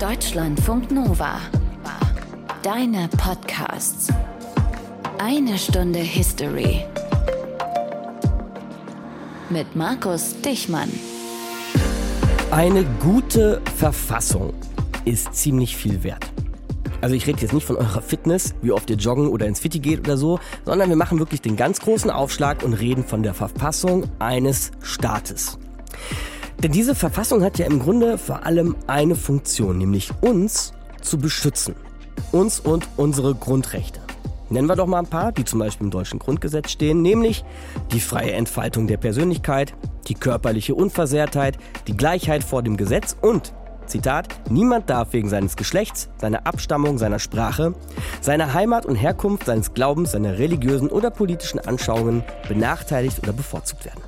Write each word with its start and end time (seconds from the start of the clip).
Deutschlandfunk 0.00 0.92
Nova. 0.92 1.40
Deine 2.62 3.08
Podcasts. 3.16 4.06
Eine 5.18 5.58
Stunde 5.58 5.98
History. 5.98 6.84
Mit 9.50 9.74
Markus 9.74 10.40
Dichmann. 10.40 10.88
Eine 12.52 12.84
gute 13.00 13.60
Verfassung 13.74 14.54
ist 15.04 15.34
ziemlich 15.34 15.76
viel 15.76 16.04
wert. 16.04 16.30
Also 17.00 17.16
ich 17.16 17.26
rede 17.26 17.40
jetzt 17.40 17.52
nicht 17.52 17.66
von 17.66 17.74
eurer 17.74 18.00
Fitness, 18.00 18.54
wie 18.62 18.70
oft 18.70 18.88
ihr 18.90 18.96
joggen 18.96 19.26
oder 19.26 19.46
ins 19.46 19.58
Fitti 19.58 19.80
geht 19.80 19.98
oder 19.98 20.16
so, 20.16 20.38
sondern 20.64 20.90
wir 20.90 20.96
machen 20.96 21.18
wirklich 21.18 21.42
den 21.42 21.56
ganz 21.56 21.80
großen 21.80 22.12
Aufschlag 22.12 22.62
und 22.62 22.74
reden 22.74 23.02
von 23.02 23.24
der 23.24 23.34
Verfassung 23.34 24.04
eines 24.20 24.70
Staates. 24.80 25.58
Denn 26.62 26.72
diese 26.72 26.96
Verfassung 26.96 27.44
hat 27.44 27.58
ja 27.58 27.66
im 27.66 27.78
Grunde 27.78 28.18
vor 28.18 28.44
allem 28.44 28.74
eine 28.88 29.14
Funktion, 29.14 29.78
nämlich 29.78 30.10
uns 30.20 30.72
zu 31.00 31.18
beschützen. 31.18 31.76
Uns 32.32 32.58
und 32.58 32.88
unsere 32.96 33.34
Grundrechte. 33.34 34.00
Nennen 34.50 34.68
wir 34.68 34.76
doch 34.76 34.86
mal 34.86 34.98
ein 34.98 35.06
paar, 35.06 35.30
die 35.30 35.44
zum 35.44 35.60
Beispiel 35.60 35.84
im 35.84 35.90
deutschen 35.90 36.18
Grundgesetz 36.18 36.70
stehen, 36.70 37.02
nämlich 37.02 37.44
die 37.92 38.00
freie 38.00 38.32
Entfaltung 38.32 38.86
der 38.86 38.96
Persönlichkeit, 38.96 39.74
die 40.08 40.14
körperliche 40.14 40.74
Unversehrtheit, 40.74 41.58
die 41.86 41.96
Gleichheit 41.96 42.42
vor 42.42 42.62
dem 42.62 42.76
Gesetz 42.76 43.14
und, 43.20 43.52
Zitat, 43.86 44.28
niemand 44.50 44.90
darf 44.90 45.12
wegen 45.12 45.28
seines 45.28 45.56
Geschlechts, 45.56 46.08
seiner 46.18 46.46
Abstammung, 46.46 46.98
seiner 46.98 47.18
Sprache, 47.18 47.74
seiner 48.20 48.52
Heimat 48.52 48.84
und 48.84 48.96
Herkunft, 48.96 49.46
seines 49.46 49.74
Glaubens, 49.74 50.12
seiner 50.12 50.38
religiösen 50.38 50.88
oder 50.88 51.10
politischen 51.10 51.58
Anschauungen 51.60 52.24
benachteiligt 52.48 53.18
oder 53.20 53.32
bevorzugt 53.32 53.84
werden. 53.84 54.07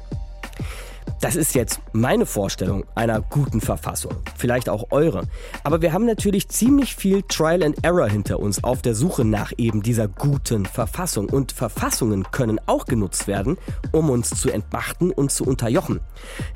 Das 1.21 1.37
ist 1.37 1.55
jetzt 1.55 1.81
meine 1.93 2.25
Vorstellung 2.25 2.85
einer 2.95 3.21
guten 3.21 3.61
Verfassung, 3.61 4.13
vielleicht 4.37 4.69
auch 4.69 4.87
eure. 4.91 5.25
Aber 5.65 5.83
wir 5.83 5.93
haben 5.93 6.07
natürlich 6.07 6.49
ziemlich 6.49 6.95
viel 6.97 7.23
Trial 7.23 7.63
and 7.63 7.85
Error 7.85 8.09
hinter 8.09 8.41
uns 8.41 8.65
auf 8.65 8.81
der 8.81 8.95
Suche 8.95 9.25
nach 9.25 9.53
eben 9.59 9.83
dieser 9.83 10.09
guten 10.09 10.65
Verfassung. 10.65 11.29
Und 11.29 11.53
Verfassungen 11.53 12.25
können 12.31 12.59
auch 12.67 12.87
genutzt 12.87 13.27
werden, 13.27 13.59
um 13.93 14.09
uns 14.09 14.31
zu 14.31 14.51
entmachten 14.51 15.11
und 15.11 15.31
zu 15.31 15.45
unterjochen. 15.45 16.01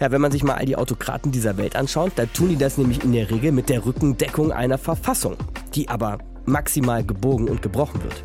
Ja, 0.00 0.10
wenn 0.10 0.22
man 0.22 0.32
sich 0.32 0.42
mal 0.42 0.54
all 0.54 0.66
die 0.66 0.76
Autokraten 0.76 1.30
dieser 1.30 1.58
Welt 1.58 1.76
anschaut, 1.76 2.12
da 2.16 2.24
tun 2.24 2.48
die 2.48 2.56
das 2.56 2.78
nämlich 2.78 3.04
in 3.04 3.12
der 3.12 3.30
Regel 3.30 3.52
mit 3.52 3.68
der 3.68 3.84
Rückendeckung 3.84 4.50
einer 4.50 4.78
Verfassung, 4.78 5.36
die 5.74 5.88
aber 5.88 6.18
maximal 6.46 7.04
gebogen 7.04 7.48
und 7.48 7.60
gebrochen 7.60 8.02
wird. 8.02 8.24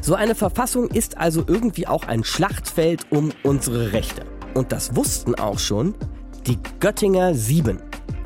So 0.00 0.14
eine 0.14 0.34
Verfassung 0.34 0.88
ist 0.88 1.18
also 1.18 1.44
irgendwie 1.46 1.86
auch 1.86 2.08
ein 2.08 2.24
Schlachtfeld 2.24 3.06
um 3.10 3.32
unsere 3.42 3.92
Rechte. 3.92 4.31
Und 4.54 4.72
das 4.72 4.96
wussten 4.96 5.34
auch 5.34 5.58
schon 5.58 5.94
die 6.46 6.58
Göttinger 6.80 7.34
Sieben 7.34 7.82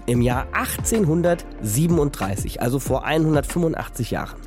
im 0.07 0.23
Jahr 0.23 0.47
1837, 0.53 2.63
also 2.63 2.79
vor 2.79 3.05
185 3.05 4.13
Jahren. 4.13 4.39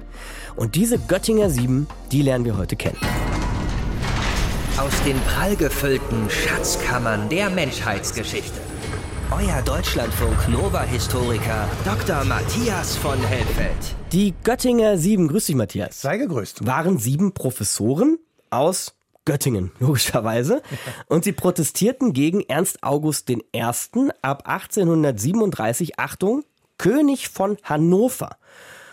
Und 0.56 0.76
diese 0.76 1.00
Göttinger 1.00 1.50
Sieben, 1.50 1.88
die 2.12 2.22
lernen 2.22 2.46
wir 2.46 2.58
heute 2.58 2.76
kennen. 2.76 2.98
Aus 4.78 4.94
den 5.06 5.18
prallgefüllten 5.22 6.30
Schatzkammern 6.30 7.30
der 7.30 7.50
Menschheitsgeschichte. 7.50 8.60
Euer 9.32 9.62
Deutschlandfunk 9.64 10.50
Nova-Historiker 10.50 11.70
Dr. 11.86 12.26
Matthias 12.26 12.96
von 12.96 13.20
Helfeld. 13.20 13.96
Die 14.12 14.34
Göttinger 14.44 14.98
Sieben, 14.98 15.28
grüß 15.28 15.46
dich 15.46 15.56
Matthias. 15.56 16.02
Sei 16.02 16.18
gegrüßt. 16.18 16.66
Waren 16.66 16.98
sieben 16.98 17.34
Professoren 17.34 18.18
aus 18.50 18.96
Göttingen, 19.26 19.72
logischerweise. 19.80 20.62
Und 21.08 21.24
sie 21.24 21.34
protestierten 21.34 22.14
gegen 22.14 22.42
Ernst 22.42 22.84
August 22.84 23.30
I. 23.30 23.42
ab 24.22 24.48
1837, 24.48 26.00
Achtung, 26.00 26.44
König 26.78 27.30
von 27.30 27.58
Hannover. 27.64 28.38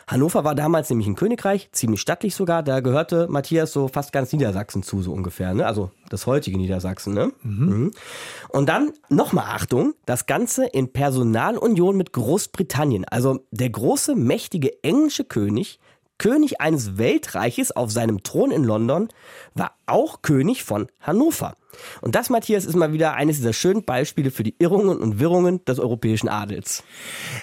Hannover 0.08 0.44
war 0.44 0.54
damals 0.54 0.88
nämlich 0.88 1.08
ein 1.08 1.16
Königreich, 1.16 1.68
ziemlich 1.72 2.00
stattlich 2.00 2.36
sogar. 2.36 2.62
Da 2.62 2.78
gehörte 2.78 3.26
Matthias 3.28 3.72
so 3.72 3.88
fast 3.88 4.12
ganz 4.12 4.32
Niedersachsen 4.32 4.84
zu, 4.84 5.02
so 5.02 5.12
ungefähr. 5.12 5.52
Ne? 5.52 5.66
Also 5.66 5.90
das 6.10 6.26
heutige 6.26 6.58
Niedersachsen. 6.58 7.12
Ne? 7.12 7.32
Mhm. 7.42 7.66
Mhm. 7.66 7.90
Und 8.50 8.68
dann 8.68 8.92
nochmal 9.08 9.46
Achtung, 9.48 9.94
das 10.04 10.26
Ganze 10.26 10.66
in 10.66 10.92
Personalunion 10.92 11.96
mit 11.96 12.12
Großbritannien. 12.12 13.04
Also 13.04 13.40
der 13.50 13.70
große, 13.70 14.14
mächtige 14.14 14.80
englische 14.84 15.24
König 15.24 15.80
König 16.18 16.60
eines 16.60 16.98
Weltreiches 16.98 17.72
auf 17.72 17.90
seinem 17.90 18.22
Thron 18.22 18.50
in 18.50 18.64
London, 18.64 19.08
war 19.54 19.72
auch 19.86 20.22
König 20.22 20.64
von 20.64 20.88
Hannover. 21.00 21.56
Und 22.00 22.14
das, 22.14 22.30
Matthias, 22.30 22.64
ist 22.64 22.76
mal 22.76 22.92
wieder 22.92 23.14
eines 23.14 23.36
dieser 23.36 23.52
schönen 23.52 23.84
Beispiele 23.84 24.30
für 24.30 24.42
die 24.42 24.54
Irrungen 24.58 24.98
und 24.98 25.18
Wirrungen 25.18 25.64
des 25.64 25.78
europäischen 25.78 26.28
Adels. 26.28 26.82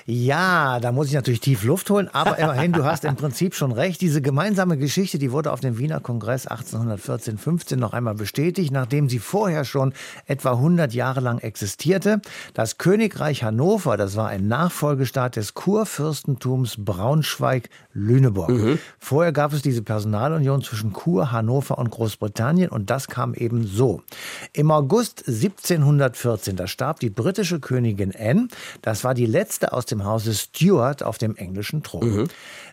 Ja, 0.05 0.79
da 0.79 0.91
muss 0.91 1.07
ich 1.07 1.13
natürlich 1.13 1.41
tief 1.41 1.63
Luft 1.63 1.89
holen, 1.89 2.09
aber 2.11 2.37
immerhin, 2.37 2.71
du 2.71 2.83
hast 2.83 3.05
im 3.05 3.15
Prinzip 3.15 3.55
schon 3.55 3.71
recht. 3.71 4.01
Diese 4.01 4.21
gemeinsame 4.21 4.77
Geschichte, 4.77 5.17
die 5.17 5.31
wurde 5.31 5.51
auf 5.51 5.59
dem 5.59 5.77
Wiener 5.77 5.99
Kongress 5.99 6.47
1814-15 6.49 7.75
noch 7.75 7.93
einmal 7.93 8.15
bestätigt, 8.15 8.71
nachdem 8.71 9.09
sie 9.09 9.19
vorher 9.19 9.65
schon 9.65 9.93
etwa 10.25 10.51
100 10.51 10.93
Jahre 10.93 11.19
lang 11.19 11.39
existierte. 11.39 12.21
Das 12.53 12.77
Königreich 12.77 13.43
Hannover, 13.43 13.97
das 13.97 14.15
war 14.15 14.27
ein 14.27 14.47
Nachfolgestaat 14.47 15.35
des 15.35 15.53
Kurfürstentums 15.53 16.75
Braunschweig-Lüneburg. 16.77 18.49
Mhm. 18.49 18.79
Vorher 18.99 19.31
gab 19.31 19.53
es 19.53 19.61
diese 19.61 19.81
Personalunion 19.81 20.61
zwischen 20.61 20.93
Kur, 20.93 21.31
Hannover 21.31 21.77
und 21.77 21.91
Großbritannien 21.91 22.69
und 22.69 22.89
das 22.89 23.07
kam 23.07 23.33
eben 23.33 23.65
so. 23.65 24.01
Im 24.53 24.71
August 24.71 25.23
1714, 25.27 26.55
da 26.55 26.67
starb 26.67 26.99
die 26.99 27.09
britische 27.09 27.59
Königin 27.59 28.13
Anne. 28.17 28.47
Das 28.81 29.03
war 29.03 29.13
die 29.13 29.25
letzte 29.25 29.73
aus 29.73 29.85
dem 29.85 30.05
Hause 30.05 30.33
Stuart 30.33 31.03
auf 31.03 31.17
dem 31.17 31.35
englischen 31.35 31.83
Thron. 31.83 32.09
Mhm. 32.09 32.27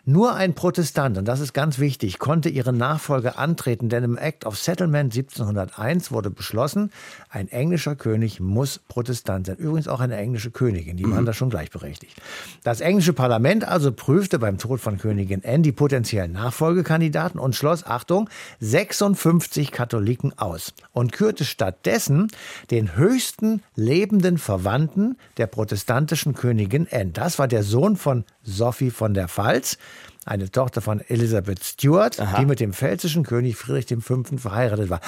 Nur 0.05 0.33
ein 0.33 0.55
Protestant, 0.55 1.19
und 1.19 1.25
das 1.25 1.39
ist 1.39 1.53
ganz 1.53 1.77
wichtig, 1.77 2.17
konnte 2.17 2.49
ihre 2.49 2.73
Nachfolge 2.73 3.37
antreten, 3.37 3.87
denn 3.87 4.03
im 4.03 4.17
Act 4.17 4.47
of 4.47 4.57
Settlement 4.57 5.15
1701 5.15 6.11
wurde 6.11 6.31
beschlossen, 6.31 6.91
ein 7.29 7.47
englischer 7.49 7.95
König 7.95 8.39
muss 8.39 8.79
Protestant 8.79 9.45
sein. 9.45 9.57
Übrigens 9.57 9.87
auch 9.87 9.99
eine 9.99 10.17
englische 10.17 10.49
Königin, 10.49 10.97
die 10.97 11.03
waren 11.03 11.21
mhm. 11.21 11.25
da 11.27 11.33
schon 11.33 11.51
gleichberechtigt. 11.51 12.19
Das 12.63 12.81
englische 12.81 13.13
Parlament 13.13 13.67
also 13.67 13.91
prüfte 13.91 14.39
beim 14.39 14.57
Tod 14.57 14.81
von 14.81 14.97
Königin 14.97 15.43
Anne 15.45 15.61
die 15.61 15.71
potenziellen 15.71 16.31
Nachfolgekandidaten 16.31 17.39
und 17.39 17.55
schloss, 17.55 17.85
Achtung, 17.85 18.27
56 18.59 19.71
Katholiken 19.71 20.37
aus 20.37 20.73
und 20.93 21.11
kürte 21.11 21.45
stattdessen 21.45 22.27
den 22.71 22.95
höchsten 22.95 23.61
lebenden 23.75 24.39
Verwandten 24.39 25.15
der 25.37 25.45
protestantischen 25.45 26.33
Königin 26.33 26.87
Anne. 26.91 27.11
Das 27.11 27.37
war 27.37 27.47
der 27.47 27.61
Sohn 27.61 27.97
von 27.97 28.25
Sophie 28.43 28.89
von 28.89 29.13
der 29.13 29.27
Pfalz, 29.27 29.77
eine 30.25 30.51
Tochter 30.51 30.81
von 30.81 31.01
Elizabeth 31.01 31.63
Stuart, 31.63 32.19
Aha. 32.19 32.39
die 32.39 32.45
mit 32.45 32.59
dem 32.59 32.73
pfälzischen 32.73 33.23
König 33.23 33.55
Friedrich 33.55 33.87
V. 34.01 34.23
verheiratet 34.37 34.89
war. 34.89 35.01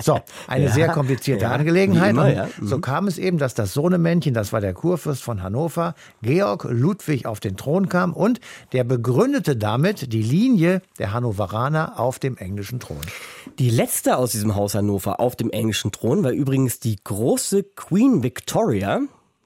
So, 0.00 0.20
eine 0.46 0.66
ja, 0.66 0.70
sehr 0.70 0.88
komplizierte 0.88 1.44
ja, 1.44 1.52
Angelegenheit. 1.52 2.10
Immer, 2.10 2.32
ja. 2.32 2.48
mhm. 2.58 2.66
So 2.66 2.78
kam 2.78 3.06
es 3.06 3.18
eben, 3.18 3.38
dass 3.38 3.54
das 3.54 3.72
Sohnemännchen, 3.72 4.34
das 4.34 4.52
war 4.52 4.60
der 4.60 4.74
Kurfürst 4.74 5.22
von 5.22 5.42
Hannover, 5.42 5.94
Georg 6.22 6.66
Ludwig 6.68 7.26
auf 7.26 7.40
den 7.40 7.56
Thron 7.56 7.88
kam 7.88 8.12
und 8.12 8.40
der 8.72 8.84
begründete 8.84 9.56
damit 9.56 10.12
die 10.12 10.22
Linie 10.22 10.82
der 10.98 11.12
Hannoveraner 11.12 11.98
auf 11.98 12.18
dem 12.18 12.36
englischen 12.36 12.80
Thron. 12.80 13.00
Die 13.58 13.70
letzte 13.70 14.18
aus 14.18 14.32
diesem 14.32 14.54
Haus 14.54 14.74
Hannover 14.74 15.20
auf 15.20 15.36
dem 15.36 15.50
englischen 15.50 15.92
Thron 15.92 16.22
war 16.22 16.32
übrigens 16.32 16.78
die 16.78 16.96
große 17.02 17.62
Queen 17.62 18.22
Victoria, 18.22 19.00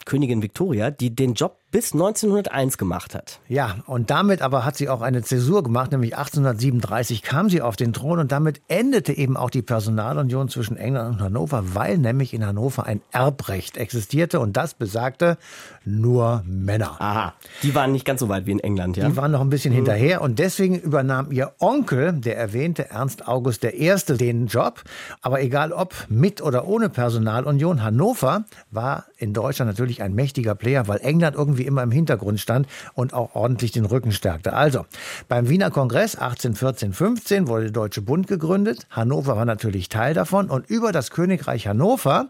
Königin 0.04 0.42
Victoria, 0.42 0.90
die 0.90 1.14
den 1.14 1.34
Job 1.34 1.59
bis 1.70 1.92
1901 1.92 2.78
gemacht 2.78 3.14
hat. 3.14 3.40
Ja, 3.48 3.76
und 3.86 4.10
damit 4.10 4.42
aber 4.42 4.64
hat 4.64 4.76
sie 4.76 4.88
auch 4.88 5.02
eine 5.02 5.22
Zäsur 5.22 5.62
gemacht, 5.62 5.92
nämlich 5.92 6.16
1837 6.16 7.22
kam 7.22 7.48
sie 7.48 7.62
auf 7.62 7.76
den 7.76 7.92
Thron 7.92 8.18
und 8.18 8.32
damit 8.32 8.60
endete 8.68 9.12
eben 9.12 9.36
auch 9.36 9.50
die 9.50 9.62
Personalunion 9.62 10.48
zwischen 10.48 10.76
England 10.76 11.16
und 11.16 11.20
Hannover, 11.22 11.74
weil 11.74 11.98
nämlich 11.98 12.34
in 12.34 12.44
Hannover 12.44 12.86
ein 12.86 13.00
Erbrecht 13.12 13.76
existierte 13.76 14.40
und 14.40 14.56
das 14.56 14.74
besagte 14.74 15.38
nur 15.84 16.42
Männer. 16.44 17.00
Aha, 17.00 17.34
die 17.62 17.74
waren 17.74 17.92
nicht 17.92 18.04
ganz 18.04 18.20
so 18.20 18.28
weit 18.28 18.46
wie 18.46 18.52
in 18.52 18.60
England, 18.60 18.96
ja? 18.96 19.08
Die 19.08 19.16
waren 19.16 19.30
noch 19.30 19.40
ein 19.40 19.50
bisschen 19.50 19.72
mhm. 19.72 19.76
hinterher 19.76 20.22
und 20.22 20.38
deswegen 20.38 20.78
übernahm 20.78 21.30
ihr 21.30 21.52
Onkel, 21.58 22.12
der 22.12 22.36
erwähnte 22.36 22.90
Ernst 22.90 23.26
August 23.28 23.64
I., 23.64 23.94
den 24.08 24.46
Job. 24.46 24.82
Aber 25.22 25.40
egal 25.40 25.72
ob 25.72 25.94
mit 26.08 26.42
oder 26.42 26.66
ohne 26.66 26.88
Personalunion, 26.88 27.82
Hannover 27.82 28.44
war 28.70 29.04
in 29.16 29.32
Deutschland 29.32 29.70
natürlich 29.70 30.02
ein 30.02 30.14
mächtiger 30.14 30.54
Player, 30.54 30.88
weil 30.88 31.00
England 31.00 31.36
irgendwie 31.36 31.59
irgendwie 31.60 31.66
immer 31.66 31.82
im 31.82 31.90
Hintergrund 31.90 32.40
stand 32.40 32.66
und 32.94 33.14
auch 33.14 33.34
ordentlich 33.34 33.72
den 33.72 33.84
Rücken 33.84 34.12
stärkte. 34.12 34.52
Also, 34.52 34.86
beim 35.28 35.48
Wiener 35.48 35.70
Kongress 35.70 36.18
1814-15 36.18 37.46
wurde 37.46 37.64
der 37.64 37.72
Deutsche 37.72 38.02
Bund 38.02 38.26
gegründet. 38.26 38.86
Hannover 38.90 39.36
war 39.36 39.44
natürlich 39.44 39.88
Teil 39.88 40.14
davon 40.14 40.50
und 40.50 40.68
über 40.68 40.92
das 40.92 41.10
Königreich 41.10 41.66
Hannover 41.66 42.28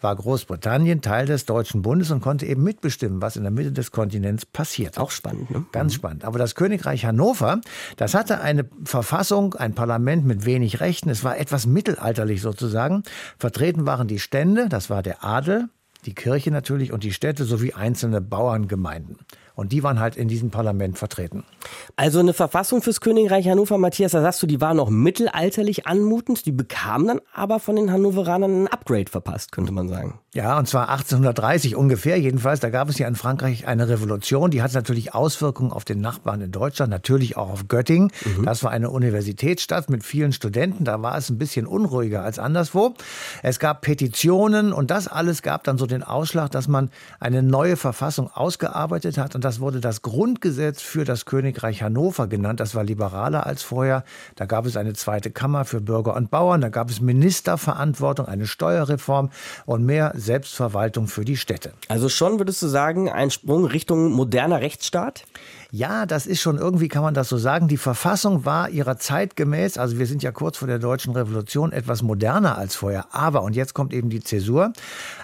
war 0.00 0.16
Großbritannien 0.16 1.00
Teil 1.00 1.26
des 1.26 1.46
Deutschen 1.46 1.82
Bundes 1.82 2.10
und 2.10 2.20
konnte 2.22 2.44
eben 2.44 2.64
mitbestimmen, 2.64 3.22
was 3.22 3.36
in 3.36 3.42
der 3.42 3.52
Mitte 3.52 3.70
des 3.70 3.92
Kontinents 3.92 4.44
passiert. 4.44 4.98
Auch 4.98 5.12
spannend, 5.12 5.48
ne? 5.52 5.64
Ganz 5.70 5.94
spannend. 5.94 6.24
Aber 6.24 6.40
das 6.40 6.56
Königreich 6.56 7.04
Hannover, 7.04 7.60
das 7.96 8.14
hatte 8.14 8.40
eine 8.40 8.64
Verfassung, 8.82 9.54
ein 9.54 9.74
Parlament 9.74 10.26
mit 10.26 10.44
wenig 10.44 10.80
Rechten. 10.80 11.08
Es 11.08 11.22
war 11.22 11.38
etwas 11.38 11.66
mittelalterlich 11.66 12.42
sozusagen. 12.42 13.04
Vertreten 13.38 13.86
waren 13.86 14.08
die 14.08 14.18
Stände, 14.18 14.68
das 14.68 14.90
war 14.90 15.04
der 15.04 15.22
Adel, 15.22 15.68
die 16.04 16.14
Kirche 16.14 16.50
natürlich 16.50 16.92
und 16.92 17.04
die 17.04 17.12
Städte 17.12 17.44
sowie 17.44 17.74
einzelne 17.74 18.20
Bauerngemeinden. 18.20 19.18
Und 19.54 19.72
die 19.72 19.82
waren 19.82 20.00
halt 20.00 20.16
in 20.16 20.28
diesem 20.28 20.50
Parlament 20.50 20.98
vertreten. 20.98 21.44
Also 21.96 22.20
eine 22.20 22.32
Verfassung 22.32 22.82
fürs 22.82 23.00
Königreich 23.00 23.48
Hannover, 23.48 23.78
Matthias, 23.78 24.12
da 24.12 24.22
sagst 24.22 24.42
du, 24.42 24.46
die 24.46 24.60
war 24.60 24.74
noch 24.74 24.90
mittelalterlich 24.90 25.86
anmutend, 25.86 26.46
die 26.46 26.52
bekamen 26.52 27.08
dann 27.08 27.20
aber 27.34 27.60
von 27.60 27.76
den 27.76 27.90
Hannoveranern 27.90 28.64
ein 28.64 28.68
Upgrade 28.68 29.10
verpasst, 29.10 29.52
könnte 29.52 29.72
man 29.72 29.88
sagen. 29.88 30.18
Ja, 30.34 30.58
und 30.58 30.66
zwar 30.66 30.88
1830 30.88 31.76
ungefähr 31.76 32.18
jedenfalls. 32.18 32.60
Da 32.60 32.70
gab 32.70 32.88
es 32.88 32.98
ja 32.98 33.06
in 33.06 33.16
Frankreich 33.16 33.66
eine 33.66 33.88
Revolution, 33.88 34.50
die 34.50 34.62
hat 34.62 34.72
natürlich 34.72 35.14
Auswirkungen 35.14 35.72
auf 35.72 35.84
den 35.84 36.00
Nachbarn 36.00 36.40
in 36.40 36.50
Deutschland, 36.50 36.90
natürlich 36.90 37.36
auch 37.36 37.50
auf 37.50 37.68
Göttingen. 37.68 38.10
Mhm. 38.24 38.44
Das 38.44 38.64
war 38.64 38.70
eine 38.70 38.90
Universitätsstadt 38.90 39.90
mit 39.90 40.04
vielen 40.04 40.32
Studenten, 40.32 40.84
da 40.84 41.02
war 41.02 41.18
es 41.18 41.28
ein 41.28 41.36
bisschen 41.36 41.66
unruhiger 41.66 42.22
als 42.22 42.38
anderswo. 42.38 42.94
Es 43.42 43.58
gab 43.58 43.82
Petitionen 43.82 44.72
und 44.72 44.90
das 44.90 45.06
alles 45.06 45.42
gab 45.42 45.64
dann 45.64 45.76
so 45.76 45.84
den 45.84 46.02
Ausschlag, 46.02 46.50
dass 46.50 46.66
man 46.66 46.90
eine 47.20 47.42
neue 47.42 47.76
Verfassung 47.76 48.30
ausgearbeitet 48.32 49.18
hat 49.18 49.34
und 49.34 49.41
das 49.44 49.60
wurde 49.60 49.80
das 49.80 50.02
Grundgesetz 50.02 50.80
für 50.80 51.04
das 51.04 51.26
Königreich 51.26 51.82
Hannover 51.82 52.26
genannt. 52.26 52.60
Das 52.60 52.74
war 52.74 52.84
liberaler 52.84 53.46
als 53.46 53.62
vorher. 53.62 54.04
Da 54.36 54.46
gab 54.46 54.66
es 54.66 54.76
eine 54.76 54.94
zweite 54.94 55.30
Kammer 55.30 55.64
für 55.64 55.80
Bürger 55.80 56.16
und 56.16 56.30
Bauern, 56.30 56.60
da 56.60 56.68
gab 56.68 56.90
es 56.90 57.00
Ministerverantwortung, 57.00 58.26
eine 58.26 58.46
Steuerreform 58.46 59.30
und 59.66 59.84
mehr 59.84 60.12
Selbstverwaltung 60.14 61.08
für 61.08 61.24
die 61.24 61.36
Städte. 61.36 61.72
Also 61.88 62.08
schon 62.08 62.38
würdest 62.38 62.62
du 62.62 62.68
sagen, 62.68 63.10
ein 63.10 63.30
Sprung 63.30 63.66
Richtung 63.66 64.12
moderner 64.12 64.60
Rechtsstaat? 64.60 65.24
Ja, 65.74 66.04
das 66.04 66.26
ist 66.26 66.42
schon 66.42 66.58
irgendwie, 66.58 66.88
kann 66.88 67.02
man 67.02 67.14
das 67.14 67.30
so 67.30 67.38
sagen. 67.38 67.66
Die 67.66 67.78
Verfassung 67.78 68.44
war 68.44 68.68
ihrer 68.68 68.98
Zeit 68.98 69.36
gemäß, 69.36 69.78
also 69.78 69.98
wir 69.98 70.04
sind 70.04 70.22
ja 70.22 70.30
kurz 70.30 70.58
vor 70.58 70.68
der 70.68 70.78
deutschen 70.78 71.14
Revolution, 71.14 71.72
etwas 71.72 72.02
moderner 72.02 72.58
als 72.58 72.74
vorher. 72.74 73.06
Aber, 73.12 73.42
und 73.42 73.56
jetzt 73.56 73.72
kommt 73.72 73.94
eben 73.94 74.10
die 74.10 74.20
Zäsur, 74.20 74.74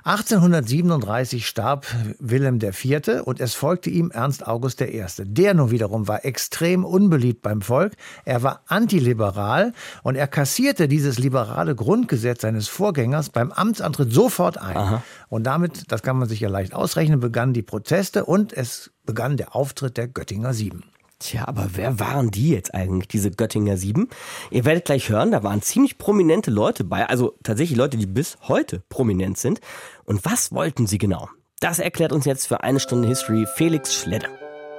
1837 0.04 1.46
starb 1.46 1.86
Wilhelm 2.18 2.58
IV. 2.62 3.20
und 3.26 3.40
es 3.40 3.52
folgte 3.52 3.90
ihm 3.90 4.10
Ernst 4.10 4.46
August 4.46 4.80
I. 4.80 5.04
Der 5.18 5.52
nun 5.52 5.70
wiederum 5.70 6.08
war 6.08 6.24
extrem 6.24 6.86
unbeliebt 6.86 7.42
beim 7.42 7.60
Volk. 7.60 7.92
Er 8.24 8.42
war 8.42 8.62
antiliberal 8.68 9.74
und 10.02 10.14
er 10.14 10.28
kassierte 10.28 10.88
dieses 10.88 11.18
liberale 11.18 11.74
Grundgesetz 11.74 12.40
seines 12.40 12.68
Vorgängers 12.68 13.28
beim 13.28 13.52
Amtsantritt 13.52 14.14
sofort 14.14 14.56
ein. 14.56 14.78
Aha. 14.78 15.02
Und 15.28 15.44
damit, 15.44 15.90
das 15.92 16.02
kann 16.02 16.18
man 16.18 16.28
sich 16.28 16.40
ja 16.40 16.48
leicht 16.48 16.74
ausrechnen, 16.74 17.20
begannen 17.20 17.52
die 17.52 17.62
Proteste 17.62 18.24
und 18.24 18.52
es 18.52 18.90
begann 19.04 19.36
der 19.36 19.54
Auftritt 19.54 19.96
der 19.96 20.08
Göttinger 20.08 20.54
Sieben. 20.54 20.84
Tja, 21.18 21.48
aber 21.48 21.70
wer 21.74 21.98
waren 21.98 22.30
die 22.30 22.50
jetzt 22.50 22.74
eigentlich, 22.74 23.08
diese 23.08 23.32
Göttinger 23.32 23.76
Sieben? 23.76 24.08
Ihr 24.50 24.64
werdet 24.64 24.84
gleich 24.84 25.08
hören, 25.08 25.32
da 25.32 25.42
waren 25.42 25.62
ziemlich 25.62 25.98
prominente 25.98 26.50
Leute 26.50 26.84
bei, 26.84 27.08
also 27.08 27.34
tatsächlich 27.42 27.76
Leute, 27.76 27.96
die 27.96 28.06
bis 28.06 28.38
heute 28.46 28.82
prominent 28.88 29.36
sind. 29.36 29.60
Und 30.04 30.24
was 30.24 30.52
wollten 30.52 30.86
sie 30.86 30.98
genau? 30.98 31.28
Das 31.60 31.80
erklärt 31.80 32.12
uns 32.12 32.24
jetzt 32.24 32.46
für 32.46 32.62
eine 32.62 32.78
Stunde 32.78 33.08
History 33.08 33.46
Felix 33.56 33.94
Schledder. 33.94 34.28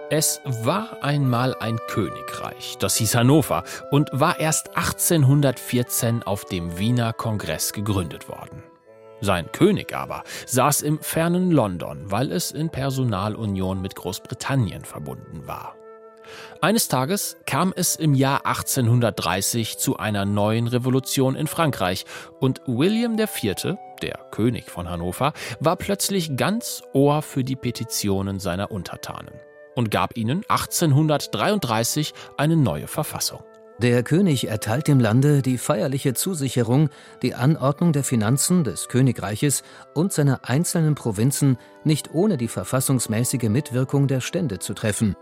Es 0.09 0.39
war 0.45 1.03
einmal 1.03 1.55
ein 1.59 1.77
Königreich, 1.87 2.77
das 2.79 2.95
hieß 2.95 3.15
Hannover 3.15 3.63
und 3.91 4.09
war 4.13 4.39
erst 4.39 4.75
1814 4.75 6.23
auf 6.23 6.45
dem 6.45 6.79
Wiener 6.79 7.13
Kongress 7.13 7.73
gegründet 7.73 8.29
worden. 8.29 8.63
Sein 9.21 9.51
König 9.51 9.93
aber 9.93 10.23
saß 10.45 10.81
im 10.81 10.99
fernen 10.99 11.51
London, 11.51 12.11
weil 12.11 12.31
es 12.31 12.51
in 12.51 12.69
Personalunion 12.69 13.81
mit 13.81 13.95
Großbritannien 13.95 14.85
verbunden 14.85 15.47
war. 15.47 15.75
Eines 16.61 16.87
Tages 16.87 17.37
kam 17.45 17.73
es 17.75 17.95
im 17.95 18.13
Jahr 18.13 18.45
1830 18.45 19.77
zu 19.77 19.97
einer 19.97 20.25
neuen 20.25 20.67
Revolution 20.67 21.35
in 21.35 21.47
Frankreich 21.47 22.05
und 22.39 22.61
William 22.67 23.17
IV., 23.17 23.77
der 24.01 24.19
König 24.31 24.69
von 24.69 24.89
Hannover, 24.89 25.33
war 25.59 25.75
plötzlich 25.75 26.37
ganz 26.37 26.83
Ohr 26.93 27.21
für 27.21 27.43
die 27.43 27.55
Petitionen 27.55 28.39
seiner 28.39 28.71
Untertanen 28.71 29.33
und 29.75 29.91
gab 29.91 30.17
ihnen 30.17 30.43
1833 30.47 32.13
eine 32.37 32.57
neue 32.57 32.87
Verfassung. 32.87 33.43
Der 33.81 34.03
König 34.03 34.49
erteilt 34.49 34.89
dem 34.89 34.99
Lande 34.99 35.41
die 35.41 35.57
feierliche 35.57 36.13
Zusicherung, 36.13 36.89
die 37.21 37.33
Anordnung 37.33 37.93
der 37.93 38.03
Finanzen 38.03 38.65
des 38.65 38.89
Königreiches 38.89 39.63
und 39.93 40.11
seiner 40.11 40.41
einzelnen 40.43 40.95
Provinzen 40.95 41.57
nicht 41.85 42.13
ohne 42.13 42.35
die 42.35 42.49
verfassungsmäßige 42.49 43.43
Mitwirkung 43.43 44.07
der 44.09 44.19
Stände 44.19 44.59
zu 44.59 44.73
treffen. 44.73 45.15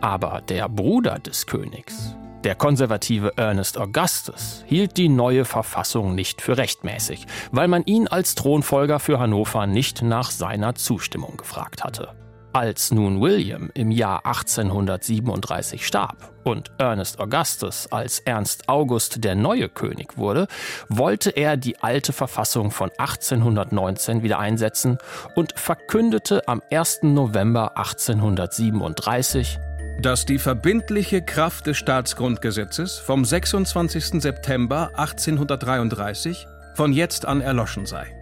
Aber 0.00 0.42
der 0.48 0.68
Bruder 0.68 1.18
des 1.18 1.46
Königs, 1.46 2.14
der 2.44 2.54
konservative 2.54 3.32
Ernest 3.36 3.76
Augustus, 3.76 4.62
hielt 4.66 4.96
die 4.96 5.08
neue 5.08 5.44
Verfassung 5.44 6.14
nicht 6.14 6.40
für 6.40 6.56
rechtmäßig, 6.56 7.26
weil 7.50 7.66
man 7.66 7.82
ihn 7.84 8.06
als 8.06 8.36
Thronfolger 8.36 9.00
für 9.00 9.18
Hannover 9.18 9.66
nicht 9.66 10.02
nach 10.02 10.30
seiner 10.30 10.76
Zustimmung 10.76 11.36
gefragt 11.36 11.82
hatte. 11.82 12.14
Als 12.52 12.90
nun 12.90 13.20
William 13.20 13.70
im 13.74 13.90
Jahr 13.90 14.24
1837 14.24 15.86
starb 15.86 16.32
und 16.44 16.70
Ernest 16.78 17.20
Augustus 17.20 17.92
als 17.92 18.20
Ernst 18.20 18.70
August 18.70 19.22
der 19.22 19.34
neue 19.34 19.68
König 19.68 20.16
wurde, 20.16 20.48
wollte 20.88 21.28
er 21.30 21.58
die 21.58 21.78
alte 21.80 22.14
Verfassung 22.14 22.70
von 22.70 22.90
1819 22.96 24.22
wieder 24.22 24.38
einsetzen 24.38 24.96
und 25.34 25.58
verkündete 25.58 26.48
am 26.48 26.62
1. 26.70 27.00
November 27.02 27.76
1837, 27.76 29.58
dass 30.00 30.24
die 30.24 30.38
verbindliche 30.38 31.20
Kraft 31.20 31.66
des 31.66 31.76
Staatsgrundgesetzes 31.76 32.98
vom 32.98 33.26
26. 33.26 34.22
September 34.22 34.90
1833 34.94 36.46
von 36.74 36.94
jetzt 36.94 37.26
an 37.26 37.42
erloschen 37.42 37.84
sei. 37.84 38.17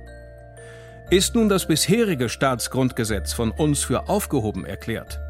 Ist 1.09 1.37
nun 1.37 1.49
das 1.49 1.67
bisherige 1.67 2.29
Staatsgrundgesetz 2.29 3.33
von 3.33 3.53
uns 3.53 3.85
für 3.85 4.09
aufgehoben 4.09 4.65
erklärt, 4.65 5.21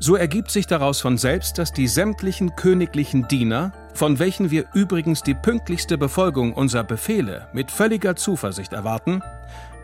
so 0.00 0.16
ergibt 0.16 0.50
sich 0.50 0.66
daraus 0.66 1.00
von 1.00 1.16
selbst, 1.16 1.58
dass 1.58 1.72
die 1.72 1.86
sämtlichen 1.86 2.56
königlichen 2.56 3.28
Diener, 3.28 3.72
von 3.94 4.18
welchen 4.18 4.50
wir 4.50 4.64
übrigens 4.74 5.22
die 5.22 5.34
pünktlichste 5.34 5.96
Befolgung 5.96 6.52
unserer 6.52 6.82
Befehle 6.82 7.46
mit 7.52 7.70
völliger 7.70 8.16
Zuversicht 8.16 8.72
erwarten, 8.72 9.22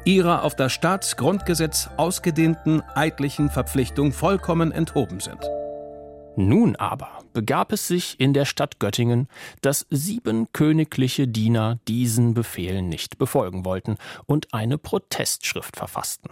ihrer 0.04 0.42
auf 0.42 0.56
das 0.56 0.72
Staatsgrundgesetz 0.72 1.88
ausgedehnten 1.96 2.82
eidlichen 2.96 3.48
Verpflichtung 3.48 4.10
vollkommen 4.10 4.72
enthoben 4.72 5.20
sind. 5.20 5.48
Nun 6.34 6.74
aber 6.74 7.17
begab 7.32 7.72
es 7.72 7.88
sich 7.88 8.18
in 8.20 8.32
der 8.32 8.44
Stadt 8.44 8.78
Göttingen, 8.78 9.28
dass 9.60 9.86
sieben 9.90 10.52
königliche 10.52 11.28
Diener 11.28 11.78
diesen 11.88 12.34
Befehl 12.34 12.82
nicht 12.82 13.18
befolgen 13.18 13.64
wollten 13.64 13.96
und 14.26 14.52
eine 14.52 14.78
Protestschrift 14.78 15.76
verfassten. 15.76 16.30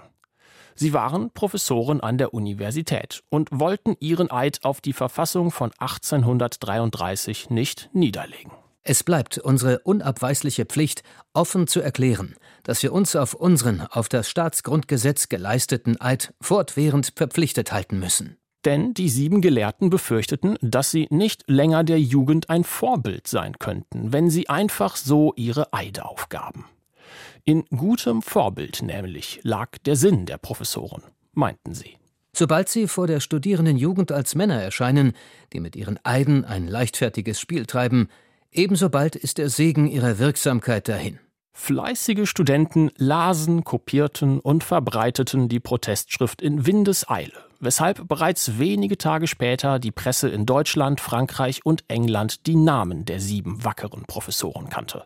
Sie 0.75 0.93
waren 0.93 1.31
Professoren 1.31 2.01
an 2.01 2.19
der 2.19 2.35
Universität 2.35 3.23
und 3.31 3.49
wollten 3.51 3.97
ihren 3.99 4.31
Eid 4.31 4.61
auf 4.63 4.83
die 4.83 4.93
Verfassung 4.93 5.51
von 5.51 5.73
1833 5.79 7.49
nicht 7.49 7.89
niederlegen. 7.95 8.53
Es 8.83 9.03
bleibt 9.03 9.39
unsere 9.39 9.81
unabweisliche 9.81 10.65
Pflicht, 10.65 11.03
offen 11.33 11.67
zu 11.67 11.81
erklären, 11.81 12.37
dass 12.63 12.83
wir 12.83 12.93
uns 12.93 13.17
auf 13.17 13.35
unseren 13.35 13.81
auf 13.81 14.09
das 14.09 14.31
Staatsgrundgesetz 14.31 15.29
geleisteten 15.29 16.01
Eid 16.01 16.35
fortwährend 16.41 17.13
verpflichtet 17.17 17.73
halten 17.73 17.99
müssen 17.99 18.37
denn 18.67 18.93
die 18.93 19.09
sieben 19.09 19.41
Gelehrten 19.41 19.89
befürchteten, 19.89 20.59
dass 20.61 20.91
sie 20.91 21.07
nicht 21.11 21.45
länger 21.47 21.85
der 21.85 22.01
Jugend 22.01 22.51
ein 22.51 22.65
Vorbild 22.65 23.29
sein 23.29 23.59
könnten, 23.59 24.13
wenn 24.13 24.29
sie 24.29 24.49
einfach 24.49 24.97
so 24.97 25.33
ihre 25.37 25.73
Eide 25.73 26.05
aufgaben. 26.05 26.67
In 27.45 27.65
gutem 27.67 28.23
Vorbild 28.23 28.83
nämlich 28.83 29.41
lag 29.45 29.79
der 29.87 29.95
Sinn 29.95 30.27
der 30.27 30.37
Professoren, 30.37 31.03
meinten 31.33 31.75
sie. 31.75 31.97
Sobald 32.35 32.69
sie 32.69 32.89
vor 32.89 33.07
der 33.07 33.21
studierenden 33.21 33.77
Jugend 33.77 34.13
als 34.13 34.35
Männer 34.35 34.61
erscheinen, 34.61 35.13
die 35.53 35.61
mit 35.61 35.77
ihren 35.77 35.99
Eiden 36.05 36.45
ein 36.45 36.67
leichtfertiges 36.67 37.41
Spiel 37.41 37.65
treiben, 37.65 38.09
ebenso 38.51 38.91
bald 38.91 39.17
ist 39.17 39.39
der 39.39 39.49
Segen 39.49 39.87
ihrer 39.87 40.19
Wirksamkeit 40.19 40.89
dahin. 40.89 41.21
Fleißige 41.53 42.29
Studenten 42.29 42.91
lasen, 42.97 43.65
kopierten 43.65 44.41
und 44.41 44.65
verbreiteten 44.65 45.49
die 45.49 45.61
Protestschrift 45.61 46.43
in 46.43 46.67
Windeseile, 46.67 47.46
weshalb 47.61 48.09
bereits 48.09 48.59
wenige 48.59 48.99
Tage 48.99 49.27
später 49.27 49.79
die 49.79 49.91
Presse 49.91 50.29
in 50.29 50.47
Deutschland, 50.47 51.01
Frankreich 51.01 51.65
und 51.65 51.85
England 51.89 52.47
die 52.47 52.57
Namen 52.57 53.05
der 53.05 53.21
sieben 53.21 53.65
wackeren 53.65 54.05
Professoren 54.07 54.69
kannte. 54.69 55.05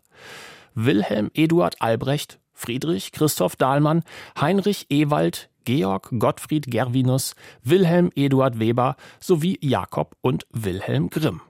Wilhelm 0.74 1.30
Eduard 1.34 1.80
Albrecht, 1.80 2.38
Friedrich 2.52 3.12
Christoph 3.12 3.56
Dahlmann, 3.56 4.02
Heinrich 4.40 4.86
Ewald, 4.90 5.48
Georg 5.64 6.10
Gottfried 6.18 6.70
Gervinus, 6.70 7.34
Wilhelm 7.62 8.10
Eduard 8.14 8.58
Weber 8.58 8.96
sowie 9.20 9.58
Jakob 9.60 10.16
und 10.20 10.46
Wilhelm 10.50 11.10
Grimm. 11.10 11.40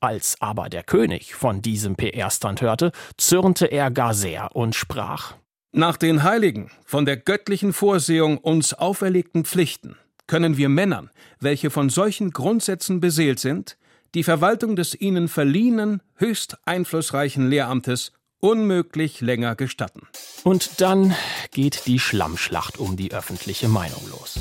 Als 0.00 0.36
aber 0.40 0.68
der 0.68 0.82
König 0.82 1.34
von 1.34 1.62
diesem 1.62 1.96
PR-Stand 1.96 2.60
hörte, 2.60 2.92
zürnte 3.16 3.66
er 3.66 3.90
gar 3.90 4.12
sehr 4.12 4.54
und 4.54 4.74
sprach 4.74 5.34
Nach 5.72 5.96
den 5.96 6.22
heiligen, 6.22 6.70
von 6.84 7.06
der 7.06 7.16
göttlichen 7.16 7.72
Vorsehung 7.72 8.38
uns 8.38 8.74
auferlegten 8.74 9.44
Pflichten 9.44 9.96
können 10.26 10.56
wir 10.56 10.68
Männern, 10.68 11.10
welche 11.40 11.70
von 11.70 11.90
solchen 11.90 12.30
Grundsätzen 12.30 13.00
beseelt 13.00 13.38
sind, 13.38 13.76
die 14.14 14.22
Verwaltung 14.22 14.76
des 14.76 14.98
ihnen 14.98 15.28
verliehenen, 15.28 16.00
höchst 16.16 16.56
einflussreichen 16.64 17.48
Lehramtes 17.48 18.12
unmöglich 18.44 19.22
länger 19.22 19.54
gestatten. 19.54 20.06
Und 20.42 20.82
dann 20.82 21.14
geht 21.50 21.86
die 21.86 21.98
Schlammschlacht 21.98 22.76
um 22.76 22.94
die 22.94 23.10
öffentliche 23.14 23.68
Meinung 23.68 24.02
los. 24.10 24.38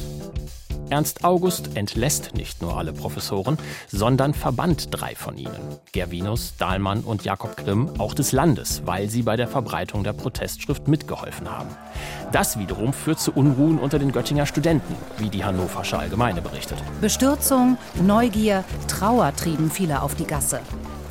Ernst 0.89 1.23
August 1.23 1.77
entlässt 1.77 2.35
nicht 2.35 2.61
nur 2.61 2.77
alle 2.77 2.91
Professoren, 2.91 3.57
sondern 3.87 4.33
verbannt 4.33 4.89
drei 4.91 5.15
von 5.15 5.37
ihnen, 5.37 5.55
Gervinus, 5.93 6.53
Dahlmann 6.57 6.99
und 6.99 7.23
Jakob 7.23 7.55
Grimm, 7.55 7.97
auch 7.97 8.13
des 8.13 8.33
Landes, 8.33 8.81
weil 8.85 9.09
sie 9.09 9.23
bei 9.23 9.37
der 9.37 9.47
Verbreitung 9.47 10.03
der 10.03 10.11
Protestschrift 10.11 10.89
mitgeholfen 10.89 11.49
haben. 11.49 11.69
Das 12.33 12.59
wiederum 12.59 12.91
führt 12.91 13.21
zu 13.21 13.31
Unruhen 13.31 13.79
unter 13.79 13.99
den 13.99 14.11
Göttinger 14.11 14.45
Studenten, 14.45 14.95
wie 15.17 15.29
die 15.29 15.45
Hannoversche 15.45 15.97
Allgemeine 15.97 16.41
berichtet. 16.41 16.77
Bestürzung, 16.99 17.77
Neugier, 18.01 18.65
Trauer 18.89 19.33
trieben 19.33 19.71
viele 19.71 20.01
auf 20.01 20.13
die 20.15 20.27
Gasse. 20.27 20.59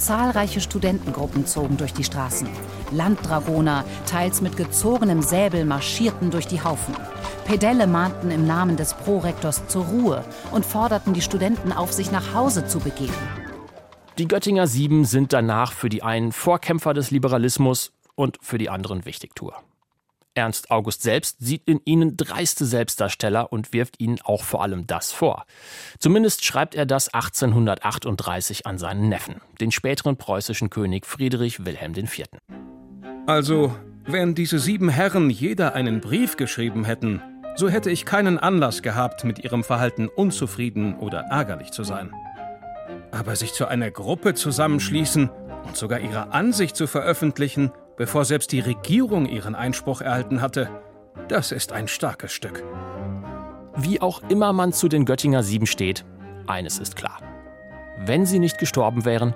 Zahlreiche 0.03 0.61
Studentengruppen 0.61 1.47
zogen 1.47 1.77
durch 1.77 1.95
die 1.95 2.03
Straßen. 2.03 2.49
Landdragoner, 2.91 3.85
teils 4.05 4.41
mit 4.41 4.57
gezogenem 4.57 5.23
Säbel, 5.23 5.65
marschierten 5.65 6.33
durch 6.33 6.49
die 6.49 6.63
Haufen. 6.65 6.97
Pedelle 7.45 7.87
mahnten 7.87 8.33
im 8.33 8.45
Namen 8.45 8.77
des 8.77 8.95
Prorektors 8.95 9.69
zur 9.69 9.85
Ruhe 9.85 10.25
und 10.51 10.67
forderten 10.67 11.15
die 11.15 11.21
Studenten 11.21 11.73
auf, 11.73 11.93
sich 11.93 12.11
nach 12.11 12.35
Hause 12.35 12.67
zu 12.67 12.81
begeben. 12.81 13.15
Die 14.19 14.27
Göttinger 14.27 14.67
Sieben 14.67 15.05
sind 15.05 15.33
danach 15.33 15.73
für 15.73 15.89
die 15.89 16.03
einen 16.03 16.33
Vorkämpfer 16.33 16.95
des 16.95 17.13
Liberalismus 17.13 17.93
und 18.17 18.39
für 18.43 18.59
die 18.59 18.71
anderen 18.71 19.05
Wichtigtour. 19.05 19.55
Ernst 20.35 20.71
August 20.71 21.03
selbst 21.03 21.37
sieht 21.41 21.63
in 21.67 21.81
ihnen 21.85 22.17
dreiste 22.17 22.65
Selbstdarsteller 22.65 23.53
und 23.53 23.73
wirft 23.73 24.01
ihnen 24.01 24.19
auch 24.25 24.45
vor 24.45 24.63
allem 24.63 24.87
das 24.87 25.13
vor. 25.13 25.45
Zumindest 25.99 26.45
schreibt 26.45 26.75
er 26.75 26.87
das 26.87 27.13
1838 27.13 28.67
an 28.67 28.79
seinen 28.79 29.09
Neffen, 29.09 29.41
den 29.61 29.71
späteren 29.73 30.17
preußischen 30.17 30.71
König 30.71 31.07
Friedrich 31.07 31.67
Wilhelm 31.67 31.95
IV. 31.95 32.25
Also, 33.27 33.77
wenn 34.07 34.35
diese 34.35 34.59
sieben 34.59 34.89
Herren 34.89 35.31
jeder 35.31 35.75
einen 35.75 36.01
Brief 36.01 36.37
geschrieben 36.37 36.85
hätten, 36.85 37.23
so 37.55 37.69
hätte 37.69 37.91
ich 37.91 38.07
keinen 38.07 38.39
Anlass 38.39 38.83
gehabt, 38.83 39.25
mit 39.25 39.45
ihrem 39.45 39.63
Verhalten 39.63 40.09
unzufrieden 40.09 40.97
oder 40.97 41.21
ärgerlich 41.31 41.71
zu 41.71 41.85
sein. 41.85 42.11
Aber 43.11 43.37
sich 43.37 43.53
zu 43.53 43.67
einer 43.67 43.91
Gruppe 43.91 44.33
zusammenschließen 44.33 45.29
und 45.67 45.77
sogar 45.77 46.01
ihre 46.01 46.33
Ansicht 46.33 46.77
zu 46.77 46.87
veröffentlichen, 46.87 47.71
bevor 47.97 48.25
selbst 48.25 48.53
die 48.53 48.61
Regierung 48.61 49.27
ihren 49.27 49.55
Einspruch 49.55 50.01
erhalten 50.01 50.41
hatte, 50.41 50.69
das 51.29 51.53
ist 51.53 51.73
ein 51.73 51.89
starkes 51.89 52.33
Stück. 52.33 52.63
Wie 53.77 54.01
auch 54.01 54.23
immer 54.29 54.53
man 54.53 54.73
zu 54.73 54.89
den 54.89 55.05
Göttinger 55.05 55.43
Sieben 55.43 55.67
steht, 55.67 56.05
eines 56.47 56.79
ist 56.79 56.97
klar. 56.97 57.21
Wenn 58.05 58.27
sie 58.27 58.39
nicht 58.39 58.59
gestorben 58.59 59.05
wären, 59.05 59.35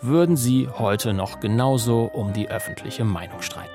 würden 0.00 0.36
sie 0.36 0.68
heute 0.68 1.12
noch 1.12 1.40
genauso 1.40 2.04
um 2.04 2.32
die 2.32 2.48
öffentliche 2.48 3.04
Meinung 3.04 3.42
streiten. 3.42 3.72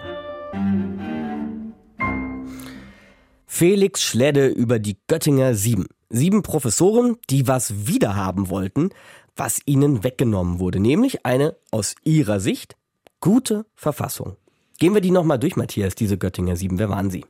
Felix 3.46 4.02
Schledde 4.02 4.48
über 4.48 4.80
die 4.80 4.98
Göttinger 5.08 5.54
Sieben. 5.54 5.86
Sieben 6.10 6.44
Professoren, 6.44 7.18
die 7.30 7.48
was 7.48 7.88
wiederhaben 7.88 8.50
wollten, 8.50 8.90
was 9.36 9.62
ihnen 9.66 10.04
weggenommen 10.04 10.60
wurde, 10.60 10.80
nämlich 10.80 11.26
eine 11.26 11.56
aus 11.72 11.96
ihrer 12.04 12.40
Sicht 12.40 12.76
gute 13.24 13.66
Verfassung. 13.74 14.36
Gehen 14.80 14.96
wir 14.96 15.02
die 15.02 15.12
nochmal 15.12 15.38
durch, 15.38 15.56
Matthias, 15.56 15.94
diese 15.94 16.18
Göttinger 16.18 16.56
Sieben. 16.56 16.80
Wer 16.80 16.90
waren 16.90 17.12
sie? 17.12 17.24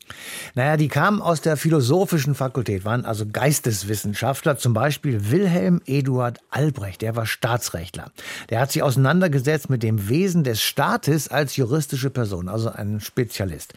Naja, 0.56 0.78
die 0.78 0.88
kamen 0.88 1.22
aus 1.22 1.42
der 1.42 1.58
philosophischen 1.58 2.36
Fakultät, 2.36 2.86
waren 2.86 3.04
also 3.04 3.26
Geisteswissenschaftler, 3.26 4.58
zum 4.58 4.74
Beispiel 4.74 5.30
Wilhelm 5.30 5.82
Eduard 5.86 6.40
Albrecht, 6.52 7.02
der 7.02 7.18
war 7.18 7.26
Staatsrechtler. 7.26 8.12
Der 8.50 8.62
hat 8.62 8.72
sich 8.72 8.82
auseinandergesetzt 8.82 9.70
mit 9.70 9.84
dem 9.84 10.08
Wesen 10.08 10.46
des 10.46 10.62
Staates 10.62 11.28
als 11.28 11.58
juristische 11.58 12.10
Person, 12.10 12.48
also 12.48 12.70
ein 12.70 13.02
Spezialist. 13.02 13.74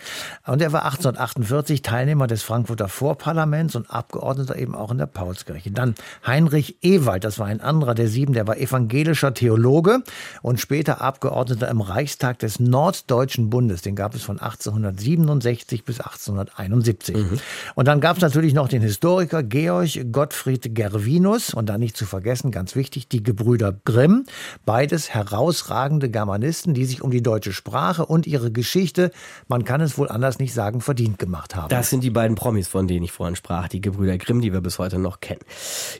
Und 0.47 0.63
er 0.63 0.73
war 0.73 0.85
1848 0.85 1.83
Teilnehmer 1.83 2.29
des 2.29 2.45
Frankfurter 2.45 2.89
Vorparlaments 2.89 3.75
und 3.75 3.91
Abgeordneter 3.91 4.57
eben 4.57 4.77
auch 4.77 4.93
in 4.93 4.99
der 4.99 5.07
Paulskirche. 5.07 5.73
Dann 5.73 5.97
Heinrich 6.25 6.77
Ewald, 6.83 7.25
das 7.25 7.41
war 7.41 7.47
ein 7.47 7.61
anderer 7.61 7.95
der 7.97 8.07
sieben, 8.07 8.33
der 8.33 8.47
war 8.47 8.59
evangelischer 8.59 9.35
Theologe 9.35 10.05
und 10.43 10.61
später 10.61 11.01
Abgeordneter 11.01 11.69
im 11.69 11.81
Reichstag 11.81 12.39
des 12.39 12.61
Norddeutschen 12.61 13.51
Bundes. 13.51 13.56
Bundes. 13.57 13.81
Den 13.81 13.97
gab 13.97 14.15
es 14.15 14.23
von 14.23 14.39
1867 14.39 15.83
bis 15.83 15.99
1871. 15.99 17.17
Mhm. 17.17 17.39
Und 17.75 17.89
dann 17.89 18.03
gab 18.03 18.19
es 18.19 18.23
natürlich 18.23 18.53
noch 18.53 18.69
den 18.69 18.83
Historiker 18.83 19.43
Georg 19.43 20.13
Gottfried 20.13 20.75
Gervinus 20.75 21.55
und 21.55 21.71
dann 21.71 21.81
nicht 21.81 21.97
zu 21.97 22.05
vergessen, 22.05 22.51
ganz 22.51 22.77
wichtig, 22.77 23.09
die 23.09 23.23
Gebrüder 23.23 23.75
Grimm. 23.87 24.27
Beides 24.67 25.09
herausragende 25.09 26.11
Germanisten, 26.11 26.75
die 26.75 26.85
sich 26.85 27.01
um 27.01 27.11
die 27.11 27.23
deutsche 27.23 27.55
Sprache 27.55 28.05
und 28.05 28.27
ihre 28.27 28.53
Geschichte, 28.53 29.11
man 29.49 29.65
kann 29.65 29.81
es 29.81 29.97
wohl 29.97 30.11
anders 30.11 30.39
nicht 30.39 30.53
sagen, 30.53 30.83
verdient 30.83 31.19
gemacht 31.19 31.57
haben. 31.57 31.71
Das 31.71 31.89
sind 31.89 32.05
die 32.05 32.11
beiden 32.11 32.37
Promis, 32.37 32.69
von 32.69 32.87
denen 32.87 33.07
ich 33.07 33.13
vorhin 33.13 33.37
sprach, 33.37 33.69
die 33.69 33.81
Gebrüder 33.81 34.19
Grimm, 34.19 34.43
die 34.43 34.53
wir 34.53 34.61
bis 34.61 34.79
heute 34.79 34.99
noch 34.99 35.21
kennen. 35.21 35.41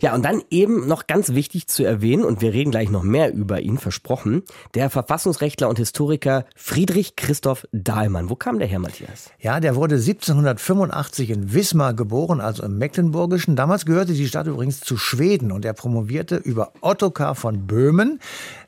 Ja, 0.03 0.15
und 0.15 0.27
dann 0.27 0.43
eben 0.51 0.87
noch 0.87 1.07
ganz 1.07 1.33
wichtig 1.33 1.69
zu 1.69 1.85
erwähnen, 1.85 2.23
und 2.23 2.43
wir 2.43 2.53
reden 2.53 2.71
gleich 2.71 2.91
noch 2.91 3.03
mehr 3.03 3.33
über 3.33 3.63
ihn, 3.63 3.79
versprochen, 3.79 4.43
der 4.75 4.91
Verfassungsrechtler 4.91 5.71
und 5.71 5.79
Historiker 5.79 6.45
Friedrich 6.55 7.17
Christoph 7.17 7.46
Christoph 7.47 7.69
Dahlmann. 7.71 8.29
Wo 8.29 8.35
kam 8.35 8.59
der 8.59 8.67
her, 8.67 8.81
Matthias? 8.81 9.31
Ja, 9.39 9.61
der 9.61 9.77
wurde 9.77 9.95
1785 9.95 11.31
in 11.31 11.55
Wismar 11.55 11.95
geboren, 11.95 12.41
also 12.41 12.65
im 12.65 12.77
Mecklenburgischen. 12.77 13.55
Damals 13.55 13.87
gehörte 13.87 14.15
die 14.15 14.27
Stadt 14.27 14.49
übrigens 14.49 14.81
zu 14.81 14.97
Schweden 14.97 15.53
und 15.53 15.65
er 15.65 15.73
promovierte 15.73 16.35
über 16.35 16.73
Ottokar 16.81 17.37
von 17.37 17.69
Böhmen 17.69 18.19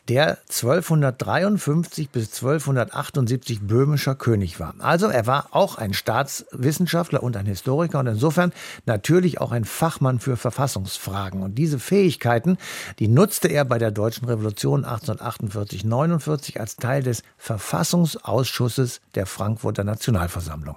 der 0.08 0.38
1253 0.48 2.10
bis 2.10 2.34
1278 2.34 3.60
böhmischer 3.60 4.14
König 4.14 4.58
war. 4.58 4.74
Also 4.78 5.06
er 5.08 5.26
war 5.26 5.48
auch 5.50 5.76
ein 5.76 5.92
Staatswissenschaftler 5.92 7.22
und 7.22 7.36
ein 7.36 7.46
Historiker 7.46 7.98
und 7.98 8.06
insofern 8.06 8.52
natürlich 8.86 9.40
auch 9.40 9.52
ein 9.52 9.64
Fachmann 9.64 10.18
für 10.18 10.36
Verfassungsfragen. 10.36 11.42
Und 11.42 11.56
diese 11.56 11.78
Fähigkeiten, 11.78 12.56
die 12.98 13.08
nutzte 13.08 13.48
er 13.48 13.64
bei 13.64 13.78
der 13.78 13.90
Deutschen 13.90 14.26
Revolution 14.26 14.84
1848-49 14.84 16.58
als 16.58 16.76
Teil 16.76 17.02
des 17.02 17.22
Verfassungsausschusses 17.36 19.00
der 19.14 19.26
Frankfurter 19.26 19.84
Nationalversammlung. 19.84 20.76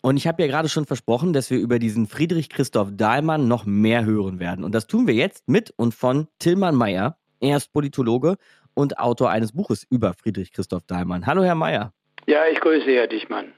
Und 0.00 0.16
ich 0.16 0.26
habe 0.26 0.42
ja 0.42 0.48
gerade 0.48 0.68
schon 0.68 0.84
versprochen, 0.84 1.32
dass 1.32 1.50
wir 1.50 1.58
über 1.58 1.78
diesen 1.78 2.08
Friedrich 2.08 2.48
Christoph 2.48 2.88
Dahlmann 2.92 3.46
noch 3.46 3.66
mehr 3.66 4.04
hören 4.04 4.40
werden. 4.40 4.64
Und 4.64 4.74
das 4.74 4.88
tun 4.88 5.06
wir 5.06 5.14
jetzt 5.14 5.48
mit 5.48 5.70
und 5.76 5.94
von 5.94 6.26
Tillmann 6.40 6.74
Meyer. 6.74 7.16
Er 7.42 7.56
ist 7.56 7.72
Politologe 7.72 8.36
und 8.72 9.00
Autor 9.00 9.30
eines 9.30 9.50
Buches 9.50 9.84
über 9.90 10.14
Friedrich 10.14 10.52
Christoph 10.52 10.84
Dahlmann. 10.86 11.26
Hallo, 11.26 11.42
Herr 11.42 11.56
Mayer. 11.56 11.92
Ja, 12.26 12.42
ich 12.46 12.60
grüße 12.60 12.86
Herr 12.86 13.08
Dichmann. 13.08 13.52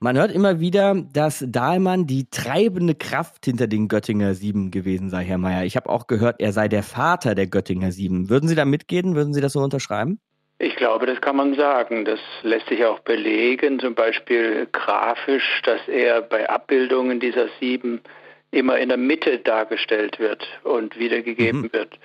Man 0.00 0.18
hört 0.18 0.32
immer 0.32 0.58
wieder, 0.58 0.96
dass 1.12 1.44
Dahlmann 1.46 2.08
die 2.08 2.28
treibende 2.28 2.96
Kraft 2.96 3.44
hinter 3.44 3.68
den 3.68 3.86
Göttinger 3.86 4.34
Sieben 4.34 4.72
gewesen 4.72 5.08
sei, 5.08 5.22
Herr 5.22 5.38
Mayer. 5.38 5.64
Ich 5.64 5.76
habe 5.76 5.88
auch 5.88 6.08
gehört, 6.08 6.40
er 6.40 6.52
sei 6.52 6.66
der 6.66 6.82
Vater 6.82 7.36
der 7.36 7.46
Göttinger 7.46 7.92
Sieben. 7.92 8.28
Würden 8.28 8.48
Sie 8.48 8.56
da 8.56 8.64
mitgehen? 8.64 9.14
Würden 9.14 9.34
Sie 9.34 9.40
das 9.40 9.52
so 9.52 9.60
unterschreiben? 9.60 10.18
Ich 10.58 10.74
glaube, 10.74 11.06
das 11.06 11.20
kann 11.20 11.36
man 11.36 11.54
sagen. 11.54 12.04
Das 12.04 12.18
lässt 12.42 12.68
sich 12.70 12.84
auch 12.84 12.98
belegen, 13.00 13.78
zum 13.78 13.94
Beispiel 13.94 14.66
grafisch, 14.72 15.62
dass 15.64 15.86
er 15.86 16.22
bei 16.22 16.50
Abbildungen 16.50 17.20
dieser 17.20 17.46
Sieben 17.60 18.00
immer 18.50 18.78
in 18.78 18.88
der 18.88 18.98
Mitte 18.98 19.38
dargestellt 19.38 20.18
wird 20.18 20.44
und 20.64 20.98
wiedergegeben 20.98 21.60
mhm. 21.60 21.72
wird. 21.72 21.96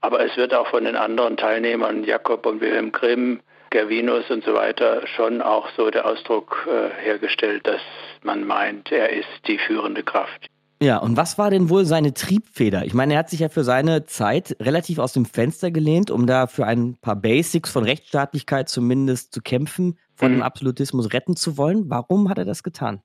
Aber 0.00 0.24
es 0.24 0.36
wird 0.36 0.54
auch 0.54 0.66
von 0.68 0.84
den 0.84 0.96
anderen 0.96 1.36
Teilnehmern, 1.36 2.04
Jakob 2.04 2.46
und 2.46 2.60
Wilhelm 2.60 2.92
Grimm, 2.92 3.40
Gervinus 3.70 4.28
und 4.30 4.44
so 4.44 4.54
weiter, 4.54 5.06
schon 5.06 5.42
auch 5.42 5.68
so 5.76 5.90
der 5.90 6.06
Ausdruck 6.06 6.66
äh, 6.68 7.02
hergestellt, 7.02 7.66
dass 7.66 7.80
man 8.22 8.44
meint, 8.44 8.90
er 8.90 9.10
ist 9.10 9.28
die 9.46 9.58
führende 9.58 10.02
Kraft. 10.02 10.46
Ja, 10.82 10.96
und 10.96 11.16
was 11.18 11.36
war 11.36 11.50
denn 11.50 11.68
wohl 11.68 11.84
seine 11.84 12.14
Triebfeder? 12.14 12.86
Ich 12.86 12.94
meine, 12.94 13.12
er 13.12 13.18
hat 13.18 13.28
sich 13.28 13.40
ja 13.40 13.50
für 13.50 13.64
seine 13.64 14.06
Zeit 14.06 14.56
relativ 14.60 14.98
aus 14.98 15.12
dem 15.12 15.26
Fenster 15.26 15.70
gelehnt, 15.70 16.10
um 16.10 16.26
da 16.26 16.46
für 16.46 16.66
ein 16.66 16.96
paar 17.02 17.16
Basics 17.16 17.70
von 17.70 17.84
Rechtsstaatlichkeit 17.84 18.70
zumindest 18.70 19.34
zu 19.34 19.42
kämpfen, 19.42 19.98
von 20.16 20.32
mhm. 20.32 20.36
dem 20.36 20.42
Absolutismus 20.42 21.12
retten 21.12 21.36
zu 21.36 21.58
wollen. 21.58 21.90
Warum 21.90 22.30
hat 22.30 22.38
er 22.38 22.46
das 22.46 22.62
getan? 22.62 23.02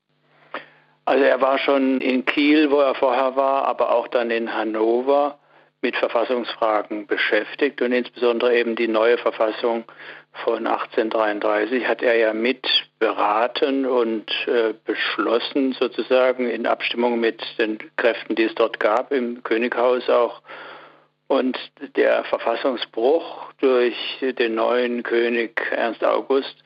Also 1.03 1.23
er 1.23 1.41
war 1.41 1.59
schon 1.59 1.99
in 1.99 2.23
Kiel, 2.23 2.71
wo 2.71 2.79
er 2.79 2.95
vorher 2.95 3.35
war, 3.35 3.65
aber 3.65 3.93
auch 3.93 4.07
dann 4.07 4.31
in 4.31 4.53
Hannover 4.53 5.37
mit 5.85 5.97
Verfassungsfragen 5.97 7.05
beschäftigt 7.05 7.79
und 7.79 7.91
insbesondere 7.91 8.55
eben 8.57 8.75
die 8.75 8.87
neue 8.87 9.19
Verfassung 9.19 9.83
von 10.43 10.65
1833 10.65 11.87
hat 11.87 12.01
er 12.01 12.15
ja 12.15 12.33
mit 12.33 12.67
beraten 12.97 13.85
und 13.85 14.31
äh, 14.47 14.73
beschlossen, 14.83 15.73
sozusagen 15.73 16.49
in 16.49 16.65
Abstimmung 16.65 17.19
mit 17.19 17.39
den 17.59 17.77
Kräften, 17.97 18.33
die 18.33 18.45
es 18.45 18.55
dort 18.55 18.79
gab, 18.79 19.11
im 19.11 19.43
Könighaus 19.43 20.09
auch. 20.09 20.41
Und 21.27 21.55
der 21.95 22.23
Verfassungsbruch 22.23 23.53
durch 23.59 23.95
den 24.21 24.55
neuen 24.55 25.03
König 25.03 25.61
Ernst 25.69 26.03
August 26.03 26.63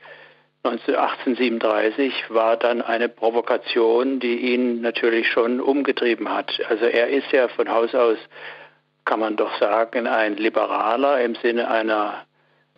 1837 0.64 2.30
war 2.30 2.56
dann 2.56 2.82
eine 2.82 3.10
Provokation, 3.10 4.22
die 4.22 4.54
ihn 4.54 4.80
natürlich 4.80 5.28
schon 5.30 5.60
umgetrieben 5.60 6.30
hat. 6.30 6.58
Also 6.70 6.86
er 6.86 7.08
ist 7.08 7.32
ja 7.34 7.50
von 7.50 7.70
Haus 7.70 7.94
aus 7.94 8.18
kann 9.06 9.20
man 9.20 9.36
doch 9.36 9.58
sagen, 9.60 10.08
ein 10.08 10.38
Liberaler 10.38 11.22
im 11.22 11.36
Sinne 11.36 11.70
einer 11.70 12.26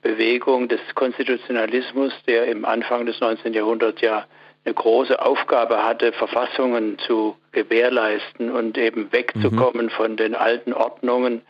Bewegung 0.02 0.68
des 0.68 0.80
Konstitutionalismus, 0.96 2.14
der 2.28 2.46
im 2.46 2.66
Anfang 2.66 3.06
des 3.06 3.20
19. 3.20 3.54
Jahrhunderts 3.54 4.02
ja 4.02 4.26
eine 4.66 4.74
große 4.74 5.20
Aufgabe 5.20 5.84
hatte, 5.84 6.12
Verfassungen 6.14 6.98
zu 7.00 7.36
gewährleisten 7.52 8.52
und 8.52 8.78
eben 8.78 9.12
wegzukommen 9.12 9.88
mhm. 9.88 9.92
von 9.92 10.18
den 10.18 10.36
alten 10.36 10.74
Ordnungen, 10.74 11.42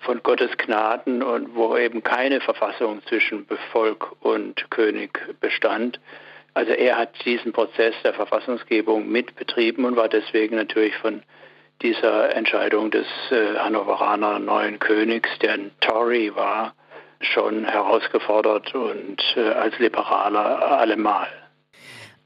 von 0.00 0.22
Gottes 0.22 0.56
Gnaden 0.56 1.22
und 1.22 1.54
wo 1.54 1.76
eben 1.76 2.02
keine 2.02 2.40
Verfassung 2.40 3.02
zwischen 3.08 3.46
Volk 3.72 4.12
und 4.20 4.70
König 4.70 5.18
bestand. 5.40 6.00
Also 6.54 6.72
er 6.72 6.96
hat 6.96 7.10
diesen 7.24 7.52
Prozess 7.52 7.94
der 8.02 8.14
Verfassungsgebung 8.14 9.08
mitbetrieben 9.10 9.84
und 9.84 9.96
war 9.96 10.08
deswegen 10.08 10.56
natürlich 10.56 10.96
von 10.96 11.22
dieser 11.82 12.34
Entscheidung 12.34 12.90
des 12.90 13.06
äh, 13.30 13.56
Hannoveraner 13.58 14.38
neuen 14.38 14.78
Königs, 14.78 15.28
der 15.40 15.54
ein 15.54 15.70
Tory 15.80 16.34
war, 16.34 16.74
schon 17.20 17.64
herausgefordert 17.64 18.74
und 18.74 19.22
äh, 19.36 19.48
als 19.50 19.78
Liberaler 19.78 20.78
allemal. 20.78 21.26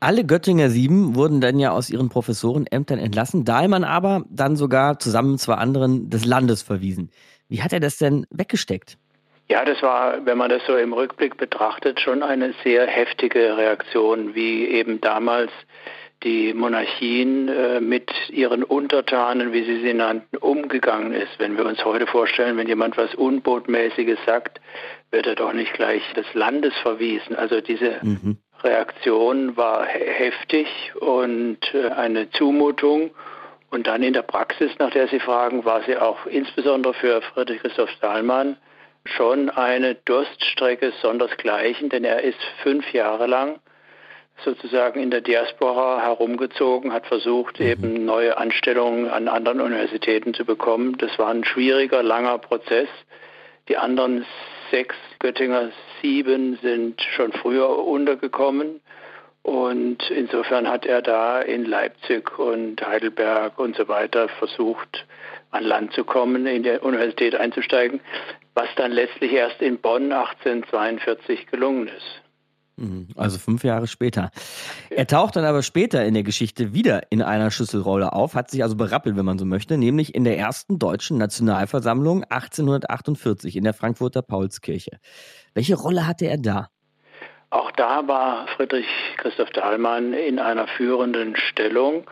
Alle 0.02 0.24
Göttinger 0.24 0.70
Sieben 0.70 1.14
wurden 1.14 1.40
dann 1.42 1.58
ja 1.58 1.72
aus 1.72 1.90
ihren 1.90 2.08
Professorenämtern 2.08 2.98
entlassen, 2.98 3.44
Dahlmann 3.44 3.84
aber 3.84 4.24
dann 4.30 4.56
sogar 4.56 4.98
zusammen 4.98 5.32
mit 5.32 5.40
zwei 5.40 5.54
anderen 5.54 6.08
des 6.08 6.24
Landes 6.24 6.62
verwiesen. 6.62 7.10
Wie 7.48 7.62
hat 7.62 7.72
er 7.72 7.80
das 7.80 7.98
denn 7.98 8.26
weggesteckt? 8.30 8.96
Ja, 9.50 9.64
das 9.64 9.82
war, 9.82 10.24
wenn 10.24 10.38
man 10.38 10.48
das 10.48 10.62
so 10.66 10.76
im 10.76 10.92
Rückblick 10.92 11.36
betrachtet, 11.36 12.00
schon 12.00 12.22
eine 12.22 12.54
sehr 12.62 12.86
heftige 12.86 13.56
Reaktion, 13.56 14.34
wie 14.34 14.64
eben 14.68 15.00
damals 15.00 15.50
die 16.22 16.52
Monarchien 16.52 17.48
äh, 17.48 17.80
mit 17.80 18.10
ihren 18.30 18.62
Untertanen, 18.62 19.52
wie 19.52 19.64
sie 19.64 19.80
sie 19.80 19.94
nannten, 19.94 20.36
umgegangen 20.36 21.12
ist. 21.12 21.38
Wenn 21.38 21.56
wir 21.56 21.64
uns 21.64 21.84
heute 21.84 22.06
vorstellen, 22.06 22.56
wenn 22.56 22.68
jemand 22.68 22.96
was 22.98 23.14
Unbotmäßiges 23.14 24.18
sagt, 24.26 24.60
wird 25.10 25.26
er 25.26 25.34
doch 25.34 25.52
nicht 25.52 25.72
gleich 25.72 26.02
des 26.14 26.26
Landes 26.34 26.74
verwiesen. 26.82 27.36
Also 27.36 27.60
diese 27.60 27.98
mhm. 28.02 28.36
Reaktion 28.62 29.56
war 29.56 29.86
heftig 29.86 30.68
und 31.00 31.58
äh, 31.72 31.88
eine 31.88 32.30
Zumutung. 32.30 33.10
Und 33.70 33.86
dann 33.86 34.02
in 34.02 34.12
der 34.12 34.22
Praxis, 34.22 34.72
nach 34.78 34.90
der 34.90 35.08
Sie 35.08 35.20
fragen, 35.20 35.64
war 35.64 35.82
sie 35.84 35.96
auch 35.96 36.26
insbesondere 36.26 36.92
für 36.92 37.22
Friedrich 37.22 37.60
Christoph 37.62 37.90
Stahlmann 37.90 38.56
schon 39.04 39.48
eine 39.48 39.94
Durststrecke 39.94 40.92
sondersgleichen, 41.00 41.88
denn 41.88 42.04
er 42.04 42.22
ist 42.22 42.38
fünf 42.62 42.92
Jahre 42.92 43.26
lang 43.26 43.60
sozusagen 44.44 45.00
in 45.00 45.10
der 45.10 45.20
Diaspora 45.20 46.00
herumgezogen, 46.02 46.92
hat 46.92 47.06
versucht, 47.06 47.60
mhm. 47.60 47.66
eben 47.66 48.04
neue 48.04 48.36
Anstellungen 48.36 49.08
an 49.08 49.28
anderen 49.28 49.60
Universitäten 49.60 50.34
zu 50.34 50.44
bekommen. 50.44 50.96
Das 50.98 51.18
war 51.18 51.28
ein 51.28 51.44
schwieriger, 51.44 52.02
langer 52.02 52.38
Prozess. 52.38 52.88
Die 53.68 53.76
anderen 53.76 54.24
sechs 54.70 54.96
Göttinger 55.18 55.70
sieben 56.00 56.58
sind 56.62 57.00
schon 57.16 57.32
früher 57.32 57.68
untergekommen. 57.78 58.80
Und 59.42 60.10
insofern 60.10 60.68
hat 60.68 60.84
er 60.84 61.02
da 61.02 61.40
in 61.40 61.64
Leipzig 61.64 62.38
und 62.38 62.86
Heidelberg 62.86 63.58
und 63.58 63.76
so 63.76 63.88
weiter 63.88 64.28
versucht, 64.28 65.06
an 65.50 65.64
Land 65.64 65.92
zu 65.94 66.04
kommen, 66.04 66.46
in 66.46 66.62
der 66.62 66.82
Universität 66.82 67.34
einzusteigen, 67.34 68.00
was 68.54 68.68
dann 68.76 68.92
letztlich 68.92 69.32
erst 69.32 69.62
in 69.62 69.78
Bonn 69.78 70.12
1842 70.12 71.46
gelungen 71.46 71.88
ist. 71.88 72.19
Mhm. 72.80 73.08
Also 73.16 73.38
fünf 73.38 73.62
Jahre 73.62 73.86
später. 73.86 74.30
Er 74.88 75.06
taucht 75.06 75.36
dann 75.36 75.44
aber 75.44 75.62
später 75.62 76.04
in 76.04 76.14
der 76.14 76.22
Geschichte 76.22 76.72
wieder 76.72 77.02
in 77.10 77.22
einer 77.22 77.50
Schlüsselrolle 77.50 78.12
auf, 78.12 78.34
hat 78.34 78.50
sich 78.50 78.62
also 78.62 78.74
berappelt, 78.74 79.16
wenn 79.16 79.24
man 79.24 79.38
so 79.38 79.44
möchte, 79.44 79.76
nämlich 79.76 80.14
in 80.14 80.24
der 80.24 80.38
ersten 80.38 80.78
deutschen 80.78 81.18
Nationalversammlung 81.18 82.24
1848 82.24 83.56
in 83.56 83.64
der 83.64 83.74
Frankfurter 83.74 84.22
Paulskirche. 84.22 84.98
Welche 85.54 85.74
Rolle 85.76 86.06
hatte 86.06 86.26
er 86.26 86.38
da? 86.38 86.68
Auch 87.50 87.70
da 87.72 88.06
war 88.06 88.46
Friedrich 88.56 88.86
Christoph 89.18 89.50
Dahlmann 89.50 90.12
in 90.14 90.38
einer 90.38 90.66
führenden 90.68 91.36
Stellung, 91.36 92.08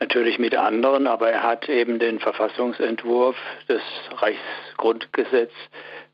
natürlich 0.00 0.38
mit 0.38 0.54
anderen, 0.54 1.06
aber 1.06 1.30
er 1.30 1.42
hat 1.44 1.68
eben 1.68 1.98
den 1.98 2.18
Verfassungsentwurf 2.18 3.36
des 3.68 3.82
Reichsgrundgesetzes 4.16 5.54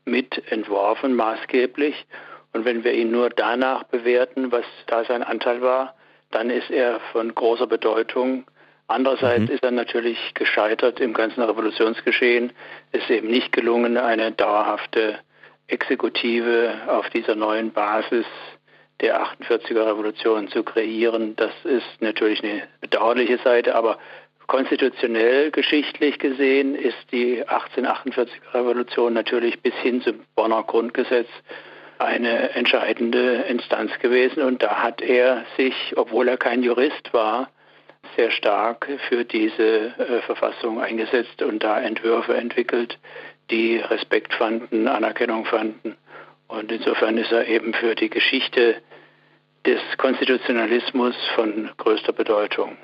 mitentworfen, 0.05 1.15
maßgeblich. 1.15 2.05
Und 2.53 2.65
wenn 2.65 2.83
wir 2.83 2.93
ihn 2.93 3.11
nur 3.11 3.29
danach 3.29 3.83
bewerten, 3.83 4.51
was 4.51 4.65
da 4.87 5.03
sein 5.05 5.23
Anteil 5.23 5.61
war, 5.61 5.95
dann 6.31 6.49
ist 6.49 6.69
er 6.69 6.99
von 7.11 7.33
großer 7.33 7.67
Bedeutung. 7.67 8.45
Andererseits 8.87 9.49
mhm. 9.49 9.55
ist 9.55 9.63
er 9.63 9.71
natürlich 9.71 10.17
gescheitert 10.33 10.99
im 10.99 11.13
ganzen 11.13 11.43
Revolutionsgeschehen. 11.43 12.53
Es 12.91 13.01
ist 13.03 13.09
eben 13.09 13.27
nicht 13.27 13.51
gelungen, 13.51 13.97
eine 13.97 14.31
dauerhafte 14.31 15.19
Exekutive 15.67 16.73
auf 16.87 17.09
dieser 17.09 17.35
neuen 17.35 17.71
Basis 17.71 18.25
der 19.01 19.21
48er 19.21 19.85
Revolution 19.85 20.47
zu 20.47 20.63
kreieren. 20.63 21.35
Das 21.35 21.51
ist 21.65 22.01
natürlich 22.01 22.43
eine 22.43 22.63
bedauerliche 22.81 23.37
Seite, 23.39 23.75
aber 23.75 23.99
konstitutionell 24.47 25.51
geschichtlich 25.51 26.17
gesehen 26.19 26.73
ist 26.73 26.97
die 27.11 27.45
1848er 27.45 28.53
Revolution 28.53 29.13
natürlich 29.13 29.61
bis 29.61 29.73
hin 29.75 30.01
zum 30.01 30.21
Bonner 30.35 30.63
Grundgesetz 30.63 31.27
eine 31.99 32.51
entscheidende 32.51 33.45
Instanz 33.49 33.91
gewesen 33.99 34.43
und 34.43 34.61
da 34.61 34.83
hat 34.83 35.01
er 35.01 35.45
sich, 35.57 35.93
obwohl 35.95 36.27
er 36.27 36.37
kein 36.37 36.63
Jurist 36.63 37.13
war, 37.13 37.49
sehr 38.15 38.31
stark 38.31 38.87
für 39.09 39.25
diese 39.25 39.93
äh, 39.97 40.21
Verfassung 40.21 40.79
eingesetzt 40.79 41.41
und 41.41 41.63
da 41.63 41.79
Entwürfe 41.79 42.35
entwickelt, 42.35 42.97
die 43.49 43.77
Respekt 43.77 44.33
fanden, 44.33 44.87
Anerkennung 44.87 45.45
fanden. 45.45 45.95
Und 46.47 46.71
insofern 46.71 47.17
ist 47.17 47.31
er 47.31 47.47
eben 47.47 47.73
für 47.73 47.95
die 47.95 48.09
Geschichte 48.09 48.81
des 49.65 49.81
Konstitutionalismus 49.97 51.15
von 51.35 51.69
größter 51.77 52.13
Bedeutung. 52.13 52.77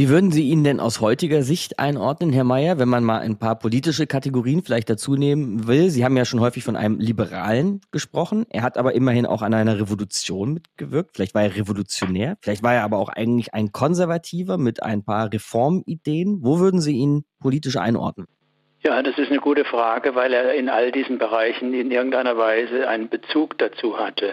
Wie 0.00 0.08
würden 0.08 0.30
Sie 0.30 0.48
ihn 0.48 0.64
denn 0.64 0.80
aus 0.80 1.02
heutiger 1.02 1.42
Sicht 1.42 1.78
einordnen, 1.78 2.32
Herr 2.32 2.44
Mayer, 2.44 2.78
wenn 2.78 2.88
man 2.88 3.04
mal 3.04 3.18
ein 3.18 3.38
paar 3.38 3.58
politische 3.58 4.06
Kategorien 4.06 4.62
vielleicht 4.62 4.88
dazu 4.88 5.14
nehmen 5.14 5.68
will? 5.68 5.90
Sie 5.90 6.06
haben 6.06 6.16
ja 6.16 6.24
schon 6.24 6.40
häufig 6.40 6.64
von 6.64 6.74
einem 6.74 6.98
Liberalen 6.98 7.82
gesprochen. 7.92 8.46
Er 8.48 8.62
hat 8.62 8.78
aber 8.78 8.94
immerhin 8.94 9.26
auch 9.26 9.42
an 9.42 9.52
einer 9.52 9.78
Revolution 9.78 10.54
mitgewirkt. 10.54 11.10
Vielleicht 11.16 11.34
war 11.34 11.42
er 11.42 11.54
revolutionär. 11.54 12.38
Vielleicht 12.40 12.62
war 12.62 12.72
er 12.72 12.82
aber 12.82 12.96
auch 12.96 13.10
eigentlich 13.10 13.52
ein 13.52 13.72
Konservativer 13.72 14.56
mit 14.56 14.82
ein 14.82 15.04
paar 15.04 15.30
Reformideen. 15.30 16.38
Wo 16.40 16.60
würden 16.60 16.80
Sie 16.80 16.96
ihn 16.96 17.26
politisch 17.38 17.76
einordnen? 17.76 18.26
Ja, 18.82 19.02
das 19.02 19.18
ist 19.18 19.30
eine 19.30 19.40
gute 19.40 19.66
Frage, 19.66 20.14
weil 20.14 20.32
er 20.32 20.54
in 20.54 20.70
all 20.70 20.92
diesen 20.92 21.18
Bereichen 21.18 21.74
in 21.74 21.90
irgendeiner 21.90 22.38
Weise 22.38 22.88
einen 22.88 23.10
Bezug 23.10 23.58
dazu 23.58 23.98
hatte. 23.98 24.32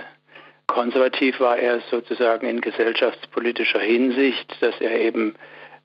Konservativ 0.68 1.42
war 1.42 1.58
er 1.58 1.82
sozusagen 1.92 2.48
in 2.48 2.62
gesellschaftspolitischer 2.62 3.82
Hinsicht, 3.82 4.56
dass 4.62 4.80
er 4.80 4.98
eben 4.98 5.36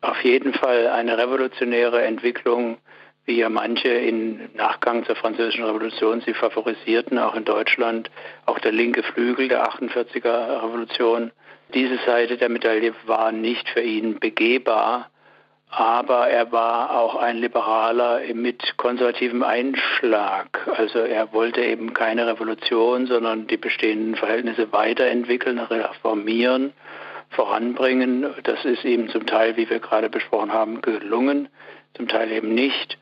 auf 0.03 0.23
jeden 0.23 0.53
Fall 0.53 0.89
eine 0.89 1.17
revolutionäre 1.17 2.03
Entwicklung, 2.03 2.79
wie 3.25 3.39
ja 3.39 3.49
manche 3.49 3.89
im 3.89 4.51
Nachgang 4.55 5.05
zur 5.05 5.17
Französischen 5.17 5.65
Revolution 5.65 6.21
sie 6.21 6.35
favorisierten, 6.35 7.19
auch 7.19 7.35
in 7.35 7.45
Deutschland, 7.45 8.11
auch 8.47 8.59
der 8.59 8.73
linke 8.73 9.03
Flügel 9.03 9.49
der 9.49 9.69
48er 9.69 10.63
Revolution. 10.63 11.31
Diese 11.73 11.99
Seite 12.05 12.37
der 12.37 12.49
Medaille 12.49 12.93
war 13.07 13.33
nicht 13.33 13.69
für 13.69 13.81
ihn 13.81 14.19
begehbar 14.19 15.09
aber 15.75 16.29
er 16.29 16.53
war 16.53 17.01
auch 17.01 17.17
ein 17.17 17.39
Liberaler 17.39 18.21
mit 18.35 18.77
konservativem 18.77 19.43
Einschlag. 19.43 20.69
Also 20.77 20.99
er 20.99 21.33
wollte 21.33 21.63
eben 21.63 21.95
keine 21.95 22.27
Revolution, 22.27 23.07
sondern 23.07 23.47
die 23.47 23.57
bestehenden 23.57 24.15
Verhältnisse 24.15 24.71
weiterentwickeln, 24.71 25.59
reformieren, 25.59 26.75
voranbringen. 27.33 28.27
Das 28.45 28.65
ist 28.65 28.85
ihm 28.85 29.09
zum 29.09 29.27
Teil, 29.27 29.57
wie 29.57 29.69
wir 29.69 29.81
gerade 29.81 30.09
besprochen 30.09 30.53
haben, 30.53 30.81
gelungen, 30.81 31.49
zum 31.95 32.09
Teil 32.09 32.31
eben 32.31 32.55
nicht. 32.55 32.99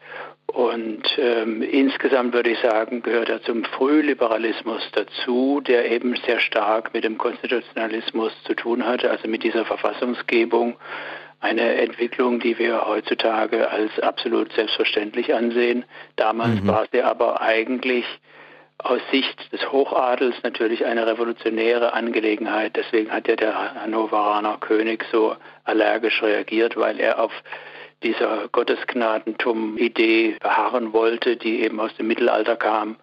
Und 0.47 1.17
ähm, 1.19 1.63
insgesamt 1.63 2.35
würde 2.35 2.51
ich 2.51 2.59
sagen, 2.59 3.03
gehört 3.03 3.29
er 3.29 3.43
zum 3.43 3.65
Frühliberalismus 3.65 4.83
dazu, 4.93 5.61
der 5.61 5.91
eben 5.93 6.17
sehr 6.27 6.41
stark 6.41 6.93
mit 6.93 7.05
dem 7.05 7.19
Konstitutionalismus 7.19 8.33
zu 8.45 8.55
tun 8.55 8.85
hatte, 8.85 9.11
also 9.11 9.29
mit 9.29 9.45
dieser 9.45 9.65
Verfassungsgebung, 9.65 10.77
eine 11.39 11.77
Entwicklung, 11.77 12.41
die 12.41 12.59
wir 12.59 12.87
heutzutage 12.87 13.71
als 13.71 13.99
absolut 14.01 14.53
selbstverständlich 14.53 15.33
ansehen. 15.35 15.85
Damals 16.17 16.61
mhm. 16.61 16.67
war 16.67 16.87
sie 16.93 17.03
aber 17.03 17.41
eigentlich 17.41 18.05
aus 18.85 19.01
Sicht 19.11 19.53
des 19.53 19.71
Hochadels 19.71 20.37
natürlich 20.43 20.85
eine 20.85 21.07
revolutionäre 21.07 21.93
Angelegenheit. 21.93 22.77
Deswegen 22.77 23.11
hat 23.11 23.29
ja 23.29 23.37
der 23.37 23.75
Hannoveraner 23.83 24.59
König 24.59 25.05
so 25.13 25.37
allergisch 25.65 26.23
reagiert, 26.23 26.77
weil 26.77 26.99
er 27.01 27.23
auf 27.23 27.33
dieser 28.03 28.49
Gottesgnadentum-Idee 28.49 30.37
beharren 30.41 30.93
wollte, 30.93 31.37
die 31.37 31.63
eben 31.63 31.81
aus 31.81 31.95
dem 31.97 32.07
Mittelalter 32.07 32.57
kam 32.57 32.97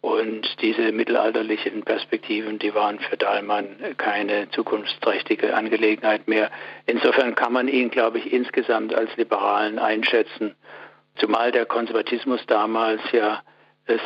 und 0.00 0.62
diese 0.62 0.92
mittelalterlichen 0.92 1.82
Perspektiven, 1.82 2.60
die 2.60 2.74
waren 2.74 3.00
für 3.00 3.16
Dahlmann 3.16 3.76
keine 3.96 4.48
zukunftsträchtige 4.50 5.52
Angelegenheit 5.52 6.28
mehr. 6.28 6.50
Insofern 6.86 7.34
kann 7.34 7.52
man 7.52 7.66
ihn, 7.66 7.90
glaube 7.90 8.18
ich, 8.18 8.32
insgesamt 8.32 8.94
als 8.94 9.16
Liberalen 9.16 9.80
einschätzen. 9.80 10.54
Zumal 11.16 11.50
der 11.50 11.66
Konservatismus 11.66 12.40
damals 12.46 13.00
ja 13.10 13.42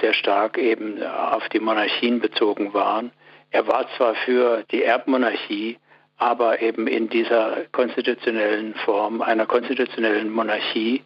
sehr 0.00 0.12
stark 0.12 0.58
eben 0.58 1.02
auf 1.02 1.48
die 1.48 1.60
Monarchien 1.60 2.20
bezogen 2.20 2.74
waren. 2.74 3.12
Er 3.50 3.66
war 3.66 3.86
zwar 3.96 4.14
für 4.14 4.64
die 4.70 4.82
Erbmonarchie, 4.82 5.78
aber 6.18 6.60
eben 6.60 6.86
in 6.86 7.08
dieser 7.08 7.64
konstitutionellen 7.72 8.74
Form 8.74 9.22
einer 9.22 9.46
konstitutionellen 9.46 10.30
Monarchie. 10.30 11.02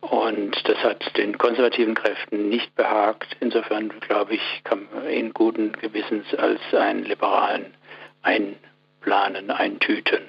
Und 0.00 0.56
das 0.68 0.78
hat 0.78 1.16
den 1.16 1.38
konservativen 1.38 1.94
Kräften 1.94 2.48
nicht 2.48 2.74
behagt. 2.74 3.36
Insofern, 3.40 3.88
glaube 4.00 4.34
ich, 4.34 4.60
kann 4.64 4.86
man 4.94 5.10
ihn 5.10 5.32
guten 5.32 5.72
Gewissens 5.72 6.26
als 6.34 6.60
einen 6.72 7.04
Liberalen 7.04 7.74
einplanen, 8.22 9.50
eintüten. 9.50 10.22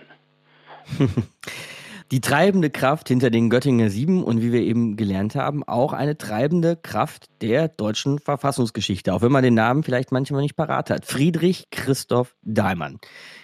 Die 2.11 2.19
treibende 2.19 2.69
Kraft 2.69 3.07
hinter 3.07 3.29
den 3.29 3.49
Göttinger 3.49 3.89
Sieben 3.89 4.21
und 4.21 4.41
wie 4.41 4.51
wir 4.51 4.59
eben 4.59 4.97
gelernt 4.97 5.35
haben, 5.35 5.63
auch 5.63 5.93
eine 5.93 6.17
treibende 6.17 6.75
Kraft 6.75 7.27
der 7.41 7.69
deutschen 7.69 8.19
Verfassungsgeschichte, 8.19 9.13
auch 9.13 9.21
wenn 9.21 9.31
man 9.31 9.43
den 9.43 9.53
Namen 9.53 9.81
vielleicht 9.81 10.11
manchmal 10.11 10.41
nicht 10.41 10.57
parat 10.57 10.89
hat. 10.89 11.05
Friedrich 11.05 11.69
Christoph 11.71 12.35
Dahlmann. 12.41 12.99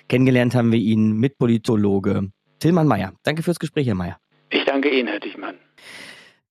Kennengelernt 0.09 0.53
haben 0.53 0.73
wir 0.73 0.79
ihn 0.79 1.13
mit 1.13 1.37
Politologe 1.37 2.29
Tillmann 2.59 2.87
Mayer. 2.87 3.13
Danke 3.23 3.41
fürs 3.41 3.59
Gespräch, 3.59 3.87
Herr 3.87 3.95
Mayer. 3.95 4.17
Ich 4.49 4.65
danke 4.65 4.89
Ihnen, 4.89 5.07
Herr 5.07 5.21
Dichmann. 5.21 5.55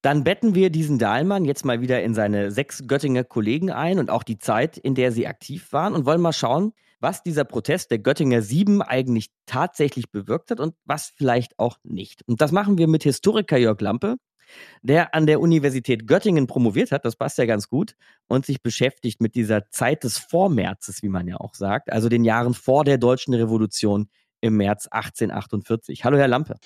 Dann 0.01 0.25
betten 0.25 0.55
wir 0.55 0.71
diesen 0.71 0.99
Dahlmann 0.99 1.45
jetzt 1.45 1.67
mal 1.67 1.83
wieder 1.83 2.03
in 2.03 2.15
seine 2.15 2.51
sechs 2.51 2.87
Göttinger 2.87 3.25
Kollegen 3.25 3.71
ein 3.71 3.99
und 3.99 4.09
auch 4.09 4.23
die 4.23 4.39
Zeit, 4.39 4.79
in 4.79 4.95
der 4.95 5.13
sie 5.13 5.27
aktiv 5.27 5.71
waren 5.73 5.93
und 5.93 6.07
wollen 6.07 6.23
mal 6.23 6.33
schauen, 6.33 6.73
was 7.01 7.23
dieser 7.23 7.45
Protest 7.45 7.91
der 7.91 7.99
Göttinger 7.99 8.43
Sieben 8.43 8.83
eigentlich 8.83 9.31
tatsächlich 9.47 10.11
bewirkt 10.11 10.51
hat 10.51 10.61
und 10.61 10.75
was 10.85 11.13
vielleicht 11.15 11.59
auch 11.59 11.79
nicht. 11.85 12.23
Und 12.27 12.41
das 12.41 12.53
machen 12.53 12.79
wir 12.79 12.89
mit 12.89 13.03
Historiker 13.03 13.59
Jörg 13.59 13.81
Lampe, 13.81 14.17
der 14.83 15.15
an 15.15 15.27
der 15.27 15.41
Universität 15.41 16.07
Göttingen 16.07 16.47
promoviert 16.47 16.93
hat, 16.93 17.05
das 17.05 17.17
passt 17.17 17.39
ja 17.39 17.47
ganz 17.47 17.69
gut, 17.69 17.97
und 18.29 18.47
sich 18.47 18.63
beschäftigt 18.63 19.21
mit 19.21 19.35
dieser 19.35 19.71
Zeit 19.71 20.05
des 20.05 20.19
Vormärzes, 20.19 21.03
wie 21.03 21.09
man 21.09 21.27
ja 21.27 21.37
auch 21.37 21.55
sagt, 21.55 21.93
also 21.93 22.09
den 22.09 22.25
Jahren 22.25 22.55
vor 22.55 22.85
der 22.85 22.99
deutschen 22.99 23.35
Revolution 23.35 24.09
im 24.41 24.57
März 24.57 24.87
1848. 24.87 26.05
Hallo, 26.05 26.19
Herr 26.19 26.29
Lampe. 26.29 26.57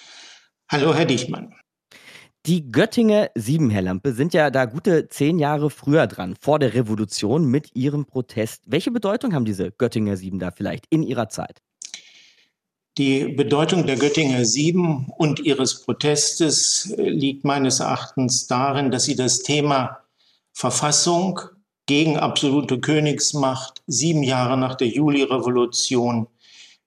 Hallo, 0.68 0.94
Herr 0.94 1.06
Dichmann. 1.06 1.54
Die 2.46 2.72
Göttinger 2.72 3.28
Sieben, 3.34 3.68
Herr 3.68 3.82
Lampe, 3.82 4.14
sind 4.14 4.32
ja 4.32 4.50
da 4.50 4.64
gute 4.64 5.08
zehn 5.08 5.38
Jahre 5.38 5.68
früher 5.68 6.06
dran, 6.06 6.36
vor 6.40 6.58
der 6.58 6.72
Revolution 6.72 7.44
mit 7.44 7.76
ihrem 7.76 8.06
Protest. 8.06 8.62
Welche 8.64 8.90
Bedeutung 8.90 9.34
haben 9.34 9.44
diese 9.44 9.72
Göttinger 9.72 10.16
Sieben 10.16 10.38
da 10.38 10.50
vielleicht 10.50 10.86
in 10.88 11.02
ihrer 11.02 11.28
Zeit? 11.28 11.60
Die 12.96 13.26
Bedeutung 13.26 13.86
der 13.86 13.96
Göttinger 13.96 14.46
Sieben 14.46 15.12
und 15.18 15.40
ihres 15.40 15.82
Protestes 15.82 16.94
liegt 16.96 17.44
meines 17.44 17.80
Erachtens 17.80 18.46
darin, 18.46 18.90
dass 18.90 19.04
sie 19.04 19.16
das 19.16 19.40
Thema 19.42 19.98
Verfassung 20.52 21.40
gegen 21.84 22.16
absolute 22.16 22.80
Königsmacht 22.80 23.82
sieben 23.86 24.22
Jahre 24.22 24.56
nach 24.56 24.76
der 24.76 24.88
Juli-Revolution 24.88 26.26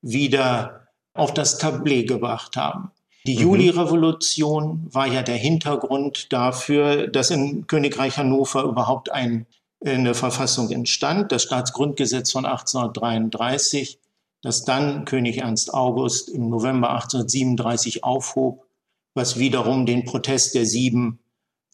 wieder 0.01 0.87
auf 1.13 1.31
das 1.31 1.59
Tablet 1.59 2.07
gebracht 2.07 2.57
haben. 2.57 2.91
Die 3.25 3.35
mhm. 3.35 3.41
Juli-Revolution 3.41 4.87
war 4.91 5.07
ja 5.07 5.23
der 5.23 5.37
Hintergrund 5.37 6.31
dafür, 6.33 7.07
dass 7.07 7.31
im 7.31 7.67
Königreich 7.67 8.17
Hannover 8.17 8.63
überhaupt 8.63 9.11
ein, 9.11 9.45
eine 9.83 10.13
Verfassung 10.13 10.69
entstand, 10.71 11.31
das 11.31 11.43
Staatsgrundgesetz 11.43 12.31
von 12.31 12.45
1833, 12.45 13.99
das 14.41 14.65
dann 14.65 15.05
König 15.05 15.37
Ernst 15.37 15.73
August 15.73 16.29
im 16.29 16.49
November 16.49 16.89
1837 16.89 18.03
aufhob, 18.03 18.65
was 19.13 19.39
wiederum 19.39 19.85
den 19.85 20.03
Protest 20.03 20.55
der 20.55 20.65
Sieben 20.65 21.19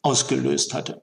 ausgelöst 0.04 0.74
hatte. 0.74 1.02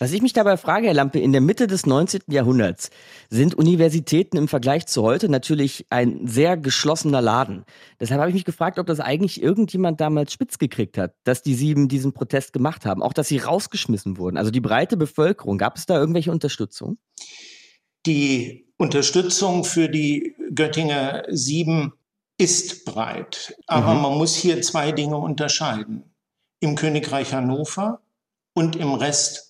Was 0.00 0.12
ich 0.12 0.22
mich 0.22 0.32
dabei 0.32 0.56
frage, 0.56 0.86
Herr 0.86 0.94
Lampe, 0.94 1.18
in 1.18 1.32
der 1.32 1.40
Mitte 1.40 1.66
des 1.66 1.84
19. 1.84 2.20
Jahrhunderts 2.28 2.90
sind 3.30 3.56
Universitäten 3.56 4.36
im 4.36 4.46
Vergleich 4.46 4.86
zu 4.86 5.02
heute 5.02 5.28
natürlich 5.28 5.86
ein 5.90 6.24
sehr 6.24 6.56
geschlossener 6.56 7.20
Laden. 7.20 7.64
Deshalb 7.98 8.20
habe 8.20 8.30
ich 8.30 8.34
mich 8.34 8.44
gefragt, 8.44 8.78
ob 8.78 8.86
das 8.86 9.00
eigentlich 9.00 9.42
irgendjemand 9.42 10.00
damals 10.00 10.32
spitz 10.32 10.58
gekriegt 10.58 10.98
hat, 10.98 11.14
dass 11.24 11.42
die 11.42 11.54
Sieben 11.54 11.88
diesen 11.88 12.12
Protest 12.12 12.52
gemacht 12.52 12.86
haben, 12.86 13.02
auch 13.02 13.12
dass 13.12 13.26
sie 13.26 13.38
rausgeschmissen 13.38 14.18
wurden. 14.18 14.36
Also 14.36 14.52
die 14.52 14.60
breite 14.60 14.96
Bevölkerung, 14.96 15.58
gab 15.58 15.76
es 15.76 15.86
da 15.86 15.98
irgendwelche 15.98 16.30
Unterstützung? 16.30 16.98
Die 18.06 18.72
Unterstützung 18.76 19.64
für 19.64 19.88
die 19.88 20.36
Göttinger 20.54 21.24
Sieben 21.28 21.92
ist 22.38 22.84
breit. 22.84 23.56
Aber 23.66 23.94
mhm. 23.94 24.02
man 24.02 24.18
muss 24.18 24.36
hier 24.36 24.62
zwei 24.62 24.92
Dinge 24.92 25.16
unterscheiden. 25.16 26.04
Im 26.60 26.76
Königreich 26.76 27.34
Hannover 27.34 28.00
und 28.54 28.76
im 28.76 28.94
Rest 28.94 29.47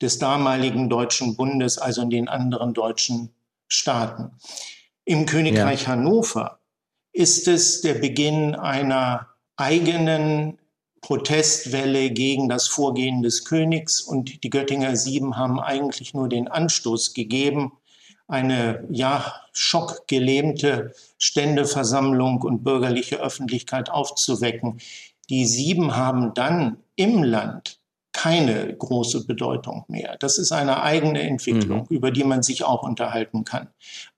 des 0.00 0.18
damaligen 0.18 0.88
Deutschen 0.88 1.36
Bundes, 1.36 1.78
also 1.78 2.02
in 2.02 2.10
den 2.10 2.28
anderen 2.28 2.74
deutschen 2.74 3.30
Staaten. 3.68 4.32
Im 5.04 5.26
Königreich 5.26 5.82
ja. 5.82 5.88
Hannover 5.88 6.60
ist 7.12 7.48
es 7.48 7.80
der 7.80 7.94
Beginn 7.94 8.54
einer 8.54 9.26
eigenen 9.56 10.58
Protestwelle 11.00 12.10
gegen 12.10 12.48
das 12.48 12.68
Vorgehen 12.68 13.22
des 13.22 13.44
Königs 13.44 14.00
und 14.00 14.44
die 14.44 14.50
Göttinger 14.50 14.96
Sieben 14.96 15.36
haben 15.36 15.58
eigentlich 15.58 16.14
nur 16.14 16.28
den 16.28 16.48
Anstoß 16.48 17.14
gegeben, 17.14 17.72
eine 18.28 18.86
ja 18.90 19.34
schockgelähmte 19.52 20.94
Ständeversammlung 21.18 22.42
und 22.42 22.62
bürgerliche 22.62 23.16
Öffentlichkeit 23.16 23.90
aufzuwecken. 23.90 24.78
Die 25.30 25.46
Sieben 25.46 25.96
haben 25.96 26.32
dann 26.34 26.76
im 26.96 27.22
Land 27.22 27.79
keine 28.12 28.74
große 28.76 29.26
Bedeutung 29.26 29.84
mehr. 29.88 30.16
Das 30.18 30.38
ist 30.38 30.52
eine 30.52 30.82
eigene 30.82 31.22
Entwicklung, 31.22 31.80
mhm. 31.82 31.96
über 31.96 32.10
die 32.10 32.24
man 32.24 32.42
sich 32.42 32.64
auch 32.64 32.82
unterhalten 32.82 33.44
kann. 33.44 33.68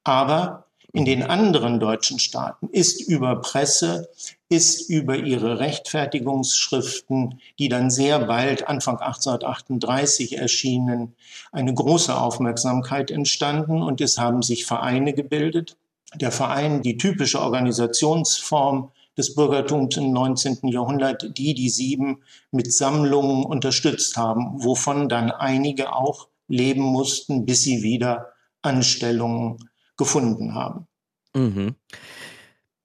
Aber 0.05 0.67
in 0.95 1.07
den 1.07 1.23
anderen 1.23 1.81
deutschen 1.81 2.19
Staaten 2.19 2.69
ist 2.69 3.01
über 3.01 3.41
Presse, 3.41 4.11
ist 4.51 4.91
über 4.91 5.17
ihre 5.17 5.59
Rechtfertigungsschriften, 5.59 7.41
die 7.59 7.71
dann 7.71 7.91
sehr 7.91 8.19
bald 8.27 8.69
Anfang 8.69 8.99
1838 8.99 10.37
erschienen, 10.37 11.15
eine 11.51 11.73
große 11.73 12.15
Aufmerksamkeit 12.15 13.11
entstanden 13.11 13.83
und 13.83 14.03
es 14.03 14.19
haben 14.19 14.43
sich 14.43 14.67
Vereine 14.67 15.15
gebildet. 15.15 15.79
Der 16.15 16.31
Verein, 16.31 16.83
die 16.83 16.99
typische 16.99 17.41
Organisationsform 17.41 18.91
des 19.17 19.35
Bürgertums 19.35 19.97
im 19.97 20.13
19. 20.13 20.69
Jahrhundert, 20.69 21.37
die 21.37 21.55
die 21.55 21.69
Sieben 21.69 22.23
mit 22.51 22.73
Sammlungen 22.73 23.45
unterstützt 23.45 24.17
haben, 24.17 24.63
wovon 24.63 25.09
dann 25.09 25.31
einige 25.31 25.95
auch 25.95 26.29
leben 26.49 26.83
mussten, 26.83 27.45
bis 27.45 27.63
sie 27.63 27.83
wieder 27.83 28.33
Anstellungen 28.63 29.59
gefunden 29.97 30.55
haben. 30.55 30.87
Mhm. 31.35 31.75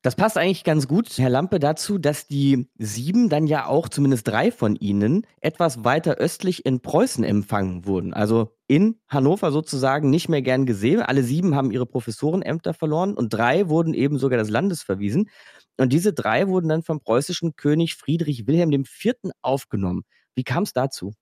Das 0.08 0.16
passt 0.16 0.38
eigentlich 0.38 0.64
ganz 0.64 0.88
gut, 0.88 1.18
Herr 1.18 1.30
Lampe, 1.30 1.60
dazu, 1.60 1.98
dass 1.98 2.28
die 2.28 2.70
sieben 2.78 3.28
dann 3.28 3.46
ja 3.46 3.66
auch, 3.66 3.90
zumindest 3.90 4.26
drei 4.28 4.52
von 4.52 4.78
ihnen, 4.78 5.26
etwas 5.42 5.84
weiter 5.84 6.16
östlich 6.16 6.66
in 6.66 6.80
Preußen 6.80 7.26
empfangen 7.26 7.86
wurden. 7.86 8.14
Also 8.14 8.56
in 8.68 9.02
Hannover 9.10 9.52
sozusagen 9.52 10.10
nicht 10.10 10.30
mehr 10.30 10.42
gern 10.42 10.66
gesehen. 10.66 11.02
Alle 11.02 11.24
sieben 11.24 11.56
haben 11.56 11.72
ihre 11.72 11.86
Professorenämter 11.86 12.74
verloren 12.74 13.16
und 13.16 13.34
drei 13.34 13.68
wurden 13.68 13.94
eben 13.94 14.18
sogar 14.18 14.40
des 14.40 14.50
Landes 14.50 14.82
verwiesen. 14.82 15.30
Und 15.78 15.94
diese 15.94 16.14
drei 16.14 16.48
wurden 16.48 16.70
dann 16.70 16.84
vom 16.84 17.00
preußischen 17.00 17.56
König 17.56 17.96
Friedrich 17.96 18.48
Wilhelm 18.48 18.72
IV. 18.72 19.14
aufgenommen. 19.42 20.04
Wie 20.36 20.44
kam 20.44 20.64
es 20.64 20.74
dazu? 20.74 21.14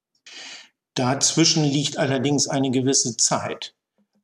Dazwischen 0.93 1.63
liegt 1.63 1.97
allerdings 1.97 2.47
eine 2.47 2.71
gewisse 2.71 3.17
Zeit, 3.17 3.75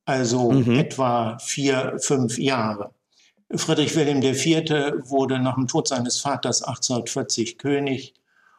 also 0.05 0.51
mhm. 0.51 0.79
etwa 0.79 1.37
vier, 1.39 1.97
fünf 1.99 2.37
Jahre. 2.37 2.93
Friedrich 3.53 3.95
Wilhelm 3.95 4.21
IV. 4.21 5.09
wurde 5.09 5.39
nach 5.39 5.55
dem 5.55 5.67
Tod 5.67 5.89
seines 5.89 6.19
Vaters 6.19 6.61
1840 6.61 7.57
König 7.57 8.13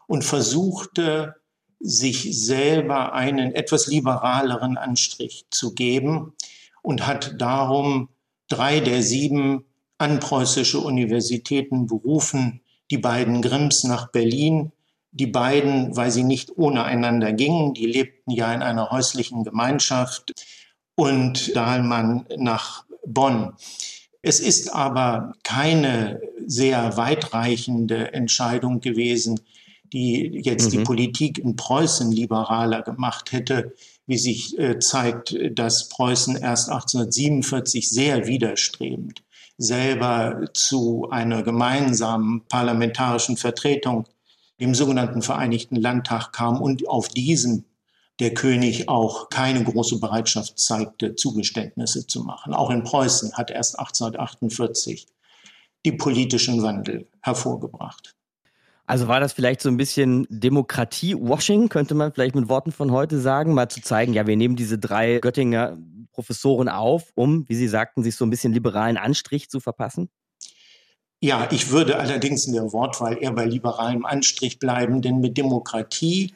und 0.06 0.24
versuchte, 0.24 1.36
sich 1.82 2.28
selber 2.38 3.12
einen 3.12 3.54
etwas 3.54 3.88
liberaleren 3.88 4.76
Anstrich 4.76 5.46
zu 5.50 5.74
geben 5.74 6.32
und 6.80 7.06
hat 7.06 7.40
darum 7.40 8.08
drei 8.48 8.80
der 8.80 9.02
sieben 9.02 9.64
an 10.02 10.20
preußische 10.20 10.78
Universitäten 10.78 11.86
berufen, 11.86 12.60
die 12.90 12.98
beiden 12.98 13.40
Grimms 13.40 13.84
nach 13.84 14.10
Berlin, 14.10 14.72
die 15.12 15.26
beiden, 15.26 15.96
weil 15.96 16.10
sie 16.10 16.24
nicht 16.24 16.56
ohne 16.56 16.84
einander 16.84 17.32
gingen, 17.32 17.74
die 17.74 17.86
lebten 17.86 18.30
ja 18.30 18.52
in 18.52 18.62
einer 18.62 18.90
häuslichen 18.90 19.44
Gemeinschaft, 19.44 20.32
und 20.94 21.54
Dahlmann 21.56 22.26
nach 22.36 22.84
Bonn. 23.06 23.54
Es 24.22 24.40
ist 24.40 24.72
aber 24.72 25.34
keine 25.42 26.20
sehr 26.46 26.96
weitreichende 26.96 28.12
Entscheidung 28.12 28.80
gewesen, 28.80 29.40
die 29.92 30.40
jetzt 30.44 30.66
mhm. 30.66 30.70
die 30.70 30.84
Politik 30.84 31.38
in 31.38 31.56
Preußen 31.56 32.12
liberaler 32.12 32.82
gemacht 32.82 33.32
hätte, 33.32 33.74
wie 34.06 34.18
sich 34.18 34.58
äh, 34.58 34.78
zeigt, 34.78 35.36
dass 35.52 35.88
Preußen 35.88 36.36
erst 36.36 36.68
1847 36.68 37.88
sehr 37.88 38.26
widerstrebend 38.26 39.22
selber 39.62 40.48
zu 40.54 41.08
einer 41.10 41.42
gemeinsamen 41.42 42.42
parlamentarischen 42.48 43.36
Vertretung, 43.36 44.06
dem 44.60 44.74
sogenannten 44.74 45.22
Vereinigten 45.22 45.76
Landtag 45.76 46.32
kam 46.32 46.60
und 46.60 46.88
auf 46.88 47.08
diesem 47.08 47.64
der 48.20 48.34
König 48.34 48.88
auch 48.88 49.30
keine 49.30 49.64
große 49.64 49.98
Bereitschaft 49.98 50.58
zeigte, 50.58 51.14
Zugeständnisse 51.16 52.06
zu 52.06 52.22
machen. 52.22 52.54
Auch 52.54 52.70
in 52.70 52.84
Preußen 52.84 53.32
hat 53.34 53.50
erst 53.50 53.78
1848 53.78 55.06
die 55.84 55.92
politischen 55.92 56.62
Wandel 56.62 57.08
hervorgebracht. 57.20 58.14
Also 58.86 59.08
war 59.08 59.20
das 59.20 59.32
vielleicht 59.32 59.60
so 59.60 59.68
ein 59.68 59.76
bisschen 59.76 60.26
Demokratie-Washing, 60.28 61.68
könnte 61.68 61.94
man 61.94 62.12
vielleicht 62.12 62.34
mit 62.34 62.48
Worten 62.48 62.72
von 62.72 62.90
heute 62.90 63.18
sagen, 63.20 63.54
mal 63.54 63.68
zu 63.68 63.80
zeigen, 63.80 64.12
ja, 64.12 64.26
wir 64.26 64.36
nehmen 64.36 64.56
diese 64.56 64.78
drei 64.78 65.18
Göttinger 65.18 65.78
Professoren 66.12 66.68
auf, 66.68 67.10
um, 67.14 67.48
wie 67.48 67.54
Sie 67.54 67.68
sagten, 67.68 68.02
sich 68.02 68.16
so 68.16 68.24
ein 68.24 68.30
bisschen 68.30 68.52
liberalen 68.52 68.96
Anstrich 68.96 69.50
zu 69.50 69.60
verpassen? 69.60 70.10
Ja, 71.24 71.48
ich 71.52 71.70
würde 71.70 72.00
allerdings 72.00 72.46
in 72.46 72.52
der 72.52 72.72
Wortwahl 72.72 73.16
eher 73.20 73.30
bei 73.30 73.44
liberalem 73.44 74.04
Anstrich 74.04 74.58
bleiben, 74.58 75.02
denn 75.02 75.20
mit 75.20 75.38
Demokratie 75.38 76.34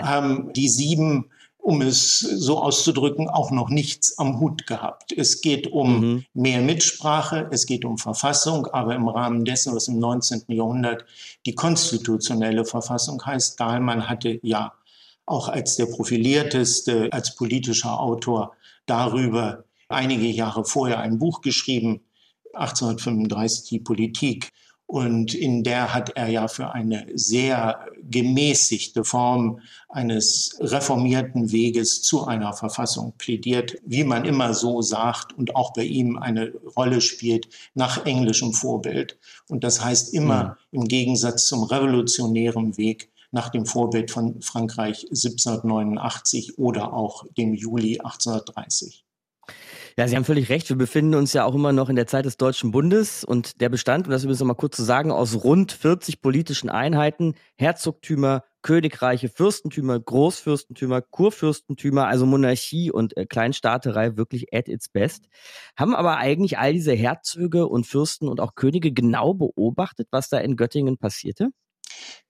haben 0.00 0.52
die 0.54 0.68
sieben, 0.68 1.30
um 1.58 1.82
es 1.82 2.20
so 2.20 2.62
auszudrücken, 2.62 3.28
auch 3.28 3.50
noch 3.50 3.68
nichts 3.68 4.16
am 4.16 4.38
Hut 4.38 4.68
gehabt. 4.68 5.12
Es 5.12 5.40
geht 5.40 5.66
um 5.72 6.00
mhm. 6.00 6.24
mehr 6.34 6.62
Mitsprache, 6.62 7.48
es 7.50 7.66
geht 7.66 7.84
um 7.84 7.98
Verfassung, 7.98 8.68
aber 8.68 8.94
im 8.94 9.08
Rahmen 9.08 9.44
dessen, 9.44 9.74
was 9.74 9.88
im 9.88 9.98
19. 9.98 10.44
Jahrhundert 10.46 11.04
die 11.44 11.56
konstitutionelle 11.56 12.64
Verfassung 12.64 13.20
heißt, 13.26 13.58
Dahlmann 13.58 14.08
hatte 14.08 14.38
ja 14.42 14.72
auch 15.26 15.48
als 15.48 15.74
der 15.74 15.86
profilierteste, 15.86 17.08
als 17.10 17.34
politischer 17.34 17.98
Autor 18.00 18.52
darüber 18.90 19.64
einige 19.88 20.26
Jahre 20.26 20.64
vorher 20.64 21.00
ein 21.00 21.18
Buch 21.18 21.40
geschrieben, 21.40 22.00
1835 22.54 23.68
die 23.68 23.80
Politik. 23.80 24.50
Und 24.86 25.34
in 25.34 25.64
der 25.64 25.92
hat 25.92 26.16
er 26.16 26.28
ja 26.28 26.48
für 26.48 26.72
eine 26.72 27.06
sehr 27.12 27.86
gemäßigte 28.04 29.04
Form 29.04 29.60
eines 29.90 30.56
reformierten 30.60 31.52
Weges 31.52 32.00
zu 32.00 32.26
einer 32.26 32.54
Verfassung 32.54 33.12
plädiert, 33.18 33.76
wie 33.84 34.04
man 34.04 34.24
immer 34.24 34.54
so 34.54 34.80
sagt 34.80 35.36
und 35.36 35.54
auch 35.54 35.74
bei 35.74 35.84
ihm 35.84 36.16
eine 36.16 36.54
Rolle 36.74 37.02
spielt 37.02 37.50
nach 37.74 38.06
englischem 38.06 38.54
Vorbild. 38.54 39.18
Und 39.50 39.62
das 39.62 39.84
heißt 39.84 40.14
immer 40.14 40.56
mhm. 40.72 40.80
im 40.80 40.88
Gegensatz 40.88 41.46
zum 41.46 41.64
revolutionären 41.64 42.78
Weg 42.78 43.10
nach 43.30 43.48
dem 43.50 43.66
Vorbild 43.66 44.10
von 44.10 44.40
Frankreich 44.42 45.04
1789 45.10 46.58
oder 46.58 46.92
auch 46.92 47.24
dem 47.36 47.54
Juli 47.54 47.98
1830. 48.00 49.04
Ja, 49.98 50.06
Sie 50.06 50.14
haben 50.14 50.24
völlig 50.24 50.48
recht. 50.48 50.68
Wir 50.68 50.76
befinden 50.76 51.16
uns 51.16 51.32
ja 51.32 51.44
auch 51.44 51.56
immer 51.56 51.72
noch 51.72 51.88
in 51.88 51.96
der 51.96 52.06
Zeit 52.06 52.24
des 52.24 52.36
Deutschen 52.36 52.70
Bundes 52.70 53.24
und 53.24 53.60
der 53.60 53.68
bestand, 53.68 54.06
um 54.06 54.12
das 54.12 54.22
übrigens 54.22 54.38
noch 54.38 54.46
mal 54.46 54.54
kurz 54.54 54.76
zu 54.76 54.84
sagen, 54.84 55.10
aus 55.10 55.42
rund 55.42 55.72
40 55.72 56.22
politischen 56.22 56.70
Einheiten, 56.70 57.34
Herzogtümer, 57.56 58.44
Königreiche, 58.62 59.28
Fürstentümer, 59.28 59.98
Großfürstentümer, 59.98 61.02
Kurfürstentümer, 61.02 62.06
also 62.06 62.26
Monarchie 62.26 62.92
und 62.92 63.16
äh, 63.16 63.26
Kleinstaaterei 63.26 64.16
wirklich 64.16 64.54
at 64.54 64.68
its 64.68 64.88
best. 64.88 65.24
Haben 65.76 65.96
aber 65.96 66.18
eigentlich 66.18 66.58
all 66.58 66.72
diese 66.72 66.92
Herzöge 66.92 67.66
und 67.66 67.84
Fürsten 67.84 68.28
und 68.28 68.40
auch 68.40 68.54
Könige 68.54 68.92
genau 68.92 69.34
beobachtet, 69.34 70.06
was 70.12 70.28
da 70.28 70.38
in 70.38 70.54
Göttingen 70.54 70.98
passierte? 70.98 71.50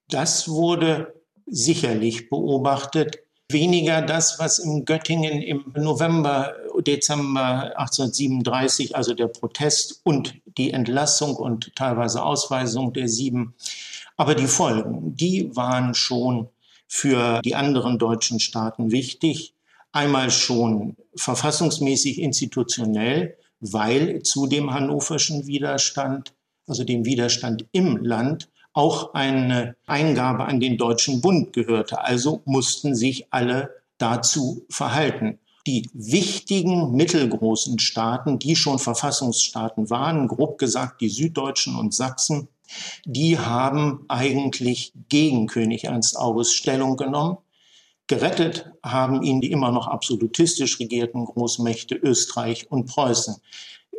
Das 0.09 0.49
wurde 0.49 1.15
sicherlich 1.47 2.31
beobachtet 2.31 3.19
weniger 3.51 4.03
das, 4.03 4.39
was 4.39 4.59
in 4.59 4.85
Göttingen 4.85 5.41
im 5.41 5.73
November, 5.75 6.55
Dezember 6.81 7.73
1837, 7.79 8.95
also 8.95 9.15
der 9.15 9.29
Protest 9.29 10.01
und 10.05 10.35
die 10.59 10.73
Entlassung 10.73 11.37
und 11.37 11.75
teilweise 11.75 12.23
Ausweisung 12.23 12.93
der 12.93 13.09
Sieben, 13.09 13.55
aber 14.17 14.35
die 14.35 14.47
Folgen, 14.47 15.17
die 15.17 15.55
waren 15.57 15.95
schon 15.95 16.49
für 16.87 17.41
die 17.43 17.55
anderen 17.55 17.99
deutschen 17.99 18.41
Staaten 18.41 18.91
wichtig. 18.91 19.55
Einmal 19.93 20.31
schon 20.31 20.97
verfassungsmäßig 21.17 22.21
institutionell, 22.21 23.37
weil 23.61 24.23
zu 24.23 24.47
dem 24.47 24.73
hannoverschen 24.73 25.47
Widerstand, 25.47 26.35
also 26.67 26.85
dem 26.85 27.05
Widerstand 27.05 27.67
im 27.73 27.97
Land, 27.99 28.49
auch 28.79 29.13
eine 29.13 29.75
Eingabe 29.89 30.45
an 30.45 30.61
den 30.61 30.79
Deutschen 30.79 31.21
Bund 31.21 31.53
gehörte. 31.53 32.01
Also 32.01 32.43
mussten 32.45 32.95
sich 32.95 33.27
alle 33.33 33.75
dazu 33.99 34.65
verhalten. 34.71 35.41
Die 35.67 35.91
wichtigen 35.93 36.93
mittelgroßen 36.93 37.81
Staaten, 37.81 38.39
die 38.39 38.55
schon 38.55 38.79
Verfassungsstaaten 38.79 39.91
waren, 39.91 40.29
grob 40.29 40.59
gesagt 40.59 41.01
die 41.01 41.09
Süddeutschen 41.09 41.75
und 41.75 41.93
Sachsen, 41.93 42.47
die 43.05 43.37
haben 43.41 44.05
eigentlich 44.07 44.93
gegen 45.09 45.49
König 45.49 45.85
Ernst 45.85 46.17
August 46.17 46.55
Stellung 46.55 46.97
genommen. 46.97 47.39
Gerettet 48.07 48.71
haben 48.85 49.25
ihn 49.25 49.41
die 49.41 49.51
immer 49.51 49.73
noch 49.73 49.89
absolutistisch 49.89 50.79
regierten 50.79 51.25
Großmächte 51.25 51.97
Österreich 51.97 52.71
und 52.71 52.87
Preußen. 52.87 53.39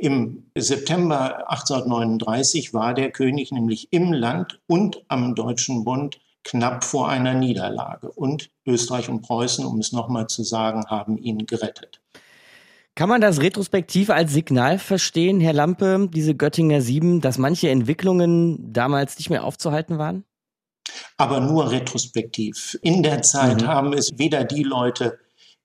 Im 0.01 0.49
September 0.55 1.51
1839 1.51 2.73
war 2.73 2.93
der 2.93 3.11
König 3.11 3.51
nämlich 3.51 3.91
im 3.91 4.13
Land 4.13 4.61
und 4.65 5.03
am 5.09 5.35
Deutschen 5.35 5.83
Bund 5.83 6.21
knapp 6.45 6.85
vor 6.85 7.09
einer 7.09 7.33
Niederlage. 7.33 8.09
Und 8.09 8.49
Österreich 8.65 9.09
und 9.09 9.23
Preußen, 9.23 9.65
um 9.65 9.77
es 9.79 9.91
nochmal 9.91 10.27
zu 10.27 10.43
sagen, 10.43 10.85
haben 10.87 11.17
ihn 11.17 11.45
gerettet. 11.45 11.99
Kann 12.95 13.09
man 13.09 13.19
das 13.19 13.41
retrospektiv 13.41 14.09
als 14.09 14.31
Signal 14.31 14.79
verstehen, 14.79 15.41
Herr 15.41 15.51
Lampe, 15.51 16.07
diese 16.13 16.33
Göttinger 16.33 16.79
Sieben, 16.79 17.19
dass 17.19 17.37
manche 17.37 17.69
Entwicklungen 17.69 18.71
damals 18.71 19.17
nicht 19.17 19.29
mehr 19.29 19.43
aufzuhalten 19.43 19.97
waren? 19.97 20.23
Aber 21.17 21.41
nur 21.41 21.71
retrospektiv. 21.71 22.79
In 22.81 23.03
der 23.03 23.21
Zeit 23.21 23.63
mhm. 23.63 23.67
haben 23.67 23.91
es 23.91 24.17
weder 24.17 24.45
die 24.45 24.63
Leute, 24.63 25.19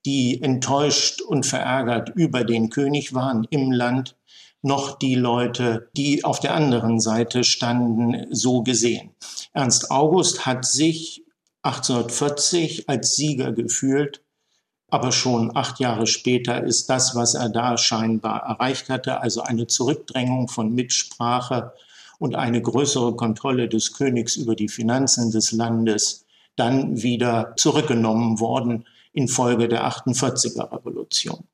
die 0.06 0.42
enttäuscht 0.42 1.22
und 1.22 1.46
verärgert 1.46 2.10
über 2.14 2.44
den 2.44 2.68
König 2.68 3.14
waren 3.14 3.46
im 3.50 3.72
Land, 3.72 4.16
noch 4.64 4.98
die 4.98 5.14
Leute, 5.14 5.90
die 5.96 6.24
auf 6.24 6.40
der 6.40 6.54
anderen 6.54 6.98
Seite 6.98 7.44
standen, 7.44 8.26
so 8.30 8.62
gesehen. 8.62 9.10
Ernst 9.52 9.90
August 9.90 10.46
hat 10.46 10.64
sich 10.64 11.22
1840 11.62 12.88
als 12.88 13.14
Sieger 13.14 13.52
gefühlt, 13.52 14.22
aber 14.88 15.12
schon 15.12 15.54
acht 15.54 15.80
Jahre 15.80 16.06
später 16.06 16.64
ist 16.64 16.88
das, 16.88 17.14
was 17.14 17.34
er 17.34 17.50
da 17.50 17.76
scheinbar 17.76 18.42
erreicht 18.42 18.88
hatte, 18.88 19.20
also 19.20 19.42
eine 19.42 19.66
Zurückdrängung 19.66 20.48
von 20.48 20.74
Mitsprache 20.74 21.72
und 22.18 22.34
eine 22.34 22.62
größere 22.62 23.16
Kontrolle 23.16 23.68
des 23.68 23.92
Königs 23.92 24.36
über 24.36 24.54
die 24.54 24.68
Finanzen 24.68 25.30
des 25.30 25.52
Landes, 25.52 26.24
dann 26.56 27.02
wieder 27.02 27.52
zurückgenommen 27.56 28.40
worden 28.40 28.86
infolge 29.12 29.68
der 29.68 29.86
48er 29.86 30.72
Revolution. 30.72 31.44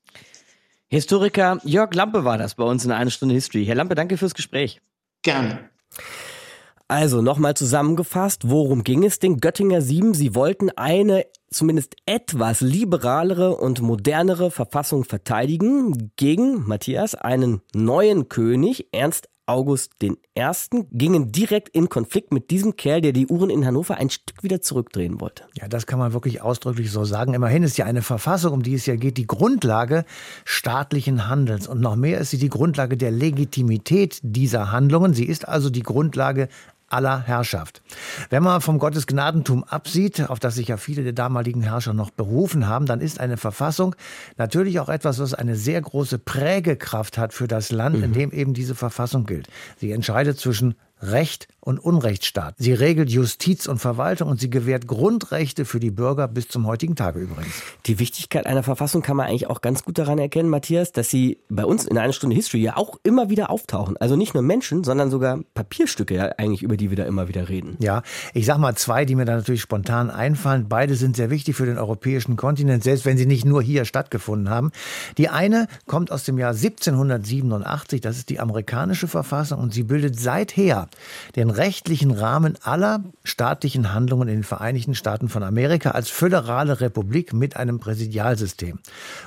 Historiker 0.92 1.60
Jörg 1.62 1.94
Lampe 1.94 2.24
war 2.24 2.36
das 2.36 2.56
bei 2.56 2.64
uns 2.64 2.84
in 2.84 2.90
einer 2.90 3.10
Stunde 3.10 3.36
History. 3.36 3.64
Herr 3.64 3.76
Lampe, 3.76 3.94
danke 3.94 4.16
fürs 4.16 4.34
Gespräch. 4.34 4.80
Gerne. 5.22 5.70
Also 6.88 7.22
nochmal 7.22 7.54
zusammengefasst, 7.54 8.50
worum 8.50 8.82
ging 8.82 9.04
es 9.04 9.20
den 9.20 9.38
Göttinger 9.38 9.82
Sieben? 9.82 10.14
Sie 10.14 10.34
wollten 10.34 10.70
eine 10.70 11.26
zumindest 11.48 11.94
etwas 12.06 12.60
liberalere 12.60 13.54
und 13.56 13.80
modernere 13.80 14.50
Verfassung 14.50 15.04
verteidigen 15.04 16.10
gegen 16.16 16.66
Matthias, 16.66 17.14
einen 17.14 17.62
neuen 17.72 18.28
König, 18.28 18.88
Ernst 18.90 19.28
August 19.46 19.94
I. 20.02 20.16
gingen 20.92 21.32
direkt 21.32 21.68
in 21.70 21.88
Konflikt 21.88 22.32
mit 22.32 22.50
diesem 22.50 22.76
Kerl, 22.76 23.00
der 23.00 23.12
die 23.12 23.26
Uhren 23.26 23.50
in 23.50 23.66
Hannover 23.66 23.96
ein 23.96 24.10
Stück 24.10 24.42
wieder 24.42 24.60
zurückdrehen 24.60 25.20
wollte. 25.20 25.44
Ja, 25.54 25.66
das 25.68 25.86
kann 25.86 25.98
man 25.98 26.12
wirklich 26.12 26.40
ausdrücklich 26.40 26.90
so 26.90 27.04
sagen. 27.04 27.34
Immerhin 27.34 27.62
ist 27.62 27.76
ja 27.76 27.84
eine 27.84 28.02
Verfassung, 28.02 28.52
um 28.52 28.62
die 28.62 28.74
es 28.74 28.86
ja 28.86 28.96
geht, 28.96 29.16
die 29.16 29.26
Grundlage 29.26 30.04
staatlichen 30.44 31.28
Handelns. 31.28 31.66
Und 31.66 31.80
noch 31.80 31.96
mehr 31.96 32.18
ist 32.18 32.30
sie 32.30 32.38
die 32.38 32.48
Grundlage 32.48 32.96
der 32.96 33.10
Legitimität 33.10 34.20
dieser 34.22 34.70
Handlungen. 34.70 35.14
Sie 35.14 35.26
ist 35.26 35.48
also 35.48 35.70
die 35.70 35.82
Grundlage 35.82 36.48
aller 36.90 37.22
Herrschaft. 37.22 37.82
Wenn 38.28 38.42
man 38.42 38.60
vom 38.60 38.78
Gottesgnadentum 38.78 39.64
absieht, 39.64 40.28
auf 40.28 40.38
das 40.38 40.56
sich 40.56 40.68
ja 40.68 40.76
viele 40.76 41.02
der 41.02 41.12
damaligen 41.12 41.62
Herrscher 41.62 41.94
noch 41.94 42.10
berufen 42.10 42.68
haben, 42.68 42.86
dann 42.86 43.00
ist 43.00 43.20
eine 43.20 43.36
Verfassung 43.36 43.94
natürlich 44.36 44.80
auch 44.80 44.88
etwas, 44.88 45.18
was 45.18 45.34
eine 45.34 45.56
sehr 45.56 45.80
große 45.80 46.18
Prägekraft 46.18 47.18
hat 47.18 47.32
für 47.32 47.48
das 47.48 47.70
Land, 47.70 47.96
mhm. 47.96 48.04
in 48.04 48.12
dem 48.12 48.32
eben 48.32 48.54
diese 48.54 48.74
Verfassung 48.74 49.24
gilt. 49.24 49.48
Sie 49.78 49.92
entscheidet 49.92 50.38
zwischen 50.38 50.74
Recht 51.02 51.48
und 51.60 51.78
Unrechtsstaat. 51.78 52.54
Sie 52.58 52.72
regelt 52.72 53.10
Justiz 53.10 53.66
und 53.66 53.78
Verwaltung 53.78 54.28
und 54.28 54.40
sie 54.40 54.50
gewährt 54.50 54.86
Grundrechte 54.86 55.64
für 55.64 55.80
die 55.80 55.90
Bürger 55.90 56.26
bis 56.28 56.48
zum 56.48 56.66
heutigen 56.66 56.96
Tage 56.96 57.20
übrigens. 57.20 57.62
Die 57.86 57.98
Wichtigkeit 57.98 58.46
einer 58.46 58.62
Verfassung 58.62 59.02
kann 59.02 59.16
man 59.16 59.26
eigentlich 59.26 59.48
auch 59.48 59.60
ganz 59.60 59.84
gut 59.84 59.98
daran 59.98 60.18
erkennen, 60.18 60.48
Matthias, 60.48 60.92
dass 60.92 61.10
sie 61.10 61.38
bei 61.48 61.64
uns 61.64 61.84
in 61.84 61.98
einer 61.98 62.12
Stunde 62.12 62.34
History 62.34 62.62
ja 62.62 62.76
auch 62.76 62.98
immer 63.02 63.28
wieder 63.28 63.50
auftauchen. 63.50 63.96
Also 63.98 64.16
nicht 64.16 64.34
nur 64.34 64.42
Menschen, 64.42 64.84
sondern 64.84 65.10
sogar 65.10 65.40
Papierstücke 65.54 66.14
ja 66.14 66.32
eigentlich, 66.38 66.62
über 66.62 66.76
die 66.76 66.90
wir 66.90 66.96
da 66.96 67.04
immer 67.04 67.28
wieder 67.28 67.48
reden. 67.48 67.76
Ja, 67.80 68.02
ich 68.32 68.46
sag 68.46 68.58
mal 68.58 68.74
zwei, 68.76 69.04
die 69.04 69.14
mir 69.14 69.26
da 69.26 69.36
natürlich 69.36 69.60
spontan 69.60 70.10
einfallen. 70.10 70.68
Beide 70.68 70.94
sind 70.94 71.16
sehr 71.16 71.30
wichtig 71.30 71.56
für 71.56 71.66
den 71.66 71.78
europäischen 71.78 72.36
Kontinent, 72.36 72.84
selbst 72.84 73.04
wenn 73.04 73.18
sie 73.18 73.26
nicht 73.26 73.44
nur 73.44 73.62
hier 73.62 73.84
stattgefunden 73.84 74.48
haben. 74.48 74.72
Die 75.18 75.28
eine 75.28 75.66
kommt 75.86 76.10
aus 76.10 76.24
dem 76.24 76.38
Jahr 76.38 76.52
1787, 76.52 78.00
das 78.00 78.16
ist 78.16 78.30
die 78.30 78.40
amerikanische 78.40 79.08
Verfassung 79.08 79.60
und 79.60 79.74
sie 79.74 79.82
bildet 79.82 80.18
seither 80.18 80.88
den 81.36 81.49
den 81.50 81.56
rechtlichen 81.56 82.12
Rahmen 82.12 82.56
aller 82.62 83.02
staatlichen 83.24 83.92
Handlungen 83.92 84.28
in 84.28 84.36
den 84.36 84.44
Vereinigten 84.44 84.94
Staaten 84.94 85.28
von 85.28 85.42
Amerika 85.42 85.90
als 85.90 86.08
föderale 86.08 86.80
Republik 86.80 87.32
mit 87.32 87.56
einem 87.56 87.80
Präsidialsystem. 87.80 88.78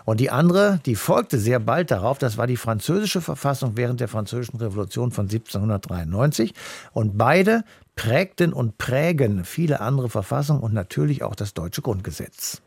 Und 0.05 0.19
die 0.19 0.29
andere, 0.29 0.79
die 0.86 0.95
folgte 0.95 1.38
sehr 1.38 1.59
bald 1.59 1.91
darauf, 1.91 2.17
das 2.17 2.38
war 2.38 2.47
die 2.47 2.57
französische 2.57 3.21
Verfassung 3.21 3.73
während 3.75 3.99
der 3.99 4.07
Französischen 4.07 4.57
Revolution 4.57 5.12
von 5.12 5.25
1793. 5.25 6.53
Und 6.93 7.17
beide 7.17 7.63
prägten 7.95 8.53
und 8.53 8.77
prägen 8.77 9.43
viele 9.43 9.81
andere 9.81 10.09
Verfassungen 10.09 10.62
und 10.62 10.73
natürlich 10.73 11.23
auch 11.23 11.36
das 11.36 11.53
deutsche 11.53 11.81
Grundgesetz. 11.81 12.62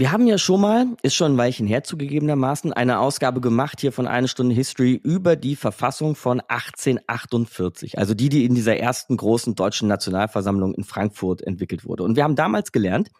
Wir 0.00 0.12
haben 0.12 0.26
ja 0.26 0.38
schon 0.38 0.62
mal, 0.62 0.86
ist 1.02 1.14
schon 1.14 1.34
ein 1.34 1.36
Weilchen 1.36 1.66
her 1.66 1.84
zugegebenermaßen, 1.84 2.72
eine 2.72 3.00
Ausgabe 3.00 3.42
gemacht 3.42 3.82
hier 3.82 3.92
von 3.92 4.06
Eine 4.06 4.28
Stunde 4.28 4.54
History 4.54 4.94
über 4.94 5.36
die 5.36 5.56
Verfassung 5.56 6.14
von 6.14 6.40
1848. 6.40 7.98
Also 7.98 8.14
die, 8.14 8.30
die 8.30 8.46
in 8.46 8.54
dieser 8.54 8.78
ersten 8.78 9.18
großen 9.18 9.56
deutschen 9.56 9.88
Nationalversammlung 9.88 10.72
in 10.72 10.84
Frankfurt 10.84 11.42
entwickelt 11.42 11.84
wurde. 11.84 12.04
Und 12.04 12.16
wir 12.16 12.24
haben 12.24 12.34
damals 12.34 12.72
gelernt, 12.72 13.10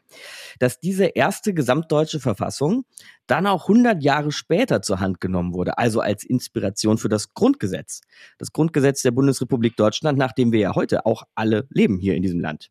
dass 0.59 0.81
diese 0.81 1.05
erste 1.05 1.53
gesamtdeutsche 1.53 2.19
Verfassung 2.19 2.87
dann 3.27 3.47
auch 3.47 3.69
100 3.69 4.03
Jahre 4.03 4.33
später 4.33 4.81
zur 4.81 5.01
Hand 5.01 5.21
genommen 5.21 5.53
wurde. 5.53 5.77
Also 5.77 6.01
als 6.01 6.25
Inspiration 6.25 6.97
für 6.97 7.11
das 7.11 7.35
Grundgesetz. 7.35 8.01
Das 8.38 8.53
Grundgesetz 8.53 9.03
der 9.03 9.11
Bundesrepublik 9.11 9.77
Deutschland, 9.77 10.16
nach 10.16 10.33
dem 10.33 10.51
wir 10.51 10.61
ja 10.61 10.75
heute 10.75 11.05
auch 11.05 11.25
alle 11.35 11.66
leben 11.69 11.99
hier 11.99 12.14
in 12.14 12.23
diesem 12.23 12.40
Land. 12.40 12.71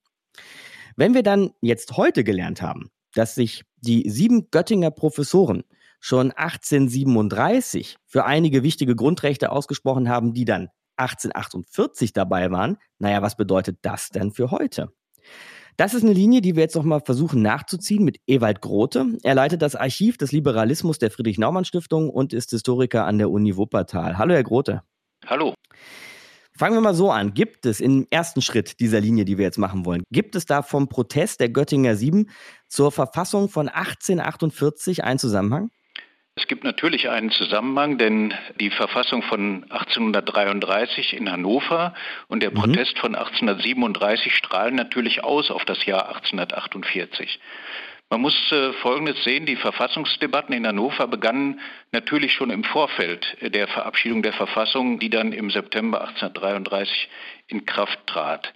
Wenn 0.95 1.13
wir 1.13 1.22
dann 1.22 1.52
jetzt 1.62 1.95
heute 1.95 2.24
gelernt 2.24 2.63
haben, 2.63 2.89
dass 3.15 3.36
sich 3.36 3.63
die 3.78 4.10
sieben 4.10 4.50
Göttinger 4.52 4.91
Professoren 4.91 5.63
schon 6.00 6.32
1837 6.32 7.98
für 8.06 8.26
einige 8.26 8.63
wichtige 8.63 8.95
Grundrechte 8.95 9.52
ausgesprochen 9.52 10.10
haben, 10.10 10.34
die 10.34 10.45
dann 10.45 10.69
1848 10.98 12.13
dabei 12.13 12.52
waren. 12.52 12.78
Naja, 13.00 13.22
was 13.22 13.36
bedeutet 13.36 13.80
das 13.82 14.10
denn 14.10 14.32
für 14.32 14.52
heute? 14.52 14.91
Das 15.78 15.93
ist 15.93 16.04
eine 16.04 16.12
Linie, 16.12 16.41
die 16.41 16.56
wir 16.56 16.63
jetzt 16.63 16.76
noch 16.76 16.84
mal 16.84 17.00
versuchen 17.00 17.41
nachzuziehen 17.41 18.04
mit 18.04 18.17
Ewald 18.28 18.60
Grote. 18.60 19.17
Er 19.24 19.34
leitet 19.34 19.62
das 19.62 19.76
Archiv 19.76 20.17
des 20.17 20.34
Liberalismus 20.34 21.00
der 21.00 21.10
Friedrich-Naumann-Stiftung 21.10 22.10
und 22.10 22.34
ist 22.34 22.50
Historiker 22.50 23.06
an 23.06 23.17
der 23.17 23.30
Uni 23.30 23.56
Wuppertal. 23.56 24.17
Hallo, 24.17 24.34
Herr 24.34 24.43
Grote. 24.43 24.84
Hallo. 25.26 25.54
Fangen 26.60 26.76
wir 26.76 26.82
mal 26.82 26.93
so 26.93 27.10
an. 27.10 27.34
Gibt 27.34 27.65
es 27.65 27.80
im 27.80 28.06
ersten 28.10 28.41
Schritt 28.41 28.82
dieser 28.82 29.00
Linie, 29.00 29.24
die 29.24 29.38
wir 29.38 29.45
jetzt 29.45 29.58
machen 29.58 29.86
wollen, 29.86 30.04
gibt 30.12 30.36
es 30.36 30.45
da 30.45 30.62
vom 30.62 30.89
Protest 30.89 31.39
der 31.39 31.48
Göttinger 31.48 31.95
Sieben 31.95 32.30
zur 32.67 32.91
Verfassung 32.91 33.48
von 33.48 33.69
1848 33.69 35.06
einen 35.06 35.19
Zusammenhang? 35.19 35.69
Es 36.36 36.48
gibt 36.48 36.65
natürlich 36.65 37.08
einen 37.08 37.32
Zusammenhang, 37.32 37.98
denn 37.98 38.34
die 38.60 38.72
Verfassung 38.72 39.24
von 39.24 39.63
1833 39.69 41.13
in 41.13 41.32
Hannover 41.32 41.93
und 42.28 42.43
der 42.43 42.52
mhm. 42.52 42.56
Protest 42.56 43.00
von 43.00 43.15
1837 43.15 44.36
strahlen 44.36 44.76
natürlich 44.76 45.24
aus 45.24 45.52
auf 45.52 45.63
das 45.63 45.86
Jahr 45.86 46.10
1848. 46.10 47.39
Man 48.12 48.22
muss 48.22 48.52
äh, 48.52 48.74
Folgendes 48.74 49.24
sehen, 49.24 49.45
die 49.45 49.56
Verfassungsdebatten 49.56 50.56
in 50.56 50.65
Hannover 50.65 51.08
begannen 51.08 51.60
natürlich 51.91 52.34
schon 52.34 52.50
im 52.50 52.63
Vorfeld 52.63 53.38
der 53.41 53.67
Verabschiedung 53.67 54.24
der 54.24 54.34
Verfassung, 54.34 54.98
die 54.98 55.12
dann 55.12 55.32
im 55.32 55.52
September 55.52 56.02
1833 56.02 57.08
in 57.48 57.65
Kraft 57.67 58.00
trat. 58.08 58.52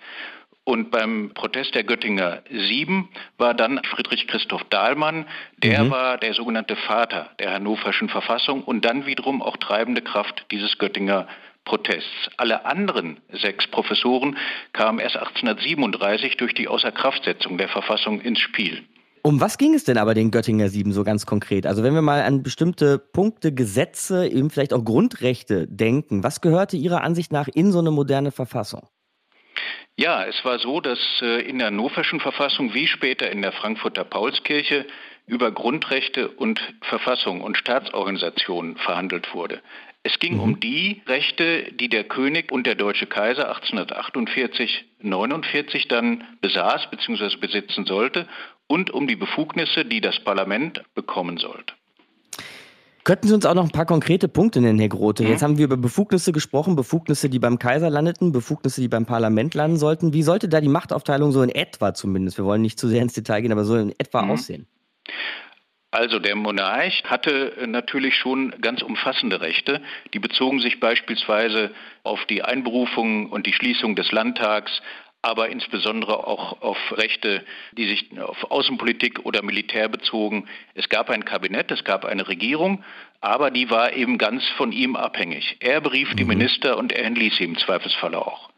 Und 0.65 0.91
beim 0.91 1.31
Protest 1.35 1.75
der 1.75 1.83
Göttinger 1.83 2.41
Sieben 2.49 3.09
war 3.37 3.53
dann 3.53 3.81
Friedrich 3.83 4.27
Christoph 4.27 4.63
Dahlmann, 4.69 5.27
der 5.57 5.83
mhm. 5.83 5.91
war 5.91 6.17
der 6.17 6.33
sogenannte 6.33 6.75
Vater 6.75 7.29
der 7.37 7.53
hannoverschen 7.53 8.09
Verfassung 8.09 8.63
und 8.63 8.85
dann 8.85 9.05
wiederum 9.05 9.41
auch 9.41 9.57
treibende 9.57 10.01
Kraft 10.01 10.45
dieses 10.51 10.77
Göttinger 10.77 11.27
Protests. 11.65 12.29
Alle 12.37 12.65
anderen 12.65 13.19
sechs 13.31 13.67
Professoren 13.67 14.37
kamen 14.71 14.99
erst 14.99 15.17
1837 15.17 16.37
durch 16.37 16.53
die 16.53 16.67
Außerkraftsetzung 16.67 17.57
der 17.57 17.69
Verfassung 17.69 18.21
ins 18.21 18.39
Spiel. 18.39 18.83
Um 19.25 19.39
was 19.39 19.57
ging 19.57 19.73
es 19.73 19.85
denn 19.85 19.97
aber 19.97 20.13
den 20.13 20.31
Göttinger 20.31 20.67
Sieben 20.67 20.91
so 20.91 21.05
ganz 21.05 21.25
konkret? 21.25 21.65
Also 21.65 21.81
wenn 21.81 21.93
wir 21.93 22.01
mal 22.01 22.23
an 22.23 22.43
bestimmte 22.43 22.99
Punkte, 22.99 23.53
Gesetze, 23.53 24.27
eben 24.27 24.49
vielleicht 24.49 24.73
auch 24.73 24.83
Grundrechte 24.83 25.65
denken, 25.65 26.25
was 26.25 26.41
gehörte 26.41 26.75
Ihrer 26.75 27.03
Ansicht 27.03 27.31
nach 27.31 27.47
in 27.47 27.71
so 27.71 27.79
eine 27.79 27.91
moderne 27.91 28.31
Verfassung? 28.33 28.89
Ja, 29.95 30.25
es 30.25 30.43
war 30.43 30.59
so, 30.59 30.81
dass 30.81 30.99
äh, 31.21 31.39
in 31.47 31.59
der 31.59 31.67
hannoverschen 31.67 32.19
Verfassung 32.19 32.73
wie 32.73 32.87
später 32.87 33.31
in 33.31 33.41
der 33.41 33.53
Frankfurter 33.53 34.03
Paulskirche 34.03 34.85
über 35.25 35.51
Grundrechte 35.51 36.27
und 36.27 36.59
Verfassung 36.81 37.39
und 37.39 37.57
Staatsorganisationen 37.57 38.75
verhandelt 38.75 39.33
wurde. 39.33 39.61
Es 40.05 40.19
ging 40.19 40.33
mhm. 40.33 40.39
um 40.41 40.59
die 40.59 41.01
Rechte, 41.07 41.71
die 41.71 41.87
der 41.87 42.03
König 42.03 42.51
und 42.51 42.67
der 42.67 42.75
deutsche 42.75 43.07
Kaiser 43.07 43.47
1848, 43.47 44.83
49 44.99 45.87
dann 45.87 46.25
besaß 46.41 46.89
bzw. 46.91 47.37
besitzen 47.37 47.85
sollte 47.85 48.27
und 48.67 48.91
um 48.91 49.07
die 49.07 49.15
Befugnisse, 49.15 49.85
die 49.85 50.01
das 50.01 50.19
Parlament 50.19 50.83
bekommen 50.95 51.37
sollte. 51.37 51.73
Könnten 53.03 53.27
Sie 53.27 53.33
uns 53.33 53.45
auch 53.45 53.53
noch 53.53 53.65
ein 53.65 53.71
paar 53.71 53.85
konkrete 53.85 54.29
Punkte 54.29 54.61
nennen, 54.61 54.79
Herr 54.79 54.87
Grote? 54.87 55.23
Mhm. 55.23 55.29
Jetzt 55.29 55.43
haben 55.43 55.57
wir 55.57 55.65
über 55.65 55.75
Befugnisse 55.75 56.31
gesprochen, 56.31 56.77
Befugnisse, 56.77 57.29
die 57.29 57.39
beim 57.39 57.59
Kaiser 57.59 57.89
landeten, 57.89 58.31
Befugnisse, 58.31 58.79
die 58.79 58.87
beim 58.87 59.05
Parlament 59.05 59.53
landen 59.55 59.77
sollten. 59.77 60.13
Wie 60.13 60.23
sollte 60.23 60.47
da 60.47 60.61
die 60.61 60.69
Machtaufteilung 60.69 61.33
so 61.33 61.41
in 61.41 61.49
etwa 61.49 61.93
zumindest, 61.93 62.37
wir 62.37 62.45
wollen 62.45 62.61
nicht 62.61 62.79
zu 62.79 62.87
sehr 62.87 63.01
ins 63.01 63.13
Detail 63.13 63.41
gehen, 63.41 63.51
aber 63.51 63.65
so 63.65 63.75
in 63.75 63.93
etwa 63.99 64.21
mhm. 64.21 64.31
aussehen? 64.31 64.67
Also 65.91 66.17
der 66.17 66.35
Monarch 66.35 67.03
hatte 67.03 67.53
natürlich 67.67 68.15
schon 68.15 68.49
ganz 68.61 68.81
umfassende 68.81 69.41
Rechte. 69.41 69.79
Die 70.13 70.19
bezogen 70.19 70.59
sich 70.59 70.79
beispielsweise 70.79 71.71
auf 72.01 72.25
die 72.25 72.41
Einberufung 72.41 73.29
und 73.29 73.45
die 73.45 73.53
Schließung 73.53 73.95
des 73.95 74.11
Landtags, 74.11 74.71
aber 75.23 75.49
insbesondere 75.49 76.27
auch 76.27 76.61
auf 76.61 76.77
Rechte, 76.91 77.45
die 77.71 77.87
sich 77.87 78.19
auf 78.19 78.51
Außenpolitik 78.51 79.25
oder 79.25 79.41
Militär 79.41 79.87
bezogen. 79.87 80.49
Es 80.75 80.89
gab 80.89 81.09
ein 81.09 81.23
Kabinett, 81.23 81.71
es 81.71 81.85
gab 81.85 82.03
eine 82.03 82.27
Regierung, 82.27 82.83
aber 83.21 83.49
die 83.49 83.69
war 83.69 83.93
eben 83.93 84.17
ganz 84.17 84.45
von 84.57 84.73
ihm 84.73 84.97
abhängig. 84.97 85.55
Er 85.61 85.79
berief 85.79 86.11
mhm. 86.11 86.17
die 86.17 86.25
Minister 86.25 86.77
und 86.77 86.91
er 86.91 87.05
entließ 87.05 87.37
sie 87.37 87.45
im 87.45 87.57
Zweifelsfalle 87.57 88.19
auch. 88.19 88.49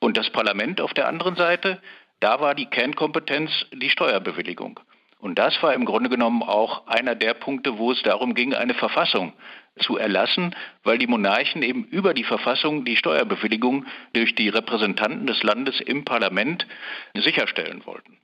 Und 0.00 0.16
das 0.16 0.30
Parlament 0.30 0.80
auf 0.80 0.94
der 0.94 1.08
anderen 1.08 1.36
Seite, 1.36 1.80
da 2.20 2.40
war 2.40 2.54
die 2.54 2.66
Kernkompetenz 2.66 3.50
die 3.72 3.90
Steuerbewilligung. 3.90 4.80
Und 5.18 5.38
das 5.38 5.62
war 5.62 5.74
im 5.74 5.84
Grunde 5.84 6.08
genommen 6.08 6.42
auch 6.42 6.86
einer 6.86 7.14
der 7.14 7.34
Punkte, 7.34 7.76
wo 7.76 7.92
es 7.92 8.02
darum 8.02 8.34
ging, 8.34 8.54
eine 8.54 8.74
Verfassung 8.74 9.34
zu 9.78 9.96
erlassen, 9.96 10.54
weil 10.82 10.98
die 10.98 11.06
Monarchen 11.06 11.62
eben 11.62 11.84
über 11.84 12.14
die 12.14 12.24
Verfassung 12.24 12.84
die 12.84 12.96
Steuerbewilligung 12.96 13.86
durch 14.12 14.34
die 14.34 14.48
Repräsentanten 14.48 15.26
des 15.26 15.42
Landes 15.42 15.80
im 15.80 16.04
Parlament 16.04 16.66
sicherstellen 17.14 17.82
wollten. 17.86 18.18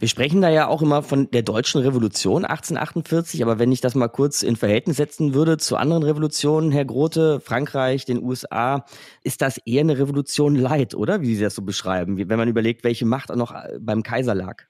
Wir 0.00 0.08
sprechen 0.08 0.42
da 0.42 0.50
ja 0.50 0.66
auch 0.66 0.82
immer 0.82 1.02
von 1.02 1.30
der 1.30 1.42
deutschen 1.42 1.80
Revolution 1.80 2.44
1848, 2.44 3.42
aber 3.42 3.60
wenn 3.60 3.70
ich 3.70 3.80
das 3.80 3.94
mal 3.94 4.08
kurz 4.08 4.42
in 4.42 4.56
Verhältnis 4.56 4.96
setzen 4.96 5.34
würde 5.34 5.56
zu 5.56 5.76
anderen 5.76 6.02
Revolutionen, 6.02 6.72
Herr 6.72 6.84
Grote, 6.84 7.40
Frankreich, 7.40 8.04
den 8.04 8.22
USA, 8.22 8.84
ist 9.22 9.40
das 9.40 9.58
eher 9.58 9.82
eine 9.82 9.98
Revolution 9.98 10.56
light, 10.56 10.94
oder? 10.94 11.20
Wie 11.20 11.36
Sie 11.36 11.42
das 11.42 11.54
so 11.54 11.62
beschreiben, 11.62 12.18
wenn 12.18 12.38
man 12.38 12.48
überlegt, 12.48 12.82
welche 12.82 13.06
Macht 13.06 13.30
auch 13.30 13.36
noch 13.36 13.54
beim 13.78 14.02
Kaiser 14.02 14.34
lag. 14.34 14.64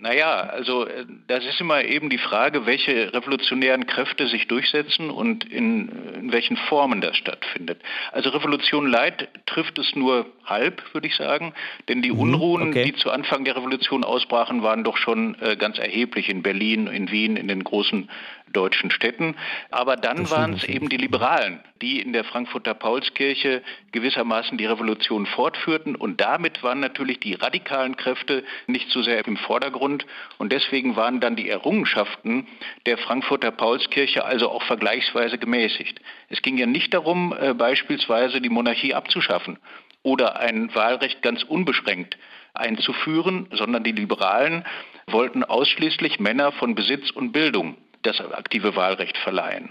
Naja, 0.00 0.40
also 0.40 0.86
äh, 0.86 1.04
das 1.26 1.44
ist 1.44 1.60
immer 1.60 1.84
eben 1.84 2.08
die 2.08 2.16
Frage, 2.16 2.64
welche 2.64 3.12
revolutionären 3.12 3.86
Kräfte 3.86 4.28
sich 4.28 4.48
durchsetzen 4.48 5.10
und 5.10 5.44
in, 5.44 5.90
in 6.14 6.32
welchen 6.32 6.56
Formen 6.56 7.02
das 7.02 7.18
stattfindet. 7.18 7.82
Also 8.10 8.30
Revolution 8.30 8.86
Leid 8.86 9.28
trifft 9.44 9.78
es 9.78 9.94
nur 9.94 10.24
halb, 10.46 10.82
würde 10.94 11.06
ich 11.06 11.16
sagen, 11.16 11.52
denn 11.88 12.00
die 12.00 12.12
mhm, 12.12 12.18
Unruhen, 12.18 12.68
okay. 12.70 12.84
die 12.84 12.94
zu 12.94 13.10
Anfang 13.10 13.44
der 13.44 13.56
Revolution 13.56 14.02
ausbrachen, 14.02 14.62
waren 14.62 14.84
doch 14.84 14.96
schon 14.96 15.36
äh, 15.42 15.56
ganz 15.56 15.78
erheblich 15.78 16.30
in 16.30 16.42
Berlin, 16.42 16.86
in 16.86 17.10
Wien, 17.10 17.36
in 17.36 17.48
den 17.48 17.62
großen 17.62 18.08
deutschen 18.52 18.90
Städten. 18.90 19.36
Aber 19.70 19.96
dann 19.96 20.30
waren 20.30 20.54
es 20.54 20.64
eben 20.64 20.88
die 20.88 20.96
Liberalen, 20.96 21.60
die 21.82 22.00
in 22.00 22.12
der 22.12 22.24
Frankfurter 22.24 22.74
Paulskirche 22.74 23.62
gewissermaßen 23.92 24.58
die 24.58 24.66
Revolution 24.66 25.26
fortführten. 25.26 25.96
Und 25.96 26.20
damit 26.20 26.62
waren 26.62 26.80
natürlich 26.80 27.20
die 27.20 27.34
radikalen 27.34 27.96
Kräfte 27.96 28.44
nicht 28.66 28.90
so 28.90 29.02
sehr 29.02 29.26
im 29.26 29.36
Vordergrund. 29.36 30.06
Und 30.38 30.52
deswegen 30.52 30.96
waren 30.96 31.20
dann 31.20 31.36
die 31.36 31.48
Errungenschaften 31.48 32.46
der 32.86 32.98
Frankfurter 32.98 33.50
Paulskirche 33.50 34.24
also 34.24 34.50
auch 34.50 34.62
vergleichsweise 34.62 35.38
gemäßigt. 35.38 36.00
Es 36.28 36.42
ging 36.42 36.58
ja 36.58 36.66
nicht 36.66 36.94
darum, 36.94 37.34
äh, 37.38 37.54
beispielsweise 37.54 38.40
die 38.40 38.50
Monarchie 38.50 38.94
abzuschaffen 38.94 39.58
oder 40.02 40.40
ein 40.40 40.74
Wahlrecht 40.74 41.22
ganz 41.22 41.42
unbeschränkt 41.42 42.16
einzuführen, 42.54 43.46
sondern 43.52 43.84
die 43.84 43.92
Liberalen 43.92 44.64
wollten 45.06 45.44
ausschließlich 45.44 46.20
Männer 46.20 46.52
von 46.52 46.74
Besitz 46.74 47.10
und 47.10 47.32
Bildung 47.32 47.76
das 48.02 48.20
aktive 48.20 48.76
Wahlrecht 48.76 49.16
verleihen. 49.18 49.70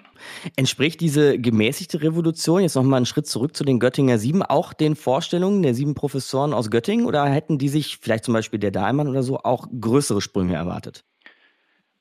Entspricht 0.56 1.02
diese 1.02 1.40
gemäßigte 1.40 2.02
Revolution, 2.02 2.62
jetzt 2.62 2.76
nochmal 2.76 2.98
einen 2.98 3.06
Schritt 3.06 3.28
zurück 3.28 3.56
zu 3.56 3.64
den 3.64 3.80
Göttinger 3.80 4.18
Sieben, 4.18 4.44
auch 4.44 4.74
den 4.74 4.96
Vorstellungen 4.96 5.64
der 5.64 5.74
sieben 5.74 5.96
Professoren 5.96 6.54
aus 6.54 6.70
Göttingen 6.70 7.06
oder 7.06 7.26
hätten 7.26 7.58
die 7.58 7.70
sich, 7.70 7.98
vielleicht 7.98 8.26
zum 8.26 8.34
Beispiel 8.34 8.60
der 8.60 8.72
Dahlmann 8.72 9.08
oder 9.08 9.24
so, 9.24 9.40
auch 9.40 9.68
größere 9.80 10.22
Sprünge 10.22 10.56
erwartet? 10.56 11.04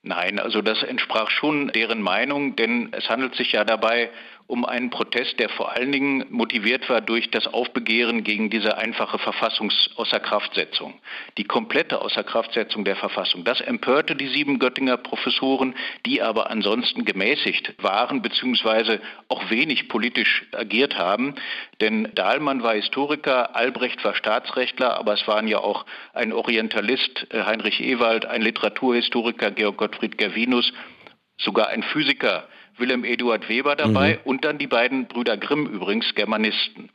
Nein, 0.03 0.39
also 0.39 0.63
das 0.63 0.83
entsprach 0.83 1.29
schon 1.31 1.69
deren 1.69 2.01
Meinung, 2.01 2.57
denn 2.57 2.91
es 2.93 3.09
handelt 3.09 3.35
sich 3.35 3.53
ja 3.53 3.65
dabei 3.65 4.11
um 4.49 4.65
einen 4.65 4.89
Protest, 4.89 5.39
der 5.39 5.51
vor 5.51 5.77
allen 5.77 5.93
Dingen 5.93 6.25
motiviert 6.31 6.89
war 6.89 7.03
durch 7.03 7.31
das 7.31 7.47
Aufbegehren 7.47 8.25
gegen 8.25 8.49
diese 8.49 8.79
einfache 8.79 9.19
Verfassungs-Außerkraftsetzung. 9.19 10.95
Die 11.37 11.45
komplette 11.45 12.01
Außerkraftsetzung 12.01 12.83
der 12.87 12.97
Verfassung. 12.97 13.45
Das 13.45 13.61
empörte 13.61 14.17
die 14.17 14.29
sieben 14.29 14.59
Göttinger 14.59 14.97
Professoren, 14.97 15.75
die 16.07 16.23
aber 16.23 16.51
ansonsten 16.51 17.05
gemäßigt 17.05 17.75
waren 17.83 18.23
bzw. 18.23 19.01
auch 19.29 19.51
wenig 19.51 19.91
politisch 19.91 20.47
agiert 20.53 20.97
haben. 20.97 21.35
Denn 21.83 22.09
Dahlmann 22.15 22.63
war 22.63 22.73
Historiker, 22.73 23.55
Albrecht 23.55 24.03
war 24.03 24.15
Staatsrechtler, 24.15 24.99
aber 24.99 25.13
es 25.13 25.29
waren 25.29 25.47
ja 25.47 25.59
auch 25.59 25.85
ein 26.15 26.33
Orientalist, 26.33 27.27
äh, 27.35 27.43
Heinrich 27.43 27.81
Ewald, 27.83 28.25
ein 28.25 28.41
Literaturhistoriker, 28.41 29.51
Georg 29.51 29.77
Gottfried 29.77 30.17
Gervinus, 30.17 30.73
sogar 31.37 31.69
ein 31.69 31.83
Physiker, 31.83 32.49
Wilhelm 32.79 33.05
Eduard 33.05 33.49
Weber 33.49 33.77
dabei 33.77 34.15
mhm. 34.15 34.21
und 34.25 34.45
dann 34.45 34.59
die 34.59 34.67
beiden 34.67 35.07
Brüder 35.07 35.37
Grimm 35.37 35.67
übrigens, 35.67 36.15
Germanisten. 36.15 36.91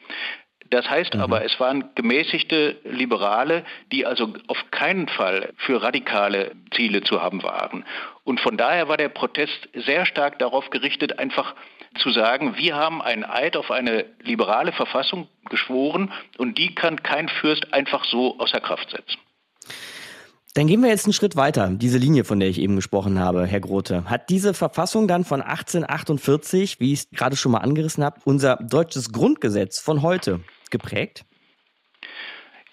Das 0.70 0.90
heißt 0.90 1.14
mhm. 1.14 1.22
aber, 1.22 1.46
es 1.46 1.60
waren 1.60 1.92
gemäßigte 1.94 2.78
Liberale, 2.84 3.64
die 3.92 4.06
also 4.06 4.34
auf 4.48 4.72
keinen 4.72 5.08
Fall 5.08 5.54
für 5.58 5.84
radikale 5.84 6.54
Ziele 6.74 7.04
zu 7.04 7.22
haben 7.22 7.44
waren. 7.44 7.86
Und 8.24 8.40
von 8.40 8.58
daher 8.58 8.88
war 8.88 8.98
der 8.98 9.10
Protest 9.10 9.70
sehr 9.74 10.06
stark 10.06 10.40
darauf 10.40 10.72
gerichtet, 10.72 11.20
einfach 11.20 11.54
zu 12.00 12.10
sagen, 12.10 12.58
wir 12.58 12.76
haben 12.76 13.02
einen 13.02 13.24
Eid 13.24 13.56
auf 13.56 13.70
eine 13.70 14.06
liberale 14.24 14.72
Verfassung 14.72 15.28
geschworen 15.50 16.12
und 16.38 16.58
die 16.58 16.74
kann 16.74 17.04
kein 17.04 17.30
Fürst 17.30 17.72
einfach 17.72 18.04
so 18.06 18.40
außer 18.40 18.60
Kraft 18.60 18.90
setzen. 18.90 19.20
Dann 20.56 20.68
gehen 20.68 20.82
wir 20.82 20.90
jetzt 20.90 21.06
einen 21.06 21.14
Schritt 21.14 21.36
weiter. 21.36 21.72
Diese 21.72 21.98
Linie, 21.98 22.26
von 22.26 22.40
der 22.40 22.48
ich 22.48 22.60
eben 22.60 22.76
gesprochen 22.76 23.20
habe, 23.20 23.48
Herr 23.48 23.60
Grote. 23.60 24.06
Hat 24.06 24.30
diese 24.30 24.54
Verfassung 24.54 25.08
dann 25.08 25.26
von 25.26 25.42
1848, 25.42 26.80
wie 26.80 26.94
ich 26.94 27.00
es 27.00 27.10
gerade 27.10 27.36
schon 27.36 27.54
mal 27.54 27.60
angerissen 27.60 28.04
habe, 28.04 28.20
unser 28.26 28.58
deutsches 28.58 29.12
Grundgesetz 29.12 29.80
von 29.80 30.04
heute 30.04 30.42
geprägt? 30.70 31.26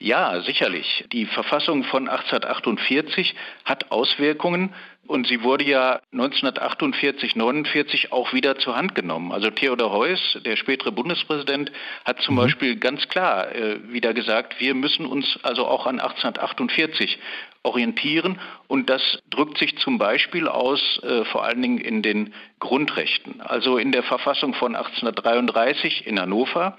Ja, 0.03 0.41
sicherlich. 0.41 1.05
Die 1.13 1.27
Verfassung 1.27 1.85
von 1.85 2.09
1848 2.09 3.35
hat 3.67 3.91
Auswirkungen 3.91 4.75
und 5.07 5.27
sie 5.27 5.43
wurde 5.43 5.65
ja 5.65 6.01
1948, 6.13 7.37
49 7.37 8.11
auch 8.11 8.33
wieder 8.33 8.59
zur 8.59 8.77
Hand 8.77 8.95
genommen. 8.95 9.31
Also 9.31 9.51
Theodor 9.51 9.93
Heuss, 9.93 10.39
der 10.45 10.57
spätere 10.57 10.91
Bundespräsident, 10.91 11.71
hat 12.07 12.21
zum 12.23 12.37
mhm. 12.37 12.39
Beispiel 12.39 12.77
ganz 12.77 13.09
klar 13.09 13.55
äh, 13.55 13.93
wieder 13.93 14.15
gesagt, 14.15 14.59
wir 14.59 14.75
müssen 14.75 15.05
uns 15.05 15.39
also 15.43 15.67
auch 15.67 15.87
an 15.87 16.01
1848 16.01 17.19
orientieren. 17.63 18.39
Und 18.69 18.91
das 18.91 19.03
drückt 19.31 19.59
sich 19.59 19.79
zum 19.79 19.99
Beispiel 19.99 20.49
aus, 20.49 21.01
äh, 21.03 21.25
vor 21.27 21.45
allen 21.45 21.61
Dingen 21.61 21.79
in 21.79 22.03
den 22.03 22.35
Grundrechten. 22.59 23.41
Also 23.41 23.77
in 23.79 23.93
der 23.93 24.03
Verfassung 24.03 24.55
von 24.55 24.75
1833 24.75 26.07
in 26.07 26.21
Hannover 26.21 26.79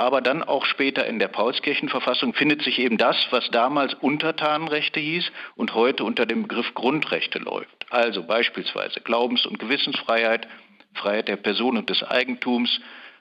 aber 0.00 0.22
dann 0.22 0.42
auch 0.42 0.64
später 0.64 1.04
in 1.04 1.18
der 1.18 1.28
Paulskirchenverfassung 1.28 2.32
findet 2.32 2.62
sich 2.62 2.78
eben 2.78 2.96
das, 2.96 3.18
was 3.32 3.50
damals 3.50 3.92
Untertanenrechte 3.92 4.98
hieß 4.98 5.30
und 5.56 5.74
heute 5.74 6.04
unter 6.04 6.24
dem 6.24 6.44
Begriff 6.44 6.72
Grundrechte 6.72 7.38
läuft. 7.38 7.84
Also 7.90 8.22
beispielsweise 8.22 9.02
Glaubens- 9.02 9.44
und 9.44 9.58
Gewissensfreiheit, 9.58 10.48
Freiheit 10.94 11.28
der 11.28 11.36
Person 11.36 11.76
und 11.76 11.90
des 11.90 12.02
Eigentums, 12.02 12.80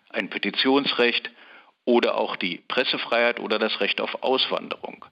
ein 0.10 0.30
Petitionsrecht 0.30 1.30
oder 1.84 2.16
auch 2.16 2.38
die 2.38 2.64
Pressefreiheit 2.70 3.42
oder 3.42 3.60
das 3.60 3.82
Recht 3.82 4.00
auf 4.00 4.24
Auswanderung. 4.24 5.04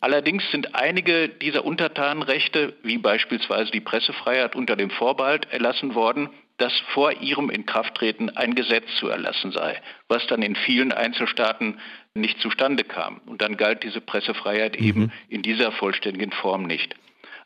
Allerdings 0.00 0.42
sind 0.50 0.74
einige 0.74 1.28
dieser 1.28 1.64
Untertanenrechte, 1.64 2.74
wie 2.82 2.98
beispielsweise 2.98 3.70
die 3.70 3.80
Pressefreiheit, 3.80 4.56
unter 4.56 4.76
dem 4.76 4.90
Vorbehalt 4.90 5.52
erlassen 5.52 5.94
worden, 5.94 6.30
dass 6.56 6.72
vor 6.92 7.12
ihrem 7.12 7.50
Inkrafttreten 7.50 8.36
ein 8.36 8.54
Gesetz 8.54 8.84
zu 8.98 9.08
erlassen 9.08 9.52
sei, 9.52 9.80
was 10.08 10.26
dann 10.26 10.42
in 10.42 10.56
vielen 10.56 10.92
Einzelstaaten 10.92 11.78
nicht 12.14 12.40
zustande 12.40 12.84
kam. 12.84 13.20
Und 13.26 13.40
dann 13.42 13.56
galt 13.56 13.82
diese 13.82 14.00
Pressefreiheit 14.00 14.78
mhm. 14.78 14.86
eben 14.86 15.12
in 15.28 15.42
dieser 15.42 15.72
vollständigen 15.72 16.32
Form 16.32 16.64
nicht. 16.64 16.94